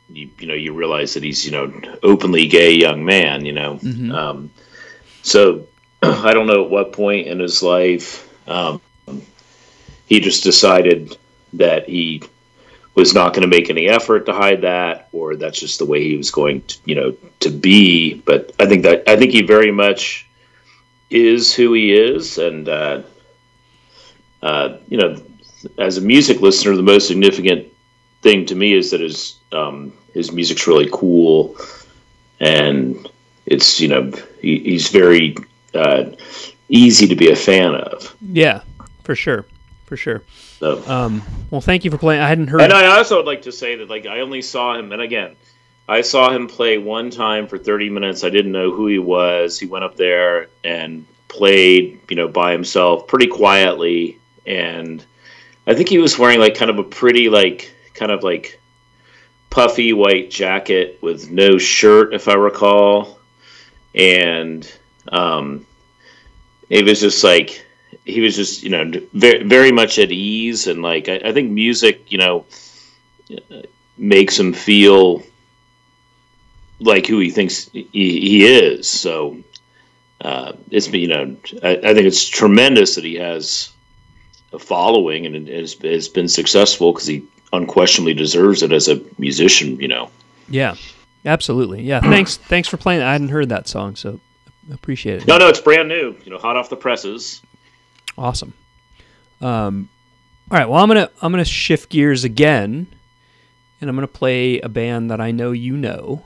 you, 0.08 0.30
you 0.38 0.46
know 0.46 0.54
you 0.54 0.72
realize 0.72 1.14
that 1.14 1.24
he's 1.24 1.44
you 1.44 1.50
know 1.50 1.72
openly 2.04 2.46
gay 2.46 2.72
young 2.72 3.04
man 3.04 3.44
you 3.44 3.52
know 3.52 3.78
um, 4.14 4.50
so 5.22 5.66
I 6.02 6.32
don't 6.32 6.46
know 6.46 6.64
at 6.64 6.70
what 6.70 6.92
point 6.92 7.26
in 7.26 7.40
his 7.40 7.62
life 7.62 8.28
um, 8.48 8.80
he 10.06 10.20
just 10.20 10.44
decided 10.44 11.16
that 11.54 11.88
he 11.88 12.22
was 12.94 13.14
not 13.14 13.32
going 13.32 13.42
to 13.42 13.48
make 13.48 13.70
any 13.70 13.88
effort 13.88 14.26
to 14.26 14.32
hide 14.32 14.62
that, 14.62 15.08
or 15.12 15.36
that's 15.36 15.58
just 15.58 15.78
the 15.78 15.86
way 15.86 16.04
he 16.04 16.16
was 16.16 16.30
going 16.30 16.62
to, 16.62 16.78
you 16.84 16.94
know, 16.94 17.16
to 17.40 17.50
be. 17.50 18.14
But 18.14 18.52
I 18.58 18.66
think 18.66 18.82
that 18.82 19.08
I 19.08 19.16
think 19.16 19.32
he 19.32 19.42
very 19.42 19.70
much 19.70 20.28
is 21.12 21.54
who 21.54 21.72
he 21.74 21.92
is, 21.92 22.38
and 22.38 22.68
uh, 22.68 23.02
uh, 24.42 24.78
you 24.88 24.98
know, 24.98 25.22
as 25.78 25.98
a 25.98 26.00
music 26.00 26.40
listener, 26.40 26.74
the 26.74 26.82
most 26.82 27.06
significant 27.06 27.72
thing 28.22 28.46
to 28.46 28.54
me 28.54 28.72
is 28.72 28.90
that 28.90 29.00
his 29.00 29.36
um, 29.52 29.92
his 30.14 30.32
music's 30.32 30.66
really 30.66 30.88
cool, 30.92 31.56
and 32.40 33.08
it's 33.46 33.80
you 33.80 33.88
know 33.88 34.10
he, 34.40 34.58
he's 34.60 34.88
very 34.88 35.36
uh, 35.74 36.04
easy 36.68 37.06
to 37.06 37.16
be 37.16 37.30
a 37.30 37.36
fan 37.36 37.74
of. 37.74 38.14
Yeah, 38.20 38.62
for 39.04 39.14
sure, 39.14 39.46
for 39.86 39.96
sure. 39.96 40.22
So. 40.58 40.82
Um, 40.86 41.22
well, 41.50 41.60
thank 41.60 41.84
you 41.84 41.90
for 41.90 41.98
playing. 41.98 42.22
I 42.22 42.28
hadn't 42.28 42.48
heard. 42.48 42.60
And 42.60 42.72
I 42.72 42.96
also 42.96 43.16
would 43.16 43.26
like 43.26 43.42
to 43.42 43.52
say 43.52 43.76
that 43.76 43.88
like 43.90 44.06
I 44.06 44.20
only 44.20 44.42
saw 44.42 44.74
him, 44.76 44.92
and 44.92 45.02
again, 45.02 45.36
I 45.88 46.02
saw 46.02 46.30
him 46.30 46.46
play 46.46 46.78
one 46.78 47.10
time 47.10 47.48
for 47.48 47.58
30 47.58 47.90
minutes. 47.90 48.24
I 48.24 48.30
didn't 48.30 48.52
know 48.52 48.70
who 48.70 48.86
he 48.86 48.98
was. 48.98 49.58
He 49.58 49.66
went 49.66 49.84
up 49.84 49.96
there 49.96 50.48
and 50.62 51.06
played, 51.28 52.00
you 52.08 52.16
know, 52.16 52.28
by 52.28 52.52
himself, 52.52 53.06
pretty 53.06 53.26
quietly, 53.26 54.18
and 54.46 55.04
I 55.66 55.74
think 55.74 55.88
he 55.88 55.98
was 55.98 56.18
wearing 56.18 56.40
like 56.40 56.54
kind 56.54 56.70
of 56.70 56.78
a 56.78 56.84
pretty 56.84 57.28
like 57.28 57.74
kind 57.94 58.12
of 58.12 58.22
like 58.22 58.60
puffy 59.50 59.92
white 59.92 60.30
jacket 60.30 60.98
with 61.02 61.30
no 61.30 61.58
shirt, 61.58 62.14
if 62.14 62.28
I 62.28 62.34
recall, 62.34 63.18
and 63.94 64.70
um, 65.08 65.66
it 66.68 66.84
was 66.84 67.00
just 67.00 67.24
like 67.24 67.64
he 68.04 68.20
was 68.20 68.36
just 68.36 68.62
you 68.62 68.70
know 68.70 68.90
very, 69.12 69.42
very 69.44 69.72
much 69.72 69.98
at 69.98 70.10
ease 70.10 70.66
and 70.66 70.82
like 70.82 71.08
I, 71.08 71.20
I 71.24 71.32
think 71.32 71.50
music 71.50 72.10
you 72.10 72.18
know 72.18 72.46
makes 73.96 74.38
him 74.38 74.52
feel 74.52 75.22
like 76.82 77.06
who 77.06 77.18
he 77.18 77.30
thinks 77.30 77.70
he, 77.70 77.88
he 77.92 78.46
is 78.46 78.88
so 78.88 79.36
uh, 80.20 80.52
it's 80.70 80.88
you 80.88 81.08
know 81.08 81.36
I, 81.62 81.76
I 81.76 81.94
think 81.94 82.06
it's 82.06 82.28
tremendous 82.28 82.94
that 82.94 83.04
he 83.04 83.14
has 83.16 83.72
a 84.52 84.58
following 84.58 85.26
and 85.26 85.48
has, 85.48 85.74
has 85.82 86.08
been 86.08 86.28
successful 86.28 86.92
because 86.92 87.06
he 87.06 87.24
unquestionably 87.52 88.14
deserves 88.14 88.62
it 88.62 88.72
as 88.72 88.88
a 88.88 89.00
musician 89.18 89.80
you 89.80 89.88
know 89.88 90.10
Yeah, 90.48 90.76
absolutely. 91.24 91.82
Yeah, 91.82 92.00
thanks. 92.14 92.36
Thanks 92.36 92.68
for 92.68 92.76
playing. 92.76 93.02
I 93.02 93.12
hadn't 93.12 93.28
heard 93.28 93.48
that 93.48 93.68
song, 93.68 93.96
so 93.96 94.20
appreciate 94.72 95.22
it. 95.22 95.26
no 95.26 95.38
no 95.38 95.48
it's 95.48 95.60
brand 95.60 95.88
new 95.88 96.16
you 96.24 96.30
know 96.30 96.38
hot 96.38 96.56
off 96.56 96.70
the 96.70 96.76
presses 96.76 97.42
Awesome. 98.18 98.52
Um, 99.40 99.88
all 100.50 100.58
right. 100.58 100.68
Well, 100.68 100.82
I'm 100.82 100.88
gonna 100.88 101.10
I'm 101.22 101.32
gonna 101.32 101.46
shift 101.46 101.88
gears 101.88 102.24
again 102.24 102.86
and 103.82 103.90
I'm 103.90 103.96
going 103.96 104.06
to 104.06 104.12
play 104.12 104.60
a 104.60 104.68
band 104.68 105.10
that 105.10 105.20
I 105.20 105.32
know 105.32 105.50
you 105.50 105.76
know. 105.76 106.22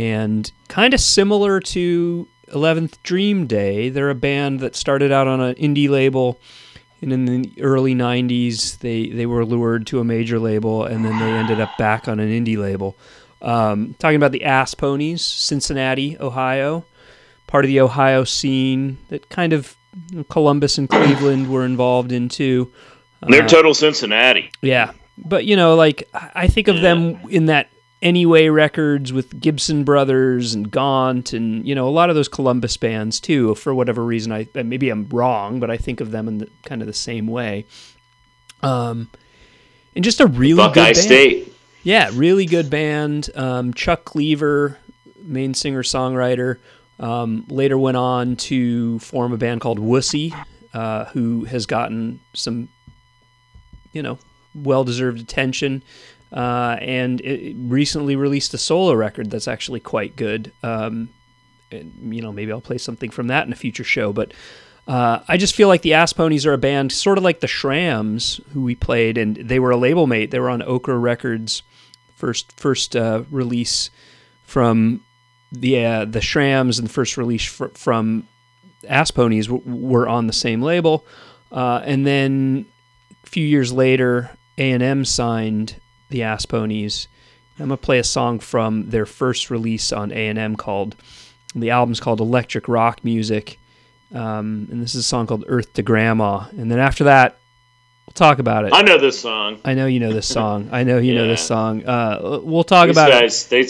And 0.00 0.50
kind 0.68 0.94
of 0.94 1.00
similar 1.00 1.60
to 1.60 2.26
11th 2.48 3.02
Dream 3.02 3.46
Day, 3.46 3.90
they're 3.90 4.08
a 4.08 4.14
band 4.14 4.60
that 4.60 4.74
started 4.74 5.12
out 5.12 5.28
on 5.28 5.42
an 5.42 5.54
indie 5.56 5.90
label. 5.90 6.40
And 7.02 7.12
in 7.12 7.26
the 7.26 7.52
early 7.60 7.94
90s, 7.94 8.78
they, 8.78 9.08
they 9.10 9.26
were 9.26 9.44
lured 9.44 9.86
to 9.88 10.00
a 10.00 10.04
major 10.04 10.38
label, 10.38 10.84
and 10.84 11.04
then 11.04 11.18
they 11.18 11.30
ended 11.30 11.60
up 11.60 11.76
back 11.76 12.08
on 12.08 12.18
an 12.18 12.30
indie 12.30 12.56
label. 12.56 12.96
Um, 13.42 13.94
talking 13.98 14.16
about 14.16 14.32
the 14.32 14.44
Ass 14.44 14.74
Ponies, 14.74 15.22
Cincinnati, 15.22 16.16
Ohio, 16.18 16.86
part 17.46 17.66
of 17.66 17.68
the 17.68 17.80
Ohio 17.80 18.24
scene 18.24 18.96
that 19.08 19.28
kind 19.28 19.52
of 19.52 19.76
Columbus 20.30 20.78
and 20.78 20.88
Cleveland 20.88 21.50
were 21.50 21.66
involved 21.66 22.10
in 22.10 22.30
too. 22.30 22.72
They're 23.28 23.46
total 23.46 23.74
Cincinnati. 23.74 24.50
Yeah, 24.62 24.92
but 25.18 25.44
you 25.44 25.56
know, 25.56 25.74
like 25.74 26.08
I 26.14 26.30
I 26.34 26.46
think 26.48 26.68
of 26.68 26.80
them 26.80 27.18
in 27.28 27.46
that 27.46 27.70
Anyway 28.02 28.48
records 28.48 29.12
with 29.12 29.38
Gibson 29.40 29.84
Brothers 29.84 30.54
and 30.54 30.70
Gaunt, 30.70 31.34
and 31.34 31.66
you 31.68 31.74
know 31.74 31.86
a 31.86 31.90
lot 31.90 32.08
of 32.08 32.16
those 32.16 32.28
Columbus 32.28 32.76
bands 32.78 33.20
too. 33.20 33.54
For 33.56 33.74
whatever 33.74 34.04
reason, 34.04 34.32
I 34.32 34.48
maybe 34.54 34.88
I'm 34.88 35.06
wrong, 35.10 35.60
but 35.60 35.70
I 35.70 35.76
think 35.76 36.00
of 36.00 36.10
them 36.10 36.26
in 36.26 36.38
the, 36.38 36.50
kind 36.64 36.80
of 36.80 36.86
the 36.86 36.94
same 36.94 37.26
way. 37.26 37.66
Um, 38.62 39.10
and 39.94 40.04
just 40.04 40.20
a 40.20 40.26
really 40.26 40.56
Buckeye 40.56 40.72
good 40.72 40.94
band. 40.94 40.96
State. 40.96 41.54
Yeah, 41.82 42.10
really 42.12 42.46
good 42.46 42.70
band. 42.70 43.30
Um, 43.34 43.74
Chuck 43.74 44.04
Cleaver, 44.04 44.78
main 45.22 45.54
singer 45.54 45.82
songwriter, 45.82 46.58
um, 46.98 47.44
later 47.48 47.78
went 47.78 47.96
on 47.96 48.36
to 48.36 48.98
form 48.98 49.32
a 49.32 49.38
band 49.38 49.60
called 49.60 49.78
Wussy, 49.78 50.34
uh, 50.74 51.06
who 51.06 51.44
has 51.44 51.66
gotten 51.66 52.20
some, 52.34 52.68
you 53.92 54.02
know, 54.02 54.18
well 54.54 54.84
deserved 54.84 55.20
attention. 55.20 55.82
Uh, 56.32 56.76
and 56.80 57.20
it 57.22 57.56
recently 57.58 58.14
released 58.16 58.54
a 58.54 58.58
solo 58.58 58.94
record 58.94 59.30
that's 59.30 59.48
actually 59.48 59.80
quite 59.80 60.14
good. 60.16 60.52
Um, 60.62 61.08
and, 61.72 62.14
you 62.14 62.22
know, 62.22 62.32
maybe 62.32 62.52
I'll 62.52 62.60
play 62.60 62.78
something 62.78 63.10
from 63.10 63.28
that 63.28 63.46
in 63.46 63.52
a 63.52 63.56
future 63.56 63.84
show. 63.84 64.12
But 64.12 64.32
uh, 64.86 65.20
I 65.28 65.36
just 65.36 65.54
feel 65.54 65.68
like 65.68 65.82
the 65.82 65.94
Ass 65.94 66.12
Ponies 66.12 66.46
are 66.46 66.52
a 66.52 66.58
band 66.58 66.92
sort 66.92 67.18
of 67.18 67.24
like 67.24 67.40
the 67.40 67.46
Schramms, 67.46 68.40
who 68.52 68.62
we 68.62 68.74
played, 68.74 69.18
and 69.18 69.36
they 69.36 69.58
were 69.58 69.70
a 69.70 69.76
label 69.76 70.06
mate. 70.06 70.30
They 70.30 70.40
were 70.40 70.50
on 70.50 70.62
Okra 70.62 70.98
Records, 70.98 71.62
first 72.16 72.52
first 72.52 72.96
uh, 72.96 73.22
release 73.30 73.90
from 74.42 75.04
the 75.52 75.84
uh, 75.84 76.04
the 76.04 76.20
Schramms, 76.20 76.78
and 76.78 76.88
the 76.88 76.92
first 76.92 77.16
release 77.16 77.44
fr- 77.44 77.66
from 77.74 78.26
Ass 78.88 79.10
Ponies 79.10 79.46
w- 79.46 79.62
were 79.64 80.08
on 80.08 80.26
the 80.26 80.32
same 80.32 80.62
label. 80.62 81.04
Uh, 81.52 81.82
and 81.84 82.06
then 82.06 82.66
a 83.24 83.28
few 83.28 83.46
years 83.46 83.72
later, 83.72 84.30
A 84.58 84.72
and 84.72 84.82
M 84.82 85.04
signed 85.04 85.76
the 86.10 86.22
Ass 86.22 86.46
Ponies. 86.46 87.08
I'm 87.58 87.66
gonna 87.66 87.76
play 87.76 87.98
a 87.98 88.04
song 88.04 88.38
from 88.38 88.90
their 88.90 89.06
first 89.06 89.50
release 89.50 89.92
on 89.92 90.12
A 90.12 90.28
and 90.28 90.38
M 90.38 90.56
called 90.56 90.96
the 91.54 91.70
album's 91.70 92.00
called 92.00 92.20
Electric 92.20 92.68
Rock 92.68 93.04
Music, 93.04 93.58
um, 94.14 94.68
and 94.70 94.82
this 94.82 94.94
is 94.94 95.00
a 95.00 95.08
song 95.08 95.26
called 95.26 95.44
Earth 95.48 95.72
to 95.74 95.82
Grandma. 95.82 96.46
And 96.56 96.70
then 96.70 96.78
after 96.78 97.04
that, 97.04 97.38
we'll 98.06 98.14
talk 98.14 98.38
about 98.38 98.64
it. 98.64 98.72
I 98.72 98.82
know 98.82 98.98
this 98.98 99.20
song. 99.20 99.58
I 99.64 99.74
know 99.74 99.86
you 99.86 100.00
know 100.00 100.12
this 100.12 100.28
song. 100.28 100.68
I 100.72 100.84
know 100.84 100.98
you 100.98 101.14
know 101.14 101.26
this 101.26 101.46
song. 101.46 101.84
Uh, 101.84 102.40
we'll 102.42 102.64
talk 102.64 102.86
These 102.86 102.96
about 102.96 103.24
it. 103.24 103.46
they 103.50 103.68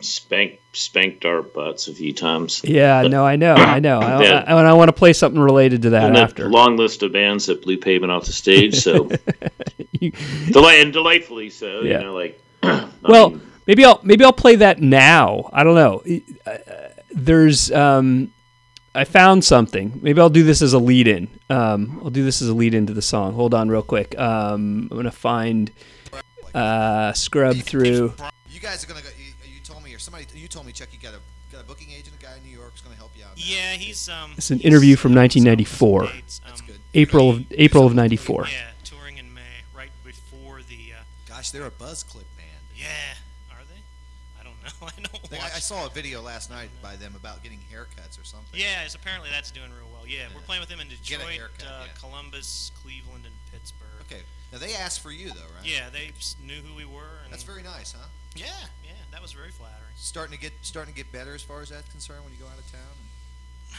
spanked 0.00 0.58
spanked 0.76 1.24
our 1.24 1.42
butts 1.42 1.88
a 1.88 1.94
few 1.94 2.12
times. 2.12 2.60
Yeah, 2.64 3.02
no, 3.02 3.24
I 3.26 3.36
know, 3.36 3.54
I 3.54 3.80
know. 3.80 3.98
I, 4.00 4.22
Yeah. 4.22 4.44
I, 4.46 4.58
and 4.58 4.66
I 4.68 4.72
want 4.74 4.88
to 4.88 4.92
play 4.92 5.12
something 5.12 5.40
related 5.40 5.82
to 5.82 5.90
that 5.90 6.04
and 6.04 6.16
a 6.16 6.20
after. 6.20 6.48
long 6.48 6.76
list 6.76 7.02
of 7.02 7.12
bands 7.12 7.46
that 7.46 7.62
blew 7.62 7.76
pavement 7.76 8.12
off 8.12 8.24
the 8.26 8.32
stage. 8.32 8.76
So, 8.76 9.10
You- 10.00 10.12
Delight 10.52 10.80
and 10.80 10.92
delightfully 10.92 11.50
so. 11.50 11.80
Yeah. 11.82 11.98
You 11.98 12.04
know, 12.04 12.14
like 12.14 12.40
well, 13.02 13.30
mean, 13.30 13.40
maybe 13.66 13.84
I'll 13.84 14.00
maybe 14.02 14.24
I'll 14.24 14.32
play 14.32 14.56
that 14.56 14.80
now. 14.80 15.50
I 15.52 15.64
don't 15.64 15.74
know. 15.74 16.02
Uh, 16.46 16.58
There's 17.12 17.70
um, 17.72 18.32
I 18.94 19.04
found 19.04 19.44
something. 19.44 19.98
Maybe 20.02 20.20
I'll 20.20 20.30
do 20.30 20.42
this 20.44 20.62
as 20.62 20.72
a 20.72 20.78
lead 20.78 21.08
in. 21.08 21.28
Um, 21.48 22.00
I'll 22.02 22.10
do 22.10 22.24
this 22.24 22.40
as 22.42 22.48
a 22.48 22.54
lead 22.54 22.74
into 22.74 22.92
the 22.94 23.02
song. 23.02 23.34
Hold 23.34 23.54
on, 23.54 23.68
real 23.68 23.82
quick. 23.82 24.18
Um, 24.18 24.88
I'm 24.90 24.96
gonna 24.96 25.10
find 25.10 25.70
uh, 26.54 27.12
scrub 27.12 27.56
through. 27.56 28.14
You 28.50 28.60
guys 28.60 28.84
are 28.84 28.86
gonna 28.88 29.00
go. 29.02 29.08
Somebody, 30.10 30.38
you 30.38 30.48
told 30.48 30.66
me, 30.66 30.72
Chuck, 30.72 30.88
you 30.92 30.98
got 30.98 31.14
a 31.14 31.20
got 31.52 31.62
a 31.62 31.66
booking 31.66 31.90
agent, 31.90 32.14
a 32.18 32.22
guy 32.22 32.36
in 32.36 32.42
New 32.48 32.56
York's 32.56 32.80
gonna 32.80 32.96
help 32.96 33.10
you 33.16 33.24
out. 33.24 33.32
Yeah, 33.36 33.72
he's 33.72 34.08
um. 34.08 34.32
It's 34.36 34.50
an 34.50 34.58
he's, 34.58 34.66
interview 34.66 34.96
from 34.96 35.12
uh, 35.12 35.20
1994. 35.22 36.06
dates, 36.06 36.40
That's 36.44 36.60
um, 36.60 36.66
good. 36.66 36.78
April 36.94 37.30
of 37.30 37.44
April 37.52 37.86
of 37.86 37.94
'94. 37.94 38.46
Yeah, 38.48 38.70
touring 38.84 39.18
in 39.18 39.32
May, 39.32 39.40
right 39.74 39.90
before 40.04 40.60
the. 40.62 40.92
Uh, 40.98 41.02
Gosh, 41.28 41.52
they're 41.52 41.66
a 41.66 41.70
buzz 41.70 42.02
clip 42.02 42.26
band. 42.36 42.48
yeah, 42.74 42.88
are 43.52 43.62
they? 43.72 43.80
I 44.40 44.42
don't 44.42 44.58
know. 44.62 44.86
I 44.86 45.00
don't 45.00 45.30
They- 45.30 45.38
watch. 45.38 45.52
I, 45.52 45.56
I 45.56 45.60
saw 45.60 45.86
a 45.86 45.90
video 45.90 46.20
last 46.22 46.50
night 46.50 46.70
by 46.82 46.96
them 46.96 47.14
about 47.14 47.42
getting 47.44 47.60
haircuts 47.72 48.20
or 48.20 48.24
something. 48.24 48.58
Yeah, 48.58 48.82
it's 48.82 48.94
apparently 48.96 49.28
that's 49.30 49.50
doing 49.52 49.70
real 49.70 49.88
well. 49.92 50.06
Yeah, 50.08 50.26
we're 50.34 50.40
playing 50.42 50.60
with 50.60 50.68
them 50.68 50.80
in 50.80 50.88
Get 50.88 50.98
a 50.98 51.02
Detroit, 51.22 51.34
haircut, 51.34 51.66
uh, 51.66 51.82
yeah. 51.86 51.92
Columbus, 52.00 52.72
Cleveland, 52.82 53.24
and 53.26 53.34
Pittsburgh. 53.52 53.86
Okay. 54.10 54.22
Now 54.52 54.58
they 54.58 54.74
asked 54.74 55.00
for 55.00 55.12
you 55.12 55.28
though, 55.28 55.46
right? 55.54 55.62
Yeah, 55.64 55.88
they 55.92 56.10
s- 56.18 56.34
knew 56.44 56.60
who 56.62 56.74
we 56.74 56.84
were. 56.84 57.22
And 57.22 57.32
That's 57.32 57.44
very 57.44 57.62
nice, 57.62 57.92
huh? 57.92 58.08
Yeah, 58.34 58.46
yeah, 58.79 58.79
that 59.12 59.20
was 59.22 59.32
very 59.32 59.50
flattering. 59.50 59.76
Starting 59.96 60.34
to 60.36 60.40
get 60.40 60.52
starting 60.62 60.94
to 60.94 60.96
get 60.96 61.10
better 61.12 61.34
as 61.34 61.42
far 61.42 61.60
as 61.60 61.68
that's 61.70 61.88
concerned 61.90 62.24
when 62.24 62.32
you 62.32 62.38
go 62.38 62.46
out 62.46 62.58
of 62.58 62.70
town. 62.70 62.96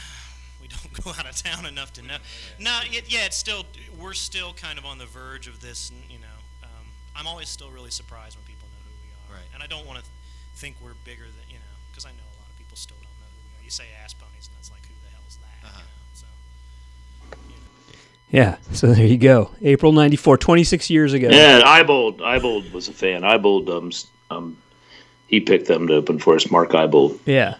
We 0.62 0.68
don't 0.68 0.92
go 1.04 1.10
out 1.10 1.26
of 1.28 1.34
town 1.34 1.66
enough 1.66 1.92
to 1.94 2.02
know. 2.02 2.18
No, 2.60 2.78
it, 2.84 3.10
yeah, 3.12 3.24
it's 3.26 3.36
still 3.36 3.64
we're 3.98 4.12
still 4.14 4.52
kind 4.52 4.78
of 4.78 4.84
on 4.86 4.96
the 4.98 5.06
verge 5.06 5.48
of 5.48 5.60
this. 5.60 5.90
You 6.08 6.20
know, 6.20 6.38
um, 6.62 6.86
I'm 7.16 7.26
always 7.26 7.48
still 7.48 7.68
really 7.70 7.90
surprised 7.90 8.36
when 8.36 8.44
people 8.46 8.68
know 8.70 8.78
who 8.86 8.94
we 9.02 9.10
are, 9.10 9.38
Right. 9.40 9.48
and 9.54 9.60
I 9.62 9.66
don't 9.66 9.84
want 9.88 9.98
to 9.98 10.04
think 10.54 10.76
we're 10.80 10.94
bigger 11.04 11.24
than 11.24 11.46
you 11.48 11.56
know, 11.56 11.74
because 11.90 12.06
I 12.06 12.10
know 12.10 12.22
a 12.22 12.36
lot 12.38 12.46
of 12.48 12.56
people 12.58 12.76
still 12.76 12.96
don't 13.02 13.10
know 13.18 13.26
who 13.34 13.42
we 13.42 13.60
are. 13.60 13.64
You 13.64 13.70
say 13.70 13.86
ass 14.04 14.14
ponies, 14.14 14.46
and 14.46 14.56
it's 14.60 14.70
like, 14.70 14.82
who 14.86 14.94
the 15.02 15.10
hell's 15.18 15.36
that? 15.42 15.66
Uh-huh. 15.66 15.82
You 17.48 17.56
know, 17.56 18.56
so 18.62 18.68
Yeah, 18.70 18.76
so 18.76 18.94
there 18.94 19.04
you 19.06 19.18
go. 19.18 19.50
April 19.62 19.90
'94, 19.90 20.38
26 20.38 20.90
years 20.90 21.12
ago. 21.12 21.28
yeah, 21.28 21.56
and 21.58 21.64
Ibold, 21.64 22.18
Ibold 22.20 22.72
was 22.72 22.86
a 22.86 22.92
fan. 22.92 23.22
Ibold, 23.22 23.68
um, 23.68 23.90
um, 24.30 24.56
he 25.32 25.40
picked 25.40 25.66
them 25.66 25.88
to 25.88 25.94
open 25.94 26.20
for 26.20 26.36
us. 26.36 26.50
Mark 26.50 26.70
Ibold. 26.70 27.18
Yeah. 27.24 27.56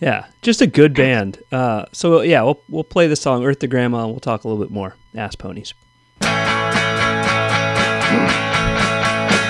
Yeah. 0.00 0.26
Just 0.42 0.62
a 0.62 0.66
good 0.66 0.94
band. 0.94 1.38
Uh, 1.52 1.84
so 1.92 2.22
yeah, 2.22 2.42
we'll 2.42 2.60
we'll 2.68 2.82
play 2.82 3.06
the 3.06 3.14
song 3.14 3.44
Earth 3.44 3.60
to 3.60 3.68
Grandma 3.68 4.04
and 4.04 4.10
we'll 4.10 4.20
talk 4.20 4.42
a 4.42 4.48
little 4.48 4.62
bit 4.64 4.72
more. 4.72 4.96
Ass 5.14 5.36
ponies. 5.36 5.74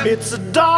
It's 0.07 0.33
a 0.33 0.39
doll 0.53 0.74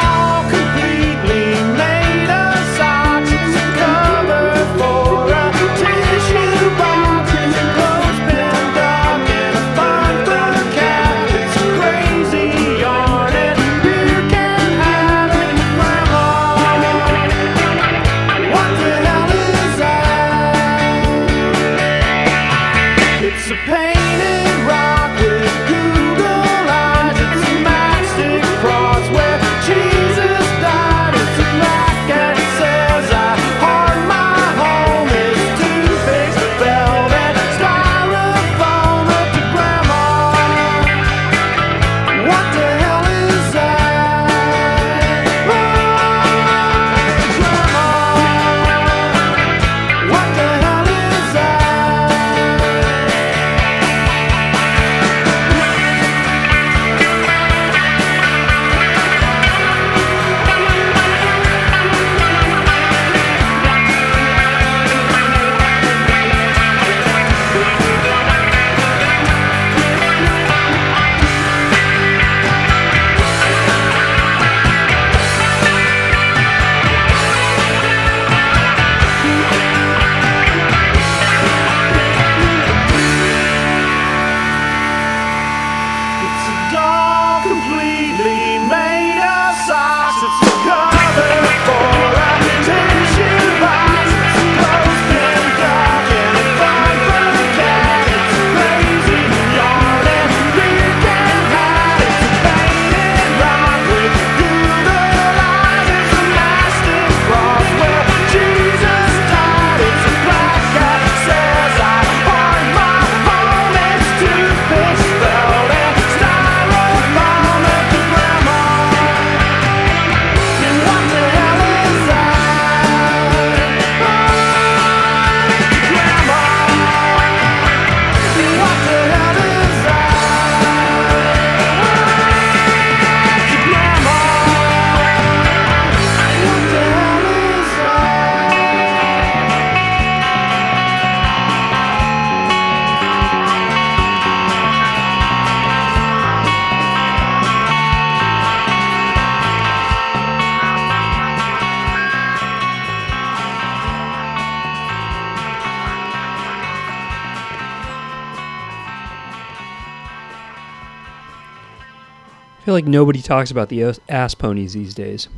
feel 162.66 162.74
like 162.74 162.84
nobody 162.84 163.22
talks 163.22 163.52
about 163.52 163.68
the 163.68 163.96
ass 164.08 164.34
ponies 164.34 164.72
these 164.72 164.92
days. 164.92 165.28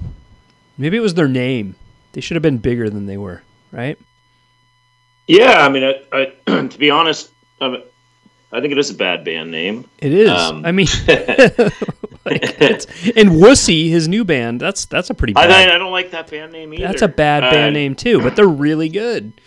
Maybe 0.79 0.97
it 0.97 1.01
was 1.01 1.13
their 1.13 1.29
name. 1.29 1.75
They 2.13 2.23
should 2.23 2.37
have 2.37 2.43
been 2.43 2.57
bigger 2.57 2.89
than 2.89 3.05
they 3.05 3.19
were, 3.19 3.43
right? 3.71 3.99
Yeah, 5.27 5.59
I 5.59 5.69
mean, 5.69 5.85
I, 5.85 6.03
I, 6.11 6.67
to 6.69 6.79
be 6.79 6.89
honest, 6.89 7.31
I, 7.61 7.83
I 8.51 8.63
think 8.63 8.73
it 8.73 8.79
is 8.79 8.89
a 8.89 8.95
bad 8.95 9.27
band 9.27 9.51
name. 9.51 9.85
It 9.99 10.15
is. 10.15 10.31
Um, 10.31 10.65
I 10.65 10.73
mean, 10.73 10.87
like, 12.25 12.61
and 13.15 13.29
Wussy, 13.37 13.91
his 13.91 14.09
new 14.09 14.25
band, 14.25 14.59
that's 14.59 14.87
that's 14.87 15.11
a 15.11 15.15
pretty 15.15 15.35
bad. 15.35 15.51
I, 15.51 15.75
I 15.75 15.77
don't 15.77 15.93
like 15.93 16.13
that 16.13 16.31
band 16.31 16.51
name 16.53 16.73
either. 16.73 16.87
that's 16.87 17.03
a 17.03 17.09
bad 17.09 17.45
Uh, 17.45 17.51
band 17.51 17.75
name 17.75 17.95
too, 17.95 18.23
but 18.23 18.37
they're 18.37 18.49
really 18.49 18.89
good. 18.89 19.39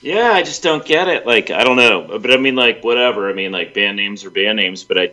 Yeah, 0.00 0.30
I 0.32 0.42
just 0.44 0.62
don't 0.62 0.86
get 0.86 1.08
it. 1.08 1.26
Like, 1.26 1.50
I 1.50 1.62
don't 1.62 1.76
know, 1.76 2.18
but 2.18 2.32
I 2.32 2.38
mean, 2.38 2.56
like, 2.56 2.82
whatever. 2.82 3.28
I 3.28 3.34
mean, 3.34 3.52
like, 3.52 3.74
band 3.74 3.98
names 3.98 4.24
are 4.24 4.30
band 4.30 4.56
names, 4.56 4.82
but 4.82 4.96
I, 4.98 5.10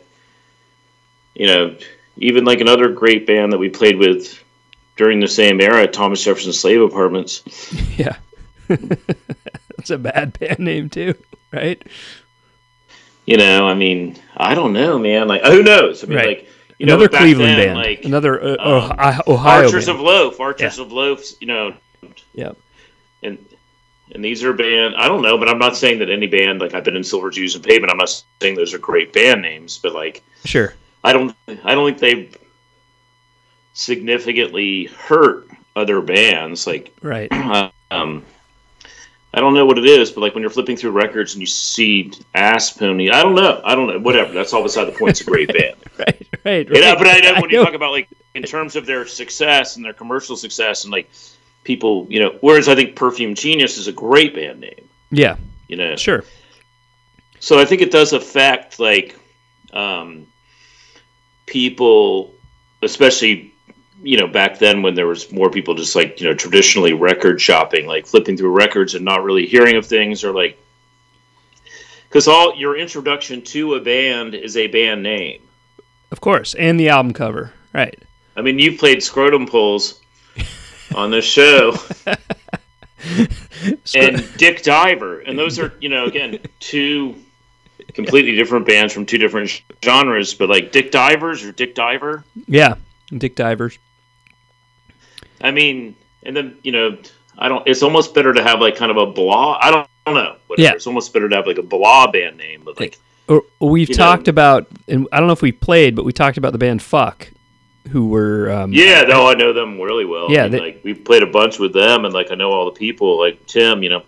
you 1.33 1.47
know, 1.47 1.75
even 2.17 2.45
like 2.45 2.61
another 2.61 2.89
great 2.89 3.25
band 3.27 3.51
that 3.53 3.57
we 3.57 3.69
played 3.69 3.97
with 3.97 4.41
during 4.97 5.19
the 5.19 5.27
same 5.27 5.59
era, 5.61 5.87
Thomas 5.87 6.23
Jefferson 6.23 6.53
Slave 6.53 6.81
Apartments. 6.81 7.43
Yeah, 7.97 8.17
that's 8.67 9.89
a 9.89 9.97
bad 9.97 10.37
band 10.39 10.59
name 10.59 10.89
too, 10.89 11.13
right? 11.51 11.81
You 13.25 13.37
know, 13.37 13.67
I 13.67 13.73
mean, 13.73 14.17
I 14.35 14.53
don't 14.53 14.73
know, 14.73 14.99
man. 14.99 15.27
Like, 15.27 15.43
who 15.43 15.63
knows? 15.63 16.03
I 16.03 16.07
mean, 16.07 16.17
Right. 16.17 16.27
like, 16.27 16.49
you 16.77 16.85
know, 16.85 16.93
Another 16.95 17.09
back 17.09 17.21
Cleveland 17.21 17.57
then, 17.57 17.67
band, 17.69 17.77
like 17.79 18.05
another 18.05 18.41
uh, 18.43 18.51
um, 18.53 18.91
Ohio, 18.91 19.21
Ohio 19.27 19.65
Archers 19.65 19.85
band. 19.85 19.97
of 19.97 20.03
Loaf, 20.05 20.39
Archers 20.41 20.77
of 20.77 20.91
Loaf. 20.91 21.23
You 21.39 21.47
know, 21.47 21.73
yeah, 22.33 22.51
and 23.23 23.37
and 24.13 24.23
these 24.23 24.43
are 24.43 24.51
band. 24.53 24.95
I 24.97 25.07
don't 25.07 25.21
know, 25.21 25.37
but 25.37 25.47
I'm 25.47 25.57
not 25.57 25.77
saying 25.77 25.99
that 25.99 26.09
any 26.09 26.27
band 26.27 26.59
like 26.59 26.73
I've 26.73 26.83
been 26.83 26.97
in 26.97 27.03
Silver 27.05 27.29
Jews 27.29 27.55
and 27.55 27.63
Pavement. 27.63 27.91
I'm 27.91 27.97
not 27.97 28.23
saying 28.41 28.55
those 28.55 28.73
are 28.73 28.77
great 28.77 29.13
band 29.13 29.41
names, 29.41 29.77
but 29.81 29.93
like 29.93 30.21
sure. 30.43 30.73
I 31.05 31.13
don't 31.13 31.35
I 31.63 31.75
don't 31.75 31.87
think 31.87 31.99
they've 31.99 32.37
significantly 33.73 34.85
hurt 34.85 35.47
other 35.75 36.01
bands. 36.01 36.65
Like 36.67 36.93
Right. 37.01 37.31
um, 37.91 38.23
I 39.33 39.41
don't 39.41 39.53
know 39.53 39.65
what 39.65 39.77
it 39.77 39.85
is, 39.85 40.11
but 40.11 40.21
like 40.21 40.33
when 40.33 40.41
you're 40.41 40.49
flipping 40.49 40.77
through 40.77 40.91
records 40.91 41.33
and 41.33 41.41
you 41.41 41.45
see 41.47 42.11
Ass 42.33 42.71
Pony, 42.71 43.11
I 43.11 43.21
don't 43.21 43.35
know. 43.35 43.61
I 43.65 43.75
don't 43.75 43.87
know. 43.87 43.99
Whatever. 43.99 44.31
That's 44.33 44.53
all 44.53 44.63
beside 44.63 44.85
the 44.85 44.93
point. 44.93 45.11
It's 45.11 45.21
a 45.21 45.25
great 45.25 45.49
band. 45.49 45.75
right, 45.99 46.27
right, 46.45 46.69
You 46.69 46.81
know, 46.81 46.89
right. 46.93 46.97
but 46.97 47.07
I 47.07 47.19
know 47.19 47.41
when 47.41 47.49
you 47.49 47.57
know. 47.57 47.65
talk 47.65 47.73
about 47.73 47.91
like 47.91 48.07
in 48.33 48.43
terms 48.43 48.75
of 48.77 48.85
their 48.85 49.05
success 49.05 49.75
and 49.75 49.83
their 49.83 49.93
commercial 49.93 50.37
success 50.37 50.85
and 50.85 50.91
like 50.91 51.09
people, 51.65 52.07
you 52.09 52.21
know, 52.21 52.37
whereas 52.41 52.69
I 52.69 52.75
think 52.75 52.95
Perfume 52.95 53.35
Genius 53.35 53.77
is 53.77 53.87
a 53.87 53.91
great 53.91 54.33
band 54.35 54.61
name. 54.61 54.87
yeah, 55.11 55.35
You 55.67 55.75
know, 55.77 55.95
sure. 55.97 56.23
so 57.39 57.59
I 57.59 57.65
think 57.65 57.81
it 57.81 57.91
does 57.91 58.13
affect 58.13 58.79
like 58.79 59.17
um, 59.73 60.27
people, 61.45 62.33
especially 62.81 63.53
you 64.01 64.17
know 64.17 64.27
back 64.27 64.59
then 64.59 64.81
when 64.81 64.93
there 64.93 65.07
was 65.07 65.31
more 65.31 65.49
people 65.49 65.73
just 65.73 65.95
like 65.95 66.19
you 66.19 66.27
know 66.27 66.33
traditionally 66.33 66.93
record 66.93 67.41
shopping, 67.41 67.87
like 67.87 68.05
flipping 68.05 68.37
through 68.37 68.51
records 68.51 68.95
and 68.95 69.05
not 69.05 69.23
really 69.23 69.45
hearing 69.45 69.77
of 69.77 69.85
things, 69.85 70.23
or 70.23 70.33
like 70.33 70.57
because 72.07 72.27
all 72.27 72.55
your 72.55 72.77
introduction 72.77 73.41
to 73.41 73.75
a 73.75 73.79
band 73.79 74.35
is 74.35 74.57
a 74.57 74.67
band 74.67 75.03
name. 75.03 75.41
Of 76.11 76.21
course, 76.21 76.53
and 76.55 76.79
the 76.79 76.89
album 76.89 77.13
cover, 77.13 77.53
right? 77.73 77.97
I 78.37 78.41
mean, 78.41 78.59
you 78.59 78.77
played 78.77 79.01
Scrotum 79.01 79.47
Poles 79.47 80.01
on 80.95 81.11
this 81.11 81.25
show. 81.25 81.75
and 83.95 84.37
Dick 84.37 84.63
Diver, 84.63 85.19
and 85.19 85.37
those 85.37 85.59
are 85.59 85.73
you 85.79 85.89
know 85.89 86.05
again 86.05 86.39
two 86.59 87.15
completely 87.95 88.35
different 88.35 88.67
bands 88.67 88.93
from 88.93 89.05
two 89.05 89.17
different 89.17 89.63
genres, 89.83 90.33
but 90.33 90.49
like 90.49 90.71
Dick 90.71 90.91
Divers 90.91 91.43
or 91.43 91.51
Dick 91.51 91.73
Diver. 91.73 92.23
Yeah, 92.47 92.75
Dick 93.17 93.35
Divers. 93.35 93.79
I 95.41 95.51
mean, 95.51 95.95
and 96.23 96.35
then 96.35 96.57
you 96.63 96.71
know, 96.71 96.97
I 97.37 97.49
don't. 97.49 97.67
It's 97.67 97.81
almost 97.83 98.13
better 98.13 98.33
to 98.33 98.43
have 98.43 98.59
like 98.61 98.75
kind 98.75 98.91
of 98.91 98.97
a 98.97 99.05
blah. 99.05 99.57
I 99.61 99.71
don't, 99.71 99.87
I 100.05 100.13
don't 100.13 100.23
know. 100.23 100.35
Whatever. 100.47 100.63
Yeah. 100.63 100.73
It's 100.73 100.87
almost 100.87 101.13
better 101.13 101.27
to 101.29 101.35
have 101.35 101.47
like 101.47 101.57
a 101.57 101.63
blah 101.63 102.07
band 102.11 102.37
name, 102.37 102.61
but 102.63 102.79
like 102.79 102.97
we've 103.59 103.89
You 103.89 103.95
know- 103.95 104.03
talked 104.03 104.27
about, 104.27 104.67
and 104.87 105.07
I 105.11 105.17
don't 105.19 105.27
know 105.27 105.33
if 105.33 105.41
we 105.41 105.51
played, 105.51 105.95
but 105.95 106.05
we 106.05 106.13
talked 106.13 106.37
about 106.37 106.51
the 106.51 106.57
band 106.59 106.81
Fuck, 106.81 107.31
who 107.89 108.07
were 108.09 108.51
um, 108.51 108.71
yeah, 108.73 109.01
no, 109.03 109.27
I 109.27 109.33
know 109.33 109.51
them 109.53 109.79
really 109.79 110.05
well. 110.05 110.31
Yeah, 110.31 110.41
I 110.41 110.43
mean, 110.43 110.51
they- 110.51 110.59
like 110.59 110.81
we 110.83 110.93
played 110.93 111.23
a 111.23 111.27
bunch 111.27 111.59
with 111.59 111.73
them, 111.73 112.05
and 112.05 112.13
like 112.13 112.31
I 112.31 112.35
know 112.35 112.51
all 112.51 112.65
the 112.65 112.77
people, 112.77 113.19
like 113.19 113.45
Tim, 113.47 113.83
you 113.83 113.89
know. 113.89 114.03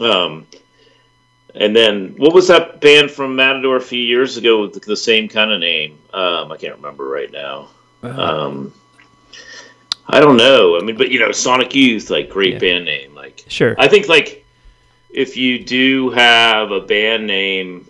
Um, 0.00 0.46
and 1.54 1.74
then 1.74 2.14
what 2.16 2.32
was 2.34 2.48
that 2.48 2.80
band 2.80 3.10
from 3.10 3.36
Matador 3.36 3.76
a 3.76 3.80
few 3.80 4.00
years 4.00 4.36
ago 4.36 4.62
with 4.62 4.82
the, 4.82 4.96
same 4.96 5.28
kind 5.28 5.52
of 5.52 5.60
name? 5.60 5.98
Um, 6.12 6.50
I 6.50 6.56
can't 6.56 6.74
remember 6.76 7.08
right 7.08 7.30
now. 7.30 7.68
Uh-huh. 8.02 8.20
Um, 8.20 8.74
I 10.08 10.20
don't 10.20 10.36
know. 10.36 10.76
I 10.76 10.82
mean, 10.82 10.96
but 10.96 11.10
you 11.10 11.20
know, 11.20 11.32
Sonic 11.32 11.74
Youth, 11.74 12.10
like 12.10 12.28
great 12.28 12.54
Yeah. 12.54 12.58
band 12.58 12.84
name. 12.84 13.14
Like, 13.14 13.44
sure. 13.48 13.74
I 13.78 13.88
think 13.88 14.08
like 14.08 14.44
if 15.10 15.36
you 15.36 15.62
do 15.64 16.10
have 16.10 16.72
a 16.72 16.80
band 16.80 17.26
name, 17.26 17.88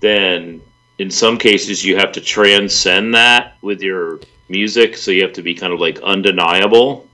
then 0.00 0.60
in 0.98 1.10
some 1.10 1.38
cases 1.38 1.84
you 1.84 1.96
have 1.96 2.12
to 2.12 2.20
transcend 2.20 3.14
that 3.14 3.56
with 3.62 3.80
your 3.82 4.20
music. 4.48 4.96
So 4.96 5.10
you 5.10 5.22
have 5.22 5.32
to 5.34 5.42
be 5.42 5.54
kind 5.54 5.72
of 5.72 5.80
like 5.80 5.98
undeniable. 6.00 7.08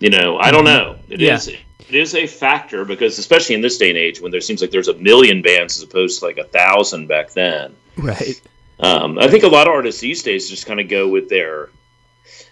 You 0.00 0.10
know, 0.10 0.36
I 0.38 0.50
don't 0.50 0.64
know. 0.64 0.98
It 1.08 1.22
is 1.22 1.48
Yeah. 1.48 1.56
It 1.92 1.98
is 1.98 2.14
a 2.14 2.26
factor 2.26 2.84
because 2.84 3.18
especially 3.18 3.54
in 3.54 3.60
this 3.60 3.76
day 3.76 3.90
and 3.90 3.98
age 3.98 4.20
when 4.20 4.30
there 4.32 4.40
seems 4.40 4.60
like 4.62 4.70
there's 4.70 4.88
a 4.88 4.94
million 4.94 5.42
bands 5.42 5.76
as 5.76 5.82
opposed 5.82 6.18
to 6.20 6.24
like 6.24 6.38
a 6.38 6.44
thousand 6.44 7.06
back 7.06 7.32
then. 7.32 7.74
right. 7.96 8.40
Um, 8.80 9.18
I 9.18 9.28
think 9.28 9.44
a 9.44 9.48
lot 9.48 9.68
of 9.68 9.74
artists 9.74 10.00
these 10.00 10.22
days 10.22 10.50
just 10.50 10.66
kind 10.66 10.80
of 10.80 10.88
go 10.88 11.06
with 11.06 11.28
their. 11.28 11.68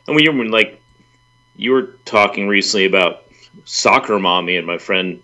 And 0.06 0.14
when 0.14 0.22
you're 0.22 0.36
when, 0.36 0.50
like, 0.50 0.80
you 1.56 1.72
were 1.72 1.94
talking 2.04 2.46
recently 2.46 2.86
about 2.86 3.24
soccer 3.64 4.18
mommy, 4.18 4.56
and 4.56 4.66
my 4.66 4.78
friend 4.78 5.22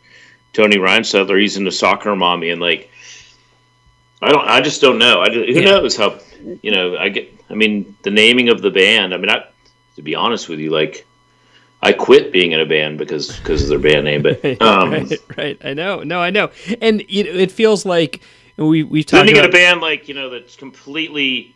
Tony 0.53 0.77
Reinstadler, 0.77 1.41
he's 1.41 1.57
into 1.57 1.71
soccer 1.71 2.17
mommy, 2.17 2.51
and 2.51 2.61
like, 2.61 2.91
I 4.21 4.33
don't, 4.33 4.49
I 4.49 4.61
just 4.61 4.81
don't 4.81 4.99
know. 4.99 5.21
I 5.21 5.29
just, 5.29 5.47
who 5.49 5.61
Yeah. 5.61 5.64
knows 5.67 5.97
how, 5.97 6.19
you 6.62 6.73
know, 6.73 6.97
I 6.97 7.09
get. 7.11 7.33
I 7.49 7.55
mean, 7.55 7.95
the 8.03 8.11
naming 8.11 8.49
of 8.49 8.61
the 8.61 8.71
band. 8.73 9.14
I 9.14 9.19
mean, 9.19 9.31
I, 9.31 9.45
to 9.95 10.03
be 10.03 10.17
honest 10.17 10.49
with 10.49 10.59
you, 10.59 10.71
like, 10.71 11.05
I 11.87 11.93
quit 11.93 12.32
being 12.32 12.51
in 12.51 12.59
a 12.59 12.66
band 12.66 12.99
because 12.99 13.37
because 13.39 13.62
of 13.62 13.68
their 13.68 13.78
band 13.78 14.05
name, 14.05 14.22
but 14.22 14.45
um, 14.61 14.91
right, 14.91 15.12
right. 15.37 15.59
I 15.64 15.72
know. 15.72 16.03
No, 16.03 16.18
I 16.18 16.30
know. 16.30 16.51
And 16.80 17.03
it, 17.03 17.26
it 17.26 17.53
feels 17.53 17.87
like 17.87 18.22
we 18.57 18.82
we 18.82 19.05
talked 19.05 19.28
you 19.28 19.34
get 19.34 19.45
a 19.45 19.49
band 19.49 19.80
like 19.80 20.09
you 20.09 20.14
know 20.14 20.28
that's 20.28 20.57
completely. 20.57 21.55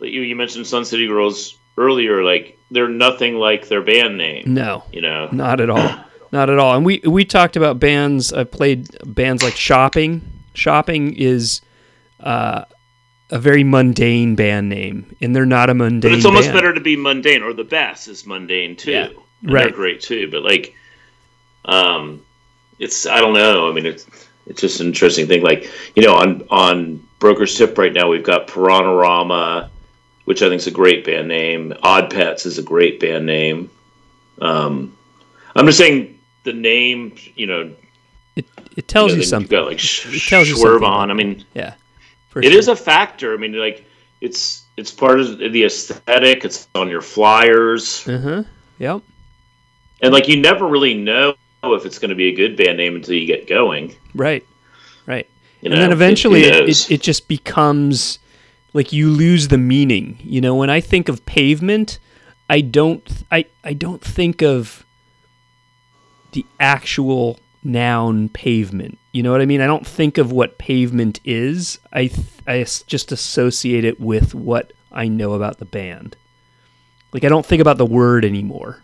Like 0.00 0.10
you, 0.10 0.22
you 0.22 0.34
mentioned 0.34 0.66
Sun 0.66 0.84
City 0.84 1.06
Girls 1.06 1.56
earlier. 1.76 2.24
Like 2.24 2.58
they're 2.72 2.88
nothing 2.88 3.36
like 3.36 3.68
their 3.68 3.82
band 3.82 4.18
name. 4.18 4.52
No, 4.52 4.82
You 4.92 5.00
know. 5.00 5.28
not 5.30 5.60
at 5.60 5.70
all. 5.70 5.94
Not 6.30 6.50
at 6.50 6.58
all. 6.58 6.76
And 6.76 6.84
we 6.84 7.00
we 7.06 7.24
talked 7.24 7.56
about 7.56 7.80
bands. 7.80 8.34
I 8.34 8.44
played 8.44 8.86
bands 9.06 9.42
like 9.42 9.56
Shopping. 9.56 10.20
Shopping 10.52 11.14
is 11.14 11.62
uh, 12.20 12.66
a 13.30 13.38
very 13.38 13.64
mundane 13.64 14.34
band 14.34 14.68
name, 14.68 15.16
and 15.22 15.34
they're 15.34 15.46
not 15.46 15.70
a 15.70 15.74
mundane. 15.74 16.10
But 16.10 16.16
it's 16.18 16.26
almost 16.26 16.48
band. 16.48 16.54
better 16.58 16.74
to 16.74 16.82
be 16.82 16.96
mundane, 16.96 17.42
or 17.42 17.54
the 17.54 17.64
best 17.64 18.08
is 18.08 18.26
mundane 18.26 18.76
too. 18.76 18.90
Yeah. 18.90 19.08
And 19.42 19.52
Right. 19.52 19.64
They're 19.64 19.72
great 19.72 20.00
too, 20.00 20.30
but 20.30 20.42
like, 20.42 20.74
um, 21.64 22.22
it's 22.78 23.06
I 23.06 23.20
don't 23.20 23.34
know. 23.34 23.68
I 23.70 23.72
mean, 23.72 23.86
it's 23.86 24.06
it's 24.46 24.60
just 24.60 24.80
an 24.80 24.86
interesting 24.88 25.26
thing. 25.26 25.42
Like 25.42 25.70
you 25.96 26.02
know, 26.02 26.14
on 26.14 26.44
on 26.50 27.06
Broker's 27.18 27.56
Tip 27.56 27.76
right 27.78 27.92
now, 27.92 28.08
we've 28.08 28.22
got 28.24 28.48
Piranarama, 28.48 29.68
which 30.24 30.42
I 30.42 30.48
think 30.48 30.60
is 30.60 30.66
a 30.66 30.70
great 30.72 31.04
band 31.04 31.28
name. 31.28 31.74
Odd 31.82 32.10
Pets 32.10 32.46
is 32.46 32.58
a 32.58 32.62
great 32.62 33.00
band 33.00 33.26
name. 33.26 33.70
Um, 34.40 34.96
I'm 35.56 35.66
just 35.66 35.78
saying 35.78 36.18
the 36.44 36.52
name. 36.52 37.14
You 37.34 37.46
know, 37.46 37.74
It, 38.36 38.46
it 38.76 38.88
tells 38.88 39.12
know, 39.12 39.18
you 39.18 39.24
something. 39.24 39.50
You've 39.50 39.62
got 39.64 39.66
like 39.68 39.78
Sh- 39.80 40.06
It 40.06 40.28
tells 40.28 40.48
you 40.48 40.56
something 40.56 40.80
Schwervon. 40.80 41.10
I 41.10 41.14
mean, 41.14 41.44
Yeah, 41.54 41.74
it 42.36 42.42
sure. 42.44 42.52
is 42.52 42.68
a 42.68 42.76
factor. 42.76 43.34
I 43.34 43.36
mean, 43.36 43.52
like 43.54 43.84
it's 44.20 44.62
it's 44.76 44.92
part 44.92 45.18
of 45.20 45.38
the 45.38 45.64
aesthetic. 45.64 46.44
It's 46.44 46.68
on 46.74 46.88
your 46.88 47.02
flyers, 47.02 48.06
Uh 48.08 48.18
huh. 48.18 48.42
Yep. 48.78 49.02
And 50.00 50.12
like 50.12 50.28
you 50.28 50.40
never 50.40 50.66
really 50.66 50.94
know 50.94 51.34
if 51.64 51.84
it's 51.84 51.98
going 51.98 52.10
to 52.10 52.14
be 52.14 52.28
a 52.28 52.34
good 52.34 52.56
band 52.56 52.78
name 52.78 52.96
until 52.96 53.14
you 53.14 53.26
get 53.26 53.46
going. 53.46 53.94
Right. 54.14 54.44
Right. 55.06 55.28
You 55.60 55.72
and 55.72 55.80
then 55.80 55.92
eventually 55.92 56.44
it, 56.44 56.68
it, 56.68 56.90
it 56.90 57.02
just 57.02 57.26
becomes 57.26 58.18
like 58.72 58.92
you 58.92 59.10
lose 59.10 59.48
the 59.48 59.58
meaning. 59.58 60.18
You 60.22 60.40
know, 60.40 60.54
when 60.54 60.70
I 60.70 60.80
think 60.80 61.08
of 61.08 61.24
pavement, 61.26 61.98
I 62.48 62.60
don't 62.60 63.24
I, 63.30 63.46
I 63.64 63.72
don't 63.72 64.02
think 64.02 64.42
of 64.42 64.84
the 66.32 66.46
actual 66.60 67.40
noun 67.64 68.28
pavement. 68.28 68.98
You 69.12 69.22
know 69.22 69.32
what 69.32 69.40
I 69.40 69.46
mean? 69.46 69.60
I 69.60 69.66
don't 69.66 69.86
think 69.86 70.18
of 70.18 70.30
what 70.30 70.58
pavement 70.58 71.20
is. 71.24 71.78
I 71.92 72.06
th- 72.06 72.26
I 72.46 72.62
just 72.62 73.10
associate 73.10 73.84
it 73.84 73.98
with 73.98 74.34
what 74.34 74.72
I 74.92 75.08
know 75.08 75.32
about 75.32 75.58
the 75.58 75.64
band. 75.64 76.16
Like 77.12 77.24
I 77.24 77.28
don't 77.28 77.44
think 77.44 77.60
about 77.60 77.78
the 77.78 77.86
word 77.86 78.24
anymore. 78.24 78.82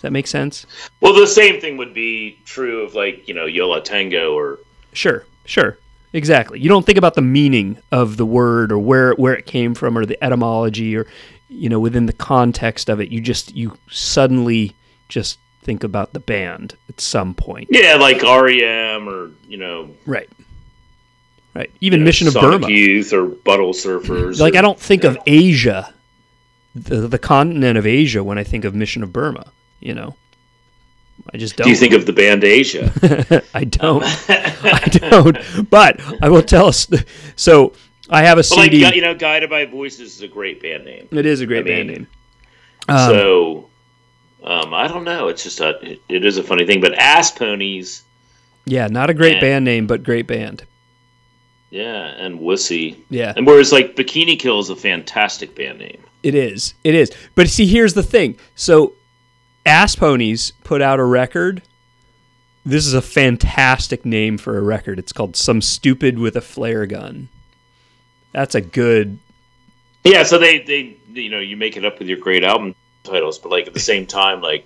Does 0.00 0.02
that 0.04 0.12
make 0.12 0.26
sense? 0.26 0.64
Well, 1.02 1.12
the 1.12 1.26
same 1.26 1.60
thing 1.60 1.76
would 1.76 1.92
be 1.92 2.38
true 2.46 2.80
of 2.84 2.94
like 2.94 3.28
you 3.28 3.34
know 3.34 3.44
Yo 3.44 3.68
La 3.68 3.80
Tengo 3.80 4.32
or 4.34 4.58
Sure, 4.94 5.26
sure. 5.44 5.76
exactly. 6.14 6.58
You 6.58 6.70
don't 6.70 6.86
think 6.86 6.96
about 6.96 7.14
the 7.16 7.20
meaning 7.22 7.76
of 7.92 8.16
the 8.16 8.24
word 8.24 8.72
or 8.72 8.78
where 8.78 9.12
where 9.14 9.34
it 9.34 9.44
came 9.44 9.74
from 9.74 9.98
or 9.98 10.06
the 10.06 10.16
etymology 10.24 10.96
or 10.96 11.06
you 11.50 11.68
know 11.68 11.78
within 11.78 12.06
the 12.06 12.14
context 12.14 12.88
of 12.88 12.98
it. 12.98 13.10
You 13.10 13.20
just 13.20 13.54
you 13.54 13.76
suddenly 13.90 14.74
just 15.10 15.38
think 15.62 15.84
about 15.84 16.14
the 16.14 16.20
band 16.20 16.76
at 16.88 16.98
some 16.98 17.34
point. 17.34 17.68
Yeah, 17.70 17.96
like 17.96 18.22
REM 18.22 19.06
or 19.06 19.30
you 19.46 19.58
know, 19.58 19.90
Right. 20.06 20.30
Right. 21.54 21.70
Even 21.82 21.98
you 21.98 22.04
know, 22.04 22.08
Mission 22.08 22.26
of 22.28 22.32
Sonic 22.32 22.62
Burma. 22.62 22.72
Youth 22.72 23.12
or 23.12 23.26
Butthole 23.28 23.74
Surfers. 23.74 24.40
Like 24.40 24.54
or- 24.54 24.58
I 24.58 24.62
don't 24.62 24.80
think 24.80 25.04
of 25.04 25.18
Asia, 25.26 25.92
the 26.74 27.06
the 27.06 27.18
continent 27.18 27.76
of 27.76 27.86
Asia 27.86 28.24
when 28.24 28.38
I 28.38 28.44
think 28.44 28.64
of 28.64 28.74
Mission 28.74 29.02
of 29.02 29.12
Burma. 29.12 29.52
You 29.80 29.94
know, 29.94 30.14
I 31.32 31.38
just 31.38 31.56
don't. 31.56 31.64
Do 31.64 31.70
you 31.70 31.76
think 31.76 31.94
of 31.94 32.06
the 32.06 32.12
band 32.12 32.44
Asia? 32.44 32.92
I 33.54 33.64
don't. 33.64 34.02
I 34.28 34.88
don't. 34.92 35.38
But 35.70 36.00
I 36.22 36.28
will 36.28 36.42
tell 36.42 36.66
us. 36.66 36.86
So 37.36 37.72
I 38.10 38.22
have 38.22 38.38
a 38.38 38.42
But 38.42 38.56
like 38.56 38.72
CD. 38.72 38.94
you 38.94 39.00
know, 39.02 39.14
Guided 39.14 39.48
by 39.50 39.64
Voices 39.64 40.16
is 40.16 40.22
a 40.22 40.28
great 40.28 40.60
band 40.62 40.84
name. 40.84 41.08
it 41.10 41.26
is 41.26 41.40
a 41.40 41.46
great 41.46 41.60
I 41.66 41.70
mean, 41.70 41.86
band 41.86 41.88
name. 41.88 42.06
Um, 42.88 43.08
so 43.10 43.68
um, 44.44 44.74
I 44.74 44.86
don't 44.88 45.04
know. 45.04 45.28
It's 45.28 45.42
just 45.44 45.60
a 45.60 45.78
it, 45.92 46.00
it 46.08 46.24
is 46.24 46.36
a 46.36 46.42
funny 46.42 46.66
thing. 46.66 46.80
But 46.80 46.94
Ass 46.98 47.30
Ponies, 47.30 48.02
yeah, 48.66 48.86
not 48.88 49.08
a 49.10 49.14
great 49.14 49.34
man. 49.34 49.40
band 49.40 49.64
name, 49.64 49.86
but 49.86 50.02
great 50.02 50.26
band. 50.26 50.64
yeah, 51.70 52.06
and 52.18 52.38
Wussy. 52.40 52.96
Yeah. 53.08 53.32
And 53.36 53.46
whereas 53.46 53.72
like 53.72 53.96
Bikini 53.96 54.38
Kill 54.38 54.58
is 54.60 54.68
a 54.70 54.76
fantastic 54.76 55.54
band 55.54 55.78
name. 55.78 56.02
It 56.22 56.34
is. 56.34 56.74
It 56.84 56.94
is. 56.94 57.10
But 57.34 57.48
see, 57.48 57.66
here's 57.66 57.94
the 57.94 58.02
thing. 58.02 58.38
So, 58.54 58.92
Ass 59.66 59.94
Ponies 59.96 60.52
put 60.64 60.82
out 60.82 60.98
a 61.00 61.04
record. 61.04 61.62
This 62.64 62.86
is 62.86 62.94
a 62.94 63.02
fantastic 63.02 64.04
name 64.04 64.36
for 64.38 64.58
a 64.58 64.62
record. 64.62 64.98
It's 64.98 65.12
called 65.12 65.36
Some 65.36 65.60
Stupid 65.62 66.18
with 66.18 66.36
a 66.36 66.40
Flare 66.40 66.86
Gun. 66.86 67.28
That's 68.32 68.54
a 68.54 68.60
good. 68.60 69.18
Yeah, 70.04 70.22
so 70.22 70.38
they 70.38 70.60
they 70.60 70.96
you 71.12 71.30
know 71.30 71.40
you 71.40 71.56
make 71.56 71.76
it 71.76 71.84
up 71.84 71.98
with 71.98 72.08
your 72.08 72.18
great 72.18 72.44
album 72.44 72.74
titles, 73.02 73.38
but 73.38 73.50
like 73.50 73.66
at 73.66 73.74
the 73.74 73.80
same 73.80 74.06
time, 74.06 74.40
like 74.40 74.64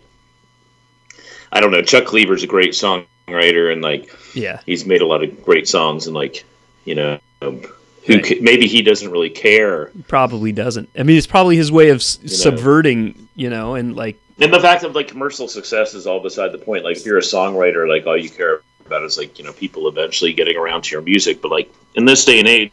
I 1.53 1.61
don't 1.61 1.71
know, 1.71 1.83
Chuck 1.83 2.05
Cleaver's 2.05 2.43
a 2.43 2.47
great 2.47 2.71
songwriter, 2.73 3.73
and 3.73 3.81
like 3.83 4.11
Yeah. 4.35 4.61
he's 4.67 4.85
made 4.87 5.01
a 5.01 5.07
lot 5.07 5.23
of 5.25 5.45
great 5.45 5.67
songs, 5.69 6.07
and 6.07 6.15
like 6.15 6.45
you 6.85 6.95
know 6.95 7.19
um, 7.43 7.63
who 8.07 8.17
Right. 8.19 8.43
maybe 8.43 8.67
he 8.67 8.83
doesn't 8.83 9.11
really 9.11 9.31
care. 9.31 9.91
Probably 10.09 10.53
doesn't. 10.53 10.89
I 10.99 11.05
mean, 11.05 11.17
it's 11.17 11.27
probably 11.27 11.57
his 11.57 11.73
way 11.73 11.89
of 11.89 11.97
s 11.99 12.21
know. 12.21 12.29
subverting, 12.29 13.29
you 13.35 13.49
know, 13.51 13.75
and 13.77 13.97
like, 13.97 14.19
And 14.41 14.53
the 14.53 14.61
fact 14.61 14.83
of 14.83 14.95
like 14.95 15.09
commercial 15.09 15.47
success 15.49 15.95
is 15.95 16.07
all 16.07 16.21
beside 16.21 16.51
the 16.53 16.59
point. 16.59 16.85
Like 16.85 16.97
if 16.97 17.07
you're 17.07 17.19
a 17.19 17.23
songwriter, 17.23 17.89
like 17.89 18.07
all 18.07 18.17
you 18.17 18.29
care 18.31 18.63
about 18.85 19.03
is 19.05 19.17
like 19.17 19.39
you 19.39 19.45
know 19.45 19.53
people 19.53 19.87
eventually 19.89 20.33
getting 20.33 20.57
around 20.57 20.83
to 20.85 20.91
your 20.93 21.03
music. 21.03 21.41
But 21.41 21.51
like 21.53 21.73
in 21.95 22.05
this 22.05 22.25
day 22.25 22.41
and 22.41 22.49
age, 22.49 22.73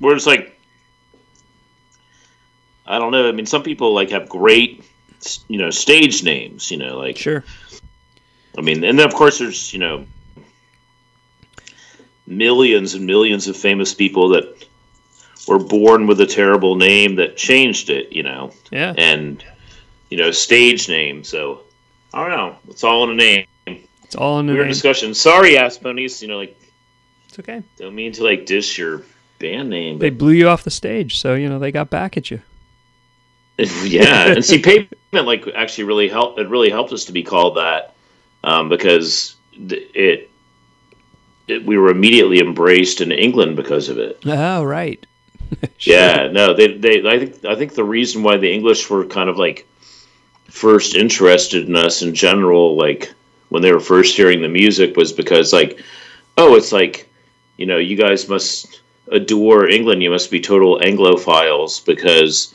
where 0.00 0.14
it's 0.16 0.26
like 0.26 0.58
I 2.86 2.98
don't 2.98 3.12
know. 3.12 3.28
I 3.28 3.32
mean, 3.32 3.46
some 3.46 3.62
people 3.62 3.94
like 3.94 4.10
have 4.10 4.28
great 4.28 4.82
you 5.48 5.58
know 5.58 5.70
stage 5.70 6.22
names. 6.24 6.70
You 6.70 6.78
know, 6.78 6.98
like 6.98 7.16
sure. 7.16 7.44
I 8.56 8.60
mean, 8.60 8.82
and 8.82 8.98
then 8.98 9.06
of 9.06 9.14
course 9.14 9.38
there's 9.38 9.72
you 9.72 9.78
know 9.78 10.04
millions 12.26 12.94
and 12.94 13.06
millions 13.06 13.46
of 13.48 13.56
famous 13.56 13.94
people 13.94 14.30
that 14.30 14.66
were 15.46 15.58
born 15.58 16.06
with 16.06 16.20
a 16.20 16.26
terrible 16.26 16.74
name 16.76 17.16
that 17.16 17.36
changed 17.36 17.88
it. 17.90 18.12
You 18.12 18.24
know, 18.24 18.52
Yeah. 18.70 18.94
and 18.98 19.44
you 20.10 20.16
know 20.16 20.30
stage 20.30 20.88
name. 20.88 21.24
So 21.24 21.62
I 22.12 22.20
don't 22.26 22.36
know. 22.36 22.56
It's 22.68 22.84
all 22.84 23.04
in 23.04 23.10
a 23.10 23.14
name. 23.14 23.46
It's 24.04 24.16
all 24.16 24.38
in 24.40 24.46
the 24.46 24.54
Weird 24.54 24.66
name. 24.66 24.72
discussion. 24.72 25.14
Sorry, 25.14 25.58
ass 25.58 25.76
ponies. 25.78 26.22
You 26.22 26.28
know, 26.28 26.38
like 26.38 26.58
It's 27.28 27.38
okay. 27.38 27.62
don't 27.76 27.94
mean 27.94 28.12
to 28.12 28.24
like 28.24 28.46
dish 28.46 28.78
your 28.78 29.02
band 29.38 29.68
name. 29.70 29.98
They 29.98 30.10
blew 30.10 30.32
you 30.32 30.48
off 30.48 30.64
the 30.64 30.70
stage, 30.70 31.18
so, 31.18 31.34
you 31.34 31.48
know, 31.48 31.58
they 31.58 31.70
got 31.70 31.90
back 31.90 32.16
at 32.16 32.30
you. 32.30 32.40
yeah, 33.84 34.28
and 34.32 34.44
see, 34.44 34.60
pavement 34.60 35.26
like 35.26 35.46
actually 35.54 35.84
really 35.84 36.08
helped. 36.08 36.38
It 36.38 36.48
really 36.48 36.70
helped 36.70 36.92
us 36.92 37.06
to 37.06 37.12
be 37.12 37.22
called 37.24 37.56
that 37.56 37.94
um, 38.44 38.68
because 38.68 39.34
it, 39.52 40.30
it 41.48 41.66
we 41.66 41.76
were 41.76 41.90
immediately 41.90 42.38
embraced 42.38 43.00
in 43.00 43.10
England 43.10 43.56
because 43.56 43.88
of 43.88 43.98
it. 43.98 44.20
Oh, 44.26 44.62
right. 44.64 45.04
Sure. 45.78 45.94
Yeah, 45.96 46.28
no, 46.30 46.52
they 46.54 46.76
they 46.76 47.08
I 47.08 47.18
think 47.18 47.44
I 47.44 47.54
think 47.56 47.74
the 47.74 47.82
reason 47.84 48.22
why 48.22 48.36
the 48.36 48.52
English 48.52 48.88
were 48.90 49.06
kind 49.06 49.28
of 49.30 49.38
like 49.38 49.66
first 50.48 50.94
interested 50.94 51.68
in 51.68 51.76
us 51.76 52.02
in 52.02 52.14
general, 52.14 52.76
like 52.76 53.12
when 53.48 53.62
they 53.62 53.72
were 53.72 53.80
first 53.80 54.16
hearing 54.16 54.42
the 54.42 54.48
music, 54.48 54.96
was 54.96 55.12
because 55.12 55.52
like, 55.52 55.80
oh, 56.36 56.54
it's 56.56 56.72
like, 56.72 57.08
you 57.56 57.66
know, 57.66 57.78
you 57.78 57.96
guys 57.96 58.28
must 58.28 58.80
adore 59.10 59.68
England. 59.68 60.02
You 60.02 60.10
must 60.10 60.30
be 60.30 60.40
total 60.40 60.78
Anglophiles 60.80 61.84
because, 61.84 62.54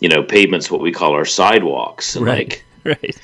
you 0.00 0.08
know, 0.08 0.22
pavement's 0.22 0.70
what 0.70 0.80
we 0.80 0.92
call 0.92 1.12
our 1.12 1.24
sidewalks. 1.24 2.16
And 2.16 2.24
Right. 2.24 2.48
like, 2.48 2.64
Right. 2.84 3.16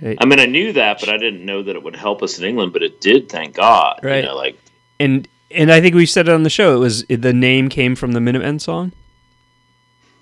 Right. 0.00 0.18
I 0.20 0.24
mean, 0.24 0.40
I 0.40 0.46
knew 0.46 0.72
that, 0.72 0.98
but 0.98 1.08
I 1.08 1.16
didn't 1.16 1.44
know 1.44 1.62
that 1.62 1.76
it 1.76 1.82
would 1.82 1.94
help 1.94 2.22
us 2.22 2.38
in 2.38 2.44
England. 2.44 2.72
But 2.72 2.82
it 2.82 3.00
did, 3.00 3.28
thank 3.28 3.54
God. 3.54 4.00
Right. 4.02 4.16
You 4.16 4.22
know, 4.22 4.36
like 4.36 4.58
and 4.98 5.28
and 5.50 5.70
I 5.70 5.80
think 5.80 5.94
we 5.94 6.06
said 6.06 6.28
it 6.28 6.34
on 6.34 6.42
the 6.42 6.50
show. 6.50 6.74
It 6.74 6.78
was 6.78 7.04
the 7.04 7.32
name 7.32 7.68
came 7.68 7.94
from 7.94 8.12
the 8.12 8.20
Minutemen 8.20 8.58
song. 8.58 8.92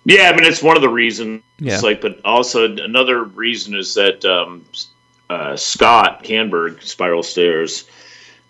Yeah, 0.04 0.30
I 0.32 0.36
mean 0.36 0.44
it's 0.44 0.62
one 0.62 0.76
of 0.76 0.82
the 0.82 0.88
reasons. 0.88 1.42
Yeah. 1.58 1.78
Like, 1.80 2.00
but 2.00 2.20
also 2.24 2.76
another 2.76 3.22
reason 3.22 3.74
is 3.74 3.94
that 3.94 4.24
um, 4.24 4.64
uh, 5.30 5.56
Scott 5.56 6.24
Kannberg, 6.24 6.82
Spiral 6.82 7.22
Stairs, 7.22 7.84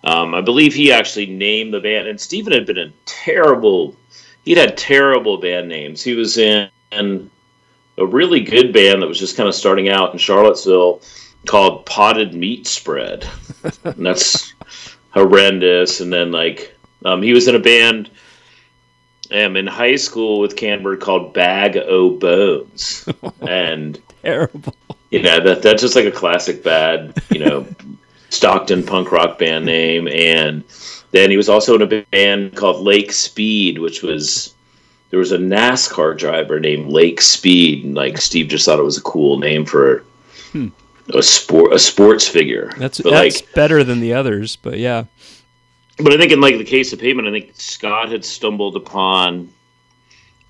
um, 0.05 0.35
I 0.35 0.41
believe 0.41 0.75
he 0.75 0.93
actually 0.93 1.27
named 1.27 1.75
the 1.75 1.81
band. 1.81 2.09
And 2.09 2.21
Stephen 2.21 2.53
had 2.53 2.67
been 2.67 2.79
in 2.79 2.93
terrible. 3.05 3.97
He'd 4.45 4.59
had 4.59 4.77
terrible 4.77 5.39
band 5.39 5.69
names. 5.69 6.03
He 6.03 6.15
was 6.15 6.39
in, 6.39 6.69
in 6.91 7.31
a 7.99 8.07
really 8.07 8.41
good 8.41 8.73
band 8.73 9.03
that 9.03 9.07
was 9.07 9.19
just 9.19 9.37
kind 9.37 9.49
of 9.49 9.55
starting 9.55 9.89
out 9.89 10.13
in 10.13 10.19
Charlottesville 10.19 11.03
called 11.47 11.87
Potted 11.87 12.35
Meat 12.35 12.67
Spread. 12.67 13.29
and 13.85 14.05
that's 14.07 14.55
horrendous. 15.11 16.01
And 16.01 16.13
then 16.13 16.33
like 16.33 16.77
um, 17.05 17.23
he 17.23 17.33
was 17.33 17.47
in 17.47 17.55
a 17.55 17.61
band 17.61 18.11
um, 19.33 19.57
in 19.57 19.67
high 19.67 19.97
school 19.97 20.41
with 20.41 20.57
Kannberg 20.57 21.01
called 21.01 21.33
Bag 21.33 21.77
O 21.77 22.11
Bones, 22.11 23.09
and 23.41 24.01
Terrible. 24.23 24.75
you 25.11 25.23
know 25.23 25.41
that 25.41 25.63
that's 25.63 25.83
just 25.83 25.97
like 25.97 26.05
a 26.05 26.13
classic 26.13 26.63
bad, 26.63 27.15
you 27.31 27.39
know, 27.39 27.67
Stockton 28.31 28.85
punk 28.85 29.13
rock 29.13 29.39
band 29.39 29.67
name. 29.67 30.09
And 30.09 30.65
then 31.11 31.31
he 31.31 31.37
was 31.37 31.49
also 31.49 31.75
in 31.75 31.83
a 31.83 32.05
band 32.11 32.57
called 32.57 32.83
Lake 32.83 33.13
Speed, 33.13 33.79
which 33.79 34.03
was 34.03 34.55
there 35.11 35.19
was 35.19 35.33
a 35.33 35.39
NASCAR 35.39 36.17
driver 36.17 36.59
named 36.59 36.91
Lake 36.91 37.21
Speed, 37.21 37.85
and 37.85 37.95
like 37.95 38.19
Steve 38.19 38.49
just 38.49 38.65
thought 38.65 38.79
it 38.79 38.85
was 38.85 38.99
a 38.99 39.03
cool 39.03 39.39
name 39.39 39.67
for 39.67 40.05
a 41.15 41.23
sport 41.23 41.73
a 41.73 41.79
sports 41.79 42.27
figure. 42.27 42.73
That's 42.79 43.01
but 43.01 43.11
that's 43.11 43.41
like 43.41 43.55
better 43.55 43.85
than 43.85 44.01
the 44.01 44.15
others, 44.15 44.57
but 44.57 44.79
yeah. 44.79 45.05
But 45.99 46.13
I 46.13 46.17
think 46.17 46.33
in 46.33 46.41
like 46.41 46.59
the 46.59 46.65
case 46.65 46.93
of 46.93 46.99
pavement, 46.99 47.29
I 47.29 47.33
think 47.33 47.53
Scott 47.55 48.11
had 48.11 48.25
stumbled 48.25 48.77
upon 48.77 49.51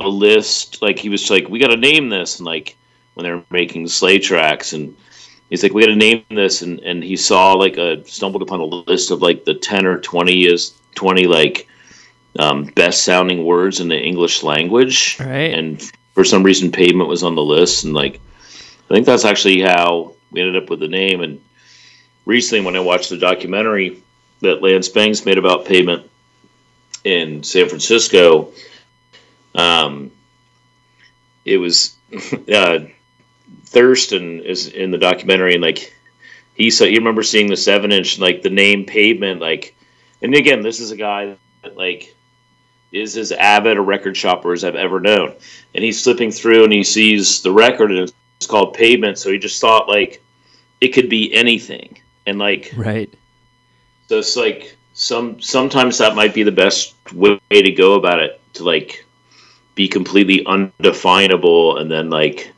a 0.00 0.08
list. 0.08 0.80
Like 0.82 0.98
he 0.98 1.08
was 1.08 1.28
like, 1.30 1.48
"We 1.48 1.58
got 1.58 1.68
to 1.68 1.76
name 1.76 2.08
this," 2.08 2.38
and 2.38 2.46
like 2.46 2.76
when 3.14 3.24
they 3.24 3.30
were 3.32 3.42
making 3.50 3.88
Slay 3.88 4.18
Tracks, 4.18 4.72
and 4.72 4.96
he's 5.50 5.62
like, 5.62 5.72
"We 5.74 5.82
got 5.82 5.88
to 5.90 5.96
name 5.96 6.24
this," 6.30 6.62
and 6.62 6.80
and 6.80 7.02
he 7.02 7.16
saw 7.16 7.54
like 7.54 7.76
a 7.76 8.04
stumbled 8.06 8.42
upon 8.42 8.60
a 8.60 8.64
list 8.64 9.10
of 9.10 9.20
like 9.22 9.44
the 9.44 9.54
ten 9.54 9.84
or 9.86 9.98
twenty 9.98 10.46
is 10.46 10.74
twenty 10.94 11.26
like 11.26 11.66
um, 12.38 12.64
best 12.64 13.04
sounding 13.04 13.44
words 13.44 13.80
in 13.80 13.88
the 13.88 13.98
English 13.98 14.42
language, 14.42 15.18
Right. 15.20 15.52
and 15.52 15.82
for 16.14 16.24
some 16.24 16.42
reason, 16.42 16.72
pavement 16.72 17.08
was 17.08 17.22
on 17.22 17.34
the 17.34 17.42
list, 17.42 17.84
and 17.84 17.94
like 17.94 18.20
I 18.90 18.94
think 18.94 19.06
that's 19.06 19.24
actually 19.24 19.60
how 19.60 20.14
we 20.30 20.40
ended 20.40 20.62
up 20.62 20.70
with 20.70 20.80
the 20.80 20.88
name. 20.88 21.20
And 21.20 21.40
recently, 22.26 22.64
when 22.64 22.76
I 22.76 22.80
watched 22.80 23.10
the 23.10 23.18
documentary 23.18 24.02
that 24.42 24.62
Lance 24.62 24.88
Bangs 24.88 25.24
made 25.24 25.38
about 25.38 25.64
pavement 25.64 26.08
in 27.04 27.42
San 27.42 27.68
Francisco, 27.68 28.52
um, 29.54 30.10
it 31.44 31.56
was 31.56 31.96
uh, 32.54 32.80
Thurston 33.64 34.40
is 34.40 34.68
in 34.68 34.90
the 34.90 34.98
documentary, 34.98 35.54
and 35.54 35.62
like 35.62 35.94
he 36.54 36.70
saw, 36.70 36.84
you 36.84 36.98
remember 36.98 37.22
seeing 37.22 37.48
the 37.48 37.56
seven 37.56 37.92
inch, 37.92 38.18
like 38.18 38.42
the 38.42 38.50
name 38.50 38.84
pavement, 38.84 39.40
like, 39.40 39.74
and 40.20 40.34
again, 40.34 40.62
this 40.62 40.80
is 40.80 40.90
a 40.90 40.96
guy 40.96 41.34
that 41.62 41.76
like 41.76 42.14
is 42.92 43.16
as 43.16 43.32
avid 43.32 43.78
a 43.78 43.80
record 43.80 44.16
shopper 44.16 44.52
as 44.52 44.64
I've 44.64 44.76
ever 44.76 45.00
known, 45.00 45.34
and 45.74 45.82
he's 45.82 46.02
flipping 46.02 46.30
through 46.30 46.64
and 46.64 46.72
he 46.72 46.84
sees 46.84 47.42
the 47.42 47.52
record 47.52 47.90
and 47.90 48.12
it's 48.36 48.46
called 48.46 48.74
Pavement, 48.74 49.18
so 49.18 49.30
he 49.30 49.38
just 49.38 49.60
thought 49.60 49.88
like 49.88 50.22
it 50.80 50.88
could 50.88 51.08
be 51.08 51.32
anything, 51.32 51.98
and 52.26 52.38
like 52.38 52.72
Right. 52.76 53.12
So 54.12 54.18
it's 54.18 54.36
like 54.36 54.76
some 54.92 55.40
sometimes 55.40 55.96
that 55.96 56.14
might 56.14 56.34
be 56.34 56.42
the 56.42 56.52
best 56.52 56.94
way 57.14 57.38
to 57.50 57.70
go 57.70 57.94
about 57.94 58.20
it 58.20 58.38
to 58.52 58.62
like 58.62 59.06
be 59.74 59.88
completely 59.88 60.44
undefinable 60.44 61.78
and 61.78 61.90
then 61.90 62.10
like 62.10 62.52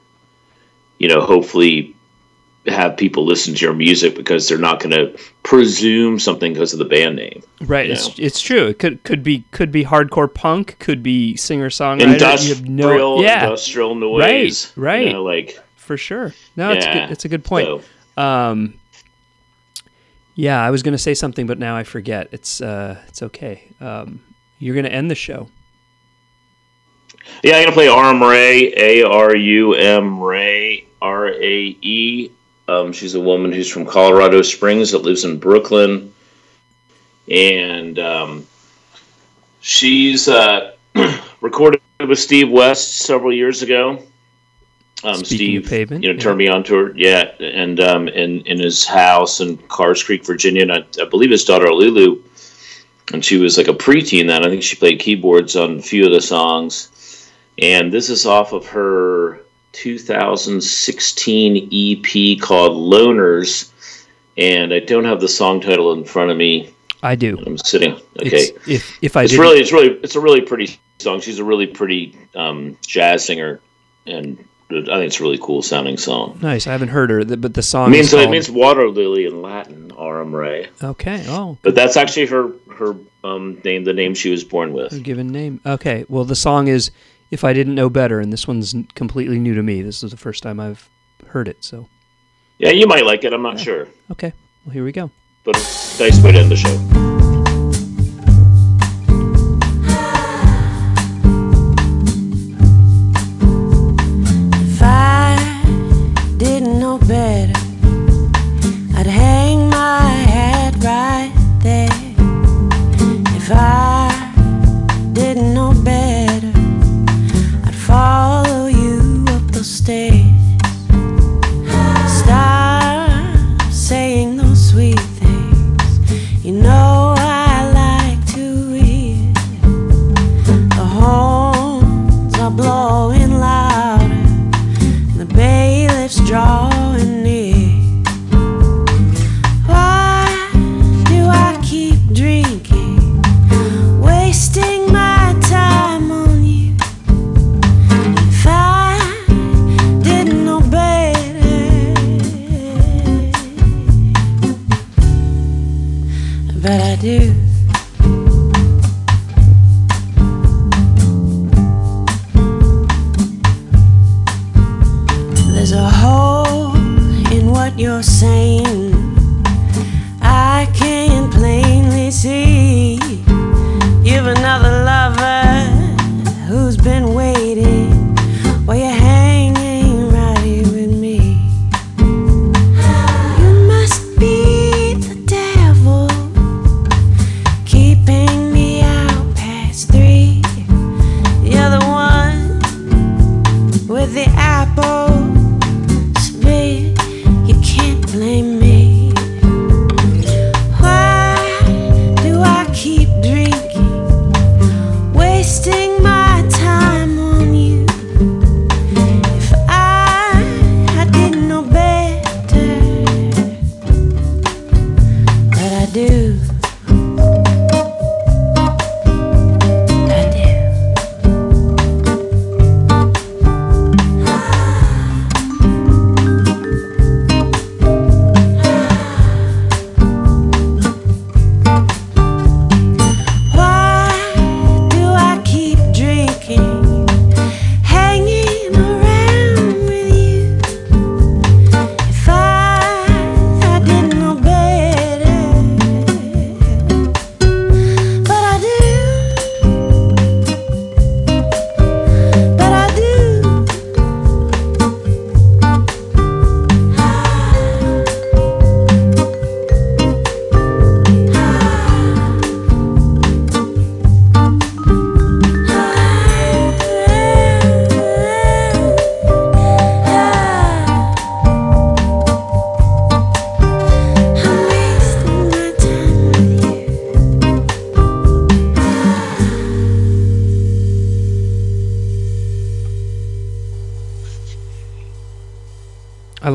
you 0.99 1.07
know 1.07 1.21
hopefully 1.21 1.95
have 2.67 2.97
people 2.97 3.25
listen 3.25 3.55
to 3.55 3.65
your 3.65 3.73
music 3.73 4.17
because 4.17 4.49
they're 4.49 4.59
not 4.59 4.81
going 4.81 4.91
to 4.91 5.17
presume 5.45 6.19
something 6.19 6.55
because 6.55 6.73
of 6.73 6.79
the 6.81 6.85
band 6.87 7.15
name. 7.15 7.43
Right. 7.61 7.91
It's 7.91 8.09
know. 8.09 8.25
it's 8.25 8.41
true. 8.41 8.67
It 8.67 8.81
could 8.81 9.05
could 9.05 9.23
be 9.23 9.45
could 9.53 9.71
be 9.71 9.85
hardcore 9.85 10.33
punk. 10.33 10.77
Could 10.81 11.05
be 11.05 11.37
singer 11.37 11.69
songwriter. 11.69 12.15
Industrial, 12.15 13.23
yeah, 13.23 13.45
industrial 13.45 13.95
noise. 13.95 14.73
Right, 14.75 15.03
you 15.03 15.07
right. 15.07 15.13
know, 15.13 15.23
like 15.23 15.61
for 15.77 15.97
sure. 15.97 16.35
No, 16.57 16.73
it's 16.73 16.87
good. 16.87 17.11
It's 17.13 17.25
a 17.25 17.29
good 17.29 17.45
point. 17.45 17.67
So- 17.67 17.83
Um, 18.17 18.75
yeah, 20.35 20.63
I 20.63 20.71
was 20.71 20.83
going 20.83 20.93
to 20.93 20.99
say 20.99 21.15
something, 21.15 21.47
but 21.47 21.59
now 21.59 21.77
I 21.77 21.85
forget. 21.85 22.29
It's 22.33 22.61
uh, 22.61 23.01
it's 23.09 23.23
okay. 23.23 23.69
Um, 23.81 24.21
you're 24.59 24.75
going 24.75 24.87
to 24.87 24.93
end 24.93 25.11
the 25.11 25.15
show. 25.15 25.49
Yeah, 27.43 27.57
I'm 27.57 27.65
gonna 27.65 27.75
play 27.75 27.89
Arum 27.89 28.23
Rae, 28.23 28.73
A 28.77 29.03
R 29.03 29.37
U 29.37 29.75
M 29.75 30.23
Rae, 30.23 30.87
R 31.01 31.29
A 31.29 31.77
E. 31.81 32.31
Um, 32.69 32.93
she's 32.93 33.15
a 33.15 33.21
woman 33.21 33.53
who's 33.53 33.71
from 33.71 33.85
Colorado 33.85 34.43
Springs 34.43 34.93
that 34.93 34.99
lives 34.99 35.25
in 35.25 35.39
Brooklyn, 35.39 36.15
and 37.31 37.99
um, 37.99 38.47
she's 39.61 40.29
uh, 40.29 40.73
recorded 41.41 41.81
with 42.07 42.19
Steve 42.19 42.51
West 42.51 42.99
several 42.99 43.33
years 43.33 43.63
ago. 43.63 44.03
Um, 45.05 45.25
Steve, 45.25 45.69
pavement, 45.69 46.03
you 46.03 46.09
know, 46.09 46.15
yeah. 46.15 46.21
turned 46.21 46.39
me 46.39 46.49
on 46.49 46.65
to 46.65 46.75
her. 46.77 46.93
Yeah, 46.97 47.31
and 47.41 47.79
um, 47.81 48.09
in 48.09 48.41
in 48.43 48.59
his 48.59 48.87
house 48.87 49.41
in 49.41 49.59
Cars 49.69 50.03
Creek, 50.03 50.25
Virginia, 50.25 50.63
and 50.63 50.73
I, 50.73 50.85
I 51.01 51.05
believe 51.05 51.31
his 51.31 51.45
daughter 51.45 51.71
Lulu, 51.71 52.23
and 53.13 53.25
she 53.25 53.37
was 53.37 53.59
like 53.59 53.69
a 53.69 53.75
preteen 53.75 54.27
then. 54.29 54.45
I 54.45 54.49
think 54.49 54.63
she 54.63 54.77
played 54.77 55.01
keyboards 55.01 55.57
on 55.57 55.79
a 55.79 55.83
few 55.83 56.07
of 56.07 56.13
the 56.13 56.21
songs 56.21 56.91
and 57.59 57.93
this 57.93 58.11
is 58.11 58.27
off 58.27 58.53
of 58.53 58.67
her 58.67 59.41
2016 59.73 61.69
EP 61.73 62.41
called 62.41 62.73
Loners. 62.93 63.71
And 64.37 64.75
I 64.75 64.81
don't 64.81 65.05
have 65.05 65.21
the 65.21 65.29
song 65.29 65.61
title 65.61 65.93
in 65.93 66.05
front 66.05 66.33
of 66.33 66.37
me. 66.37 66.75
I 67.03 67.15
do. 67.15 67.39
I'm 67.47 67.57
sitting. 67.59 67.93
Okay, 67.93 68.03
It's, 68.37 68.69
if 68.69 68.99
if 69.03 69.17
I 69.17 69.25
it's 69.25 69.35
really, 69.35 69.61
it's 69.61 69.71
really, 69.73 69.91
it's 70.03 70.17
a 70.17 70.21
really 70.21 70.41
pretty 70.41 70.77
song. 70.99 71.21
She's 71.21 71.39
a 71.39 71.45
really 71.45 71.67
pretty 71.67 72.19
um, 72.35 72.77
jazz 72.85 73.25
singer, 73.25 73.61
and 74.07 74.43
I 74.77 74.97
think 74.99 75.07
it's 75.07 75.21
a 75.21 75.23
really 75.23 75.39
cool 75.39 75.63
sounding 75.63 75.97
song. 75.97 76.39
nice. 76.43 76.67
I 76.67 76.73
haven't 76.73 76.89
heard 76.89 77.11
her, 77.11 77.25
but 77.25 77.55
the 77.55 77.61
It 77.61 77.63
song 77.63 77.91
means 77.91 78.13
is 78.13 78.15
it 78.15 78.31
means 78.31 78.51
water 78.51 78.89
lily 78.89 79.25
in 79.27 79.41
Latin, 79.43 79.93
Arum 79.99 80.35
Rae. 80.35 80.69
okay. 80.83 81.25
Oh, 81.29 81.57
But 81.63 81.75
that's 81.75 81.97
actually 81.97 82.27
her 82.27 82.51
her 82.77 82.97
um, 83.23 83.61
name, 83.65 83.85
the 83.85 83.93
name 83.93 84.15
she 84.15 84.31
was 84.31 84.45
born 84.45 84.73
with. 84.73 84.93
a 84.93 84.99
given 85.01 85.29
name. 85.29 85.61
Okay. 85.65 86.05
Well, 86.09 86.25
the 86.25 86.35
song 86.37 86.67
is 86.69 86.91
"If 87.31 87.45
I 87.45 87.53
Didn't 87.53 87.75
Know 87.75 87.89
Better," 87.89 88.21
and 88.21 88.33
this 88.33 88.47
one's 88.49 88.75
completely 88.95 89.39
new 89.39 89.55
to 89.55 89.63
me. 89.63 89.81
This 89.83 90.03
is 90.03 90.11
the 90.11 90.17
first 90.17 90.43
time 90.43 90.59
I've 90.61 90.89
heard 91.29 91.49
it. 91.49 91.63
So 91.65 91.89
Yeah, 92.59 92.71
you 92.71 92.87
might 92.87 93.07
like 93.07 93.25
it. 93.25 93.33
I'm 93.33 93.43
not 93.43 93.59
sure, 93.61 93.89
okay. 94.11 94.33
Well, 94.67 94.73
here 94.73 94.85
we 94.85 94.93
go. 94.93 95.11
but 95.45 95.55
nice 96.01 96.21
way 96.23 96.33
to 96.33 96.39
end 96.39 96.51
the 96.51 96.57
show. 96.57 97.14
Didn't 107.07 107.54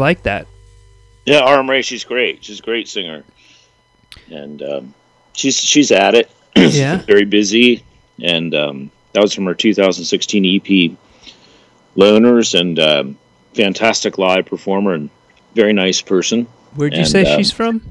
like 0.10 0.23
that. 0.23 0.48
Yeah, 1.26 1.48
Arum 1.48 1.69
Rae, 1.69 1.81
she's 1.84 2.03
great. 2.03 2.44
She's 2.44 2.60
a 2.60 2.64
great 2.64 2.88
singer, 2.88 3.23
and 4.31 4.61
um, 4.64 4.94
she's 5.34 5.56
she's 5.57 5.91
at 5.91 6.15
it. 6.15 6.30
Yeah. 6.56 6.98
very 7.06 7.26
busy, 7.26 7.84
and 8.22 8.53
um, 8.56 8.91
that 9.14 9.22
was 9.22 9.34
from 9.34 9.45
her 9.45 9.53
2016 9.53 10.45
EP, 10.56 10.98
Loners, 11.95 12.60
and 12.60 12.80
um, 12.80 13.18
fantastic 13.53 14.18
live 14.18 14.45
performer 14.48 14.94
and 14.94 15.10
very 15.56 15.73
nice 15.73 16.02
person. 16.02 16.45
Where'd 16.76 16.94
you 16.94 16.99
And, 16.99 17.07
say 17.07 17.23
um, 17.31 17.38
she's 17.38 17.52
from? 17.52 17.81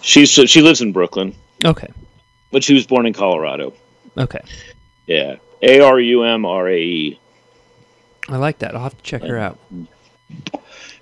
She's 0.00 0.30
she 0.30 0.60
lives 0.62 0.80
in 0.80 0.92
Brooklyn, 0.92 1.34
Okay. 1.64 1.88
but 2.50 2.64
she 2.64 2.72
was 2.74 2.86
born 2.86 3.04
in 3.06 3.12
Colorado. 3.12 3.72
Okay. 4.16 4.40
Yeah, 5.06 5.36
A 5.62 5.80
R 5.80 6.00
U 6.00 6.22
M 6.24 6.44
R 6.46 6.68
A 6.68 6.78
E. 6.80 7.20
I 8.28 8.36
like 8.38 8.58
that. 8.60 8.74
I'll 8.74 8.82
have 8.82 8.96
to 8.96 9.02
check 9.02 9.22
her 9.22 9.38
out. 9.38 9.58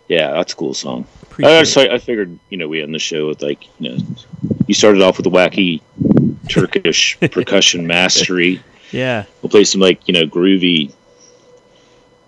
Yeah, 0.09 0.33
that's 0.33 0.53
a 0.53 0.57
cool 0.57 0.75
song. 0.75 1.07
I, 1.43 1.65
so 1.65 1.83
I 1.83 1.99
figured, 1.99 2.39
you 2.49 2.57
know, 2.57 2.69
we 2.69 2.83
end 2.83 2.95
the 2.95 2.99
show 2.99 3.27
with 3.27 3.43
like, 3.43 3.65
you 3.79 3.91
know, 3.91 3.99
you 4.67 4.73
started 4.75 5.03
off 5.03 5.17
with 5.19 5.27
a 5.27 5.31
wacky 5.31 5.81
Turkish 6.49 7.19
percussion 7.33 7.87
mastery. 7.87 8.63
Yeah. 8.93 9.25
We'll 9.43 9.51
play 9.51 9.65
some 9.65 9.81
like, 9.81 10.07
you 10.09 10.15
know, 10.15 10.25
groovy. 10.27 10.89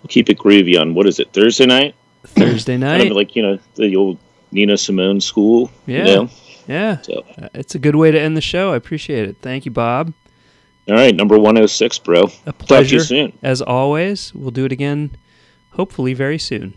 We'll 0.03 0.09
keep 0.09 0.29
it 0.29 0.37
groovy 0.37 0.79
on 0.79 0.93
what 0.93 1.07
is 1.07 1.19
it 1.19 1.31
Thursday 1.33 1.65
night? 1.65 1.95
Thursday 2.25 2.73
Kind 2.73 2.81
night. 2.81 3.07
of 3.11 3.15
like 3.17 3.35
you 3.35 3.41
know 3.41 3.59
the 3.75 3.95
old 3.95 4.17
Nina 4.51 4.77
Simone 4.77 5.21
school. 5.21 5.71
Yeah. 5.85 5.97
You 5.99 6.03
know? 6.15 6.29
Yeah. 6.67 7.01
So 7.01 7.25
Uh, 7.41 7.49
It's 7.53 7.75
a 7.75 7.79
good 7.79 7.95
way 7.95 8.11
to 8.11 8.19
end 8.19 8.37
the 8.37 8.41
show. 8.41 8.73
I 8.73 8.75
appreciate 8.75 9.27
it. 9.27 9.37
Thank 9.41 9.65
you, 9.65 9.71
Bob. 9.71 10.13
all 10.87 10.95
right, 10.95 11.15
number 11.15 11.39
one 11.39 11.57
oh 11.57 11.65
six, 11.65 11.97
bro. 11.97 12.23
A 12.23 12.27
Talk 12.27 12.43
to 12.45 12.53
pleasure. 12.53 12.95
you 12.97 13.01
soon. 13.01 13.33
As 13.41 13.61
always, 13.61 14.33
we'll 14.35 14.51
do 14.51 14.65
it 14.65 14.71
again, 14.71 15.11
hopefully 15.71 16.13
very 16.13 16.37
soon. 16.37 16.73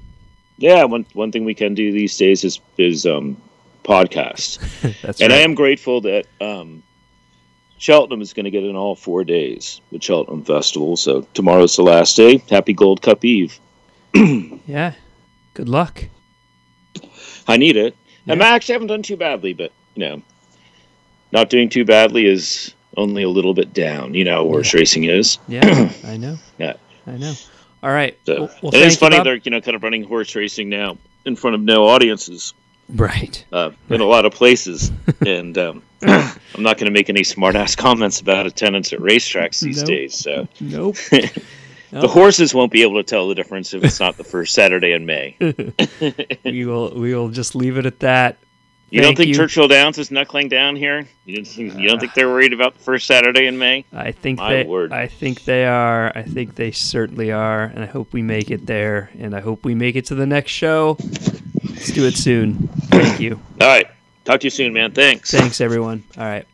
Yeah, 0.59 0.85
one 0.85 1.07
one 1.15 1.33
thing 1.33 1.45
we 1.45 1.55
can 1.55 1.74
do 1.74 1.93
these 1.93 2.16
days 2.16 2.45
is 2.45 2.61
is 2.79 3.07
um 3.07 3.37
podcast. 3.85 4.59
That's 5.03 5.20
and 5.20 5.33
right. 5.33 5.41
I 5.41 5.43
am 5.43 5.55
grateful 5.55 6.01
that 6.03 6.27
um, 6.41 6.83
Cheltenham 7.79 8.20
is 8.23 8.33
going 8.33 8.45
to 8.45 8.51
get 8.51 8.62
in 8.62 8.77
all 8.77 8.95
four 8.95 9.24
days 9.24 9.81
the 9.91 10.01
Cheltenham 10.01 10.45
Festival. 10.45 10.97
So 10.97 11.23
tomorrow's 11.35 11.74
the 11.77 11.83
last 11.83 12.16
day. 12.16 12.39
Happy 12.49 12.73
Gold 12.73 13.03
Cup 13.03 13.24
Eve. 13.24 13.59
Yeah. 14.66 14.95
Good 15.55 15.69
luck. 15.69 16.05
I 17.49 17.57
need 17.57 17.77
it. 17.77 17.97
And 18.29 18.41
Yeah. 18.41 18.47
I 18.47 18.55
actually 18.55 18.74
haven't 18.74 18.89
done 18.89 19.03
too 19.03 19.16
badly, 19.16 19.53
but 19.53 19.73
you 19.97 20.07
know, 20.07 20.23
not 21.33 21.51
doing 21.51 21.69
too 21.69 21.85
badly 21.85 22.27
is 22.27 22.73
only 22.97 23.23
a 23.24 23.29
little 23.29 23.53
bit 23.55 23.74
down. 23.74 24.15
You 24.15 24.24
know, 24.24 24.45
horse 24.45 24.73
racing 24.74 25.05
is. 25.05 25.39
Yeah. 25.49 25.91
I 26.07 26.16
know. 26.16 26.39
Yeah. 26.59 26.74
I 27.07 27.16
know. 27.16 27.35
All 27.82 27.90
right. 27.90 28.18
So 28.26 28.34
Well, 28.42 28.50
well, 28.62 28.72
thank 28.72 28.90
you, 28.92 28.96
funny 28.96 29.22
they're 29.22 29.36
you 29.36 29.50
know 29.50 29.60
kind 29.60 29.74
of 29.74 29.82
running 29.82 30.04
horse 30.04 30.34
racing 30.34 30.68
now 30.68 30.98
in 31.24 31.36
front 31.36 31.54
of 31.54 31.60
no 31.62 31.86
audiences 31.88 32.54
Right. 32.88 33.44
uh, 33.52 33.70
in 33.88 34.00
a 34.00 34.04
lot 34.04 34.26
of 34.26 34.32
places, 34.32 34.92
and 35.26 35.56
um, 35.56 35.82
I'm 36.02 36.32
not 36.59 36.76
going 36.78 36.86
to 36.86 36.90
make 36.90 37.09
any 37.09 37.24
smart 37.24 37.54
ass 37.56 37.74
comments 37.74 38.20
about 38.20 38.46
attendance 38.46 38.92
at 38.92 38.98
racetracks 38.98 39.60
these 39.60 39.78
Nope. 39.78 39.86
days. 39.86 40.14
So 40.14 40.48
Nope. 40.60 40.96
the 41.90 42.09
horses 42.09 42.52
won't 42.54 42.70
be 42.72 42.82
able 42.82 42.96
to 42.96 43.02
tell 43.02 43.28
the 43.28 43.34
difference 43.34 43.72
if 43.72 43.82
it's 43.84 44.00
not 44.00 44.16
the 44.16 44.24
first 44.24 44.52
Saturday 44.54 44.92
in 44.92 45.06
May. 45.06 45.36
we 46.44 46.64
will. 46.66 46.94
We 46.94 47.14
will 47.14 47.28
just 47.30 47.54
leave 47.54 47.78
it 47.78 47.86
at 47.86 48.00
that. 48.00 48.38
You 48.93 49.01
don't 49.01 49.16
think 49.16 49.28
you. 49.28 49.35
Churchill 49.35 49.69
Downs 49.69 49.97
is 49.97 50.10
knuckling 50.10 50.48
down 50.48 50.77
here? 50.77 51.09
You 51.24 51.36
don't 51.36 51.47
think, 51.47 51.78
you 51.78 51.89
don't 51.89 51.98
think 51.98 52.12
they're 52.12 52.28
worried 52.28 52.52
about 52.52 52.74
the 52.74 52.81
first 52.81 53.06
Saturday 53.06 53.47
in 53.47 53.56
May? 53.59 53.86
I 53.93 54.12
think 54.12 54.39
My 54.39 54.52
they. 54.52 54.64
word. 54.64 54.93
I 54.93 55.06
think 55.06 55.44
they 55.44 55.64
are. 55.64 56.12
I 56.14 56.23
think 56.23 56.56
they 56.56 56.73
certainly 56.73 57.32
are, 57.32 57.62
and 57.64 57.82
I 57.82 57.86
hope 57.86 58.12
we 58.12 58.20
make 58.20 58.51
it 58.51 58.66
there. 58.66 59.10
And 59.19 59.35
I 59.35 59.40
hope 59.40 59.64
we 59.64 59.74
make 59.74 59.97
it 59.97 60.06
to 60.06 60.14
the 60.14 60.27
next 60.27 60.51
show. 60.52 60.98
Let's 61.70 61.90
do 61.90 62.06
it 62.06 62.16
soon. 62.16 62.69
Thank 62.90 63.19
you. 63.19 63.40
All 63.60 63.66
right. 63.66 63.86
Talk 64.24 64.40
to 64.40 64.47
you 64.47 64.51
soon, 64.51 64.74
man. 64.74 64.93
Thanks. 64.93 65.31
Thanks, 65.31 65.60
everyone. 65.62 66.05
All 66.19 66.24
right. 66.24 66.47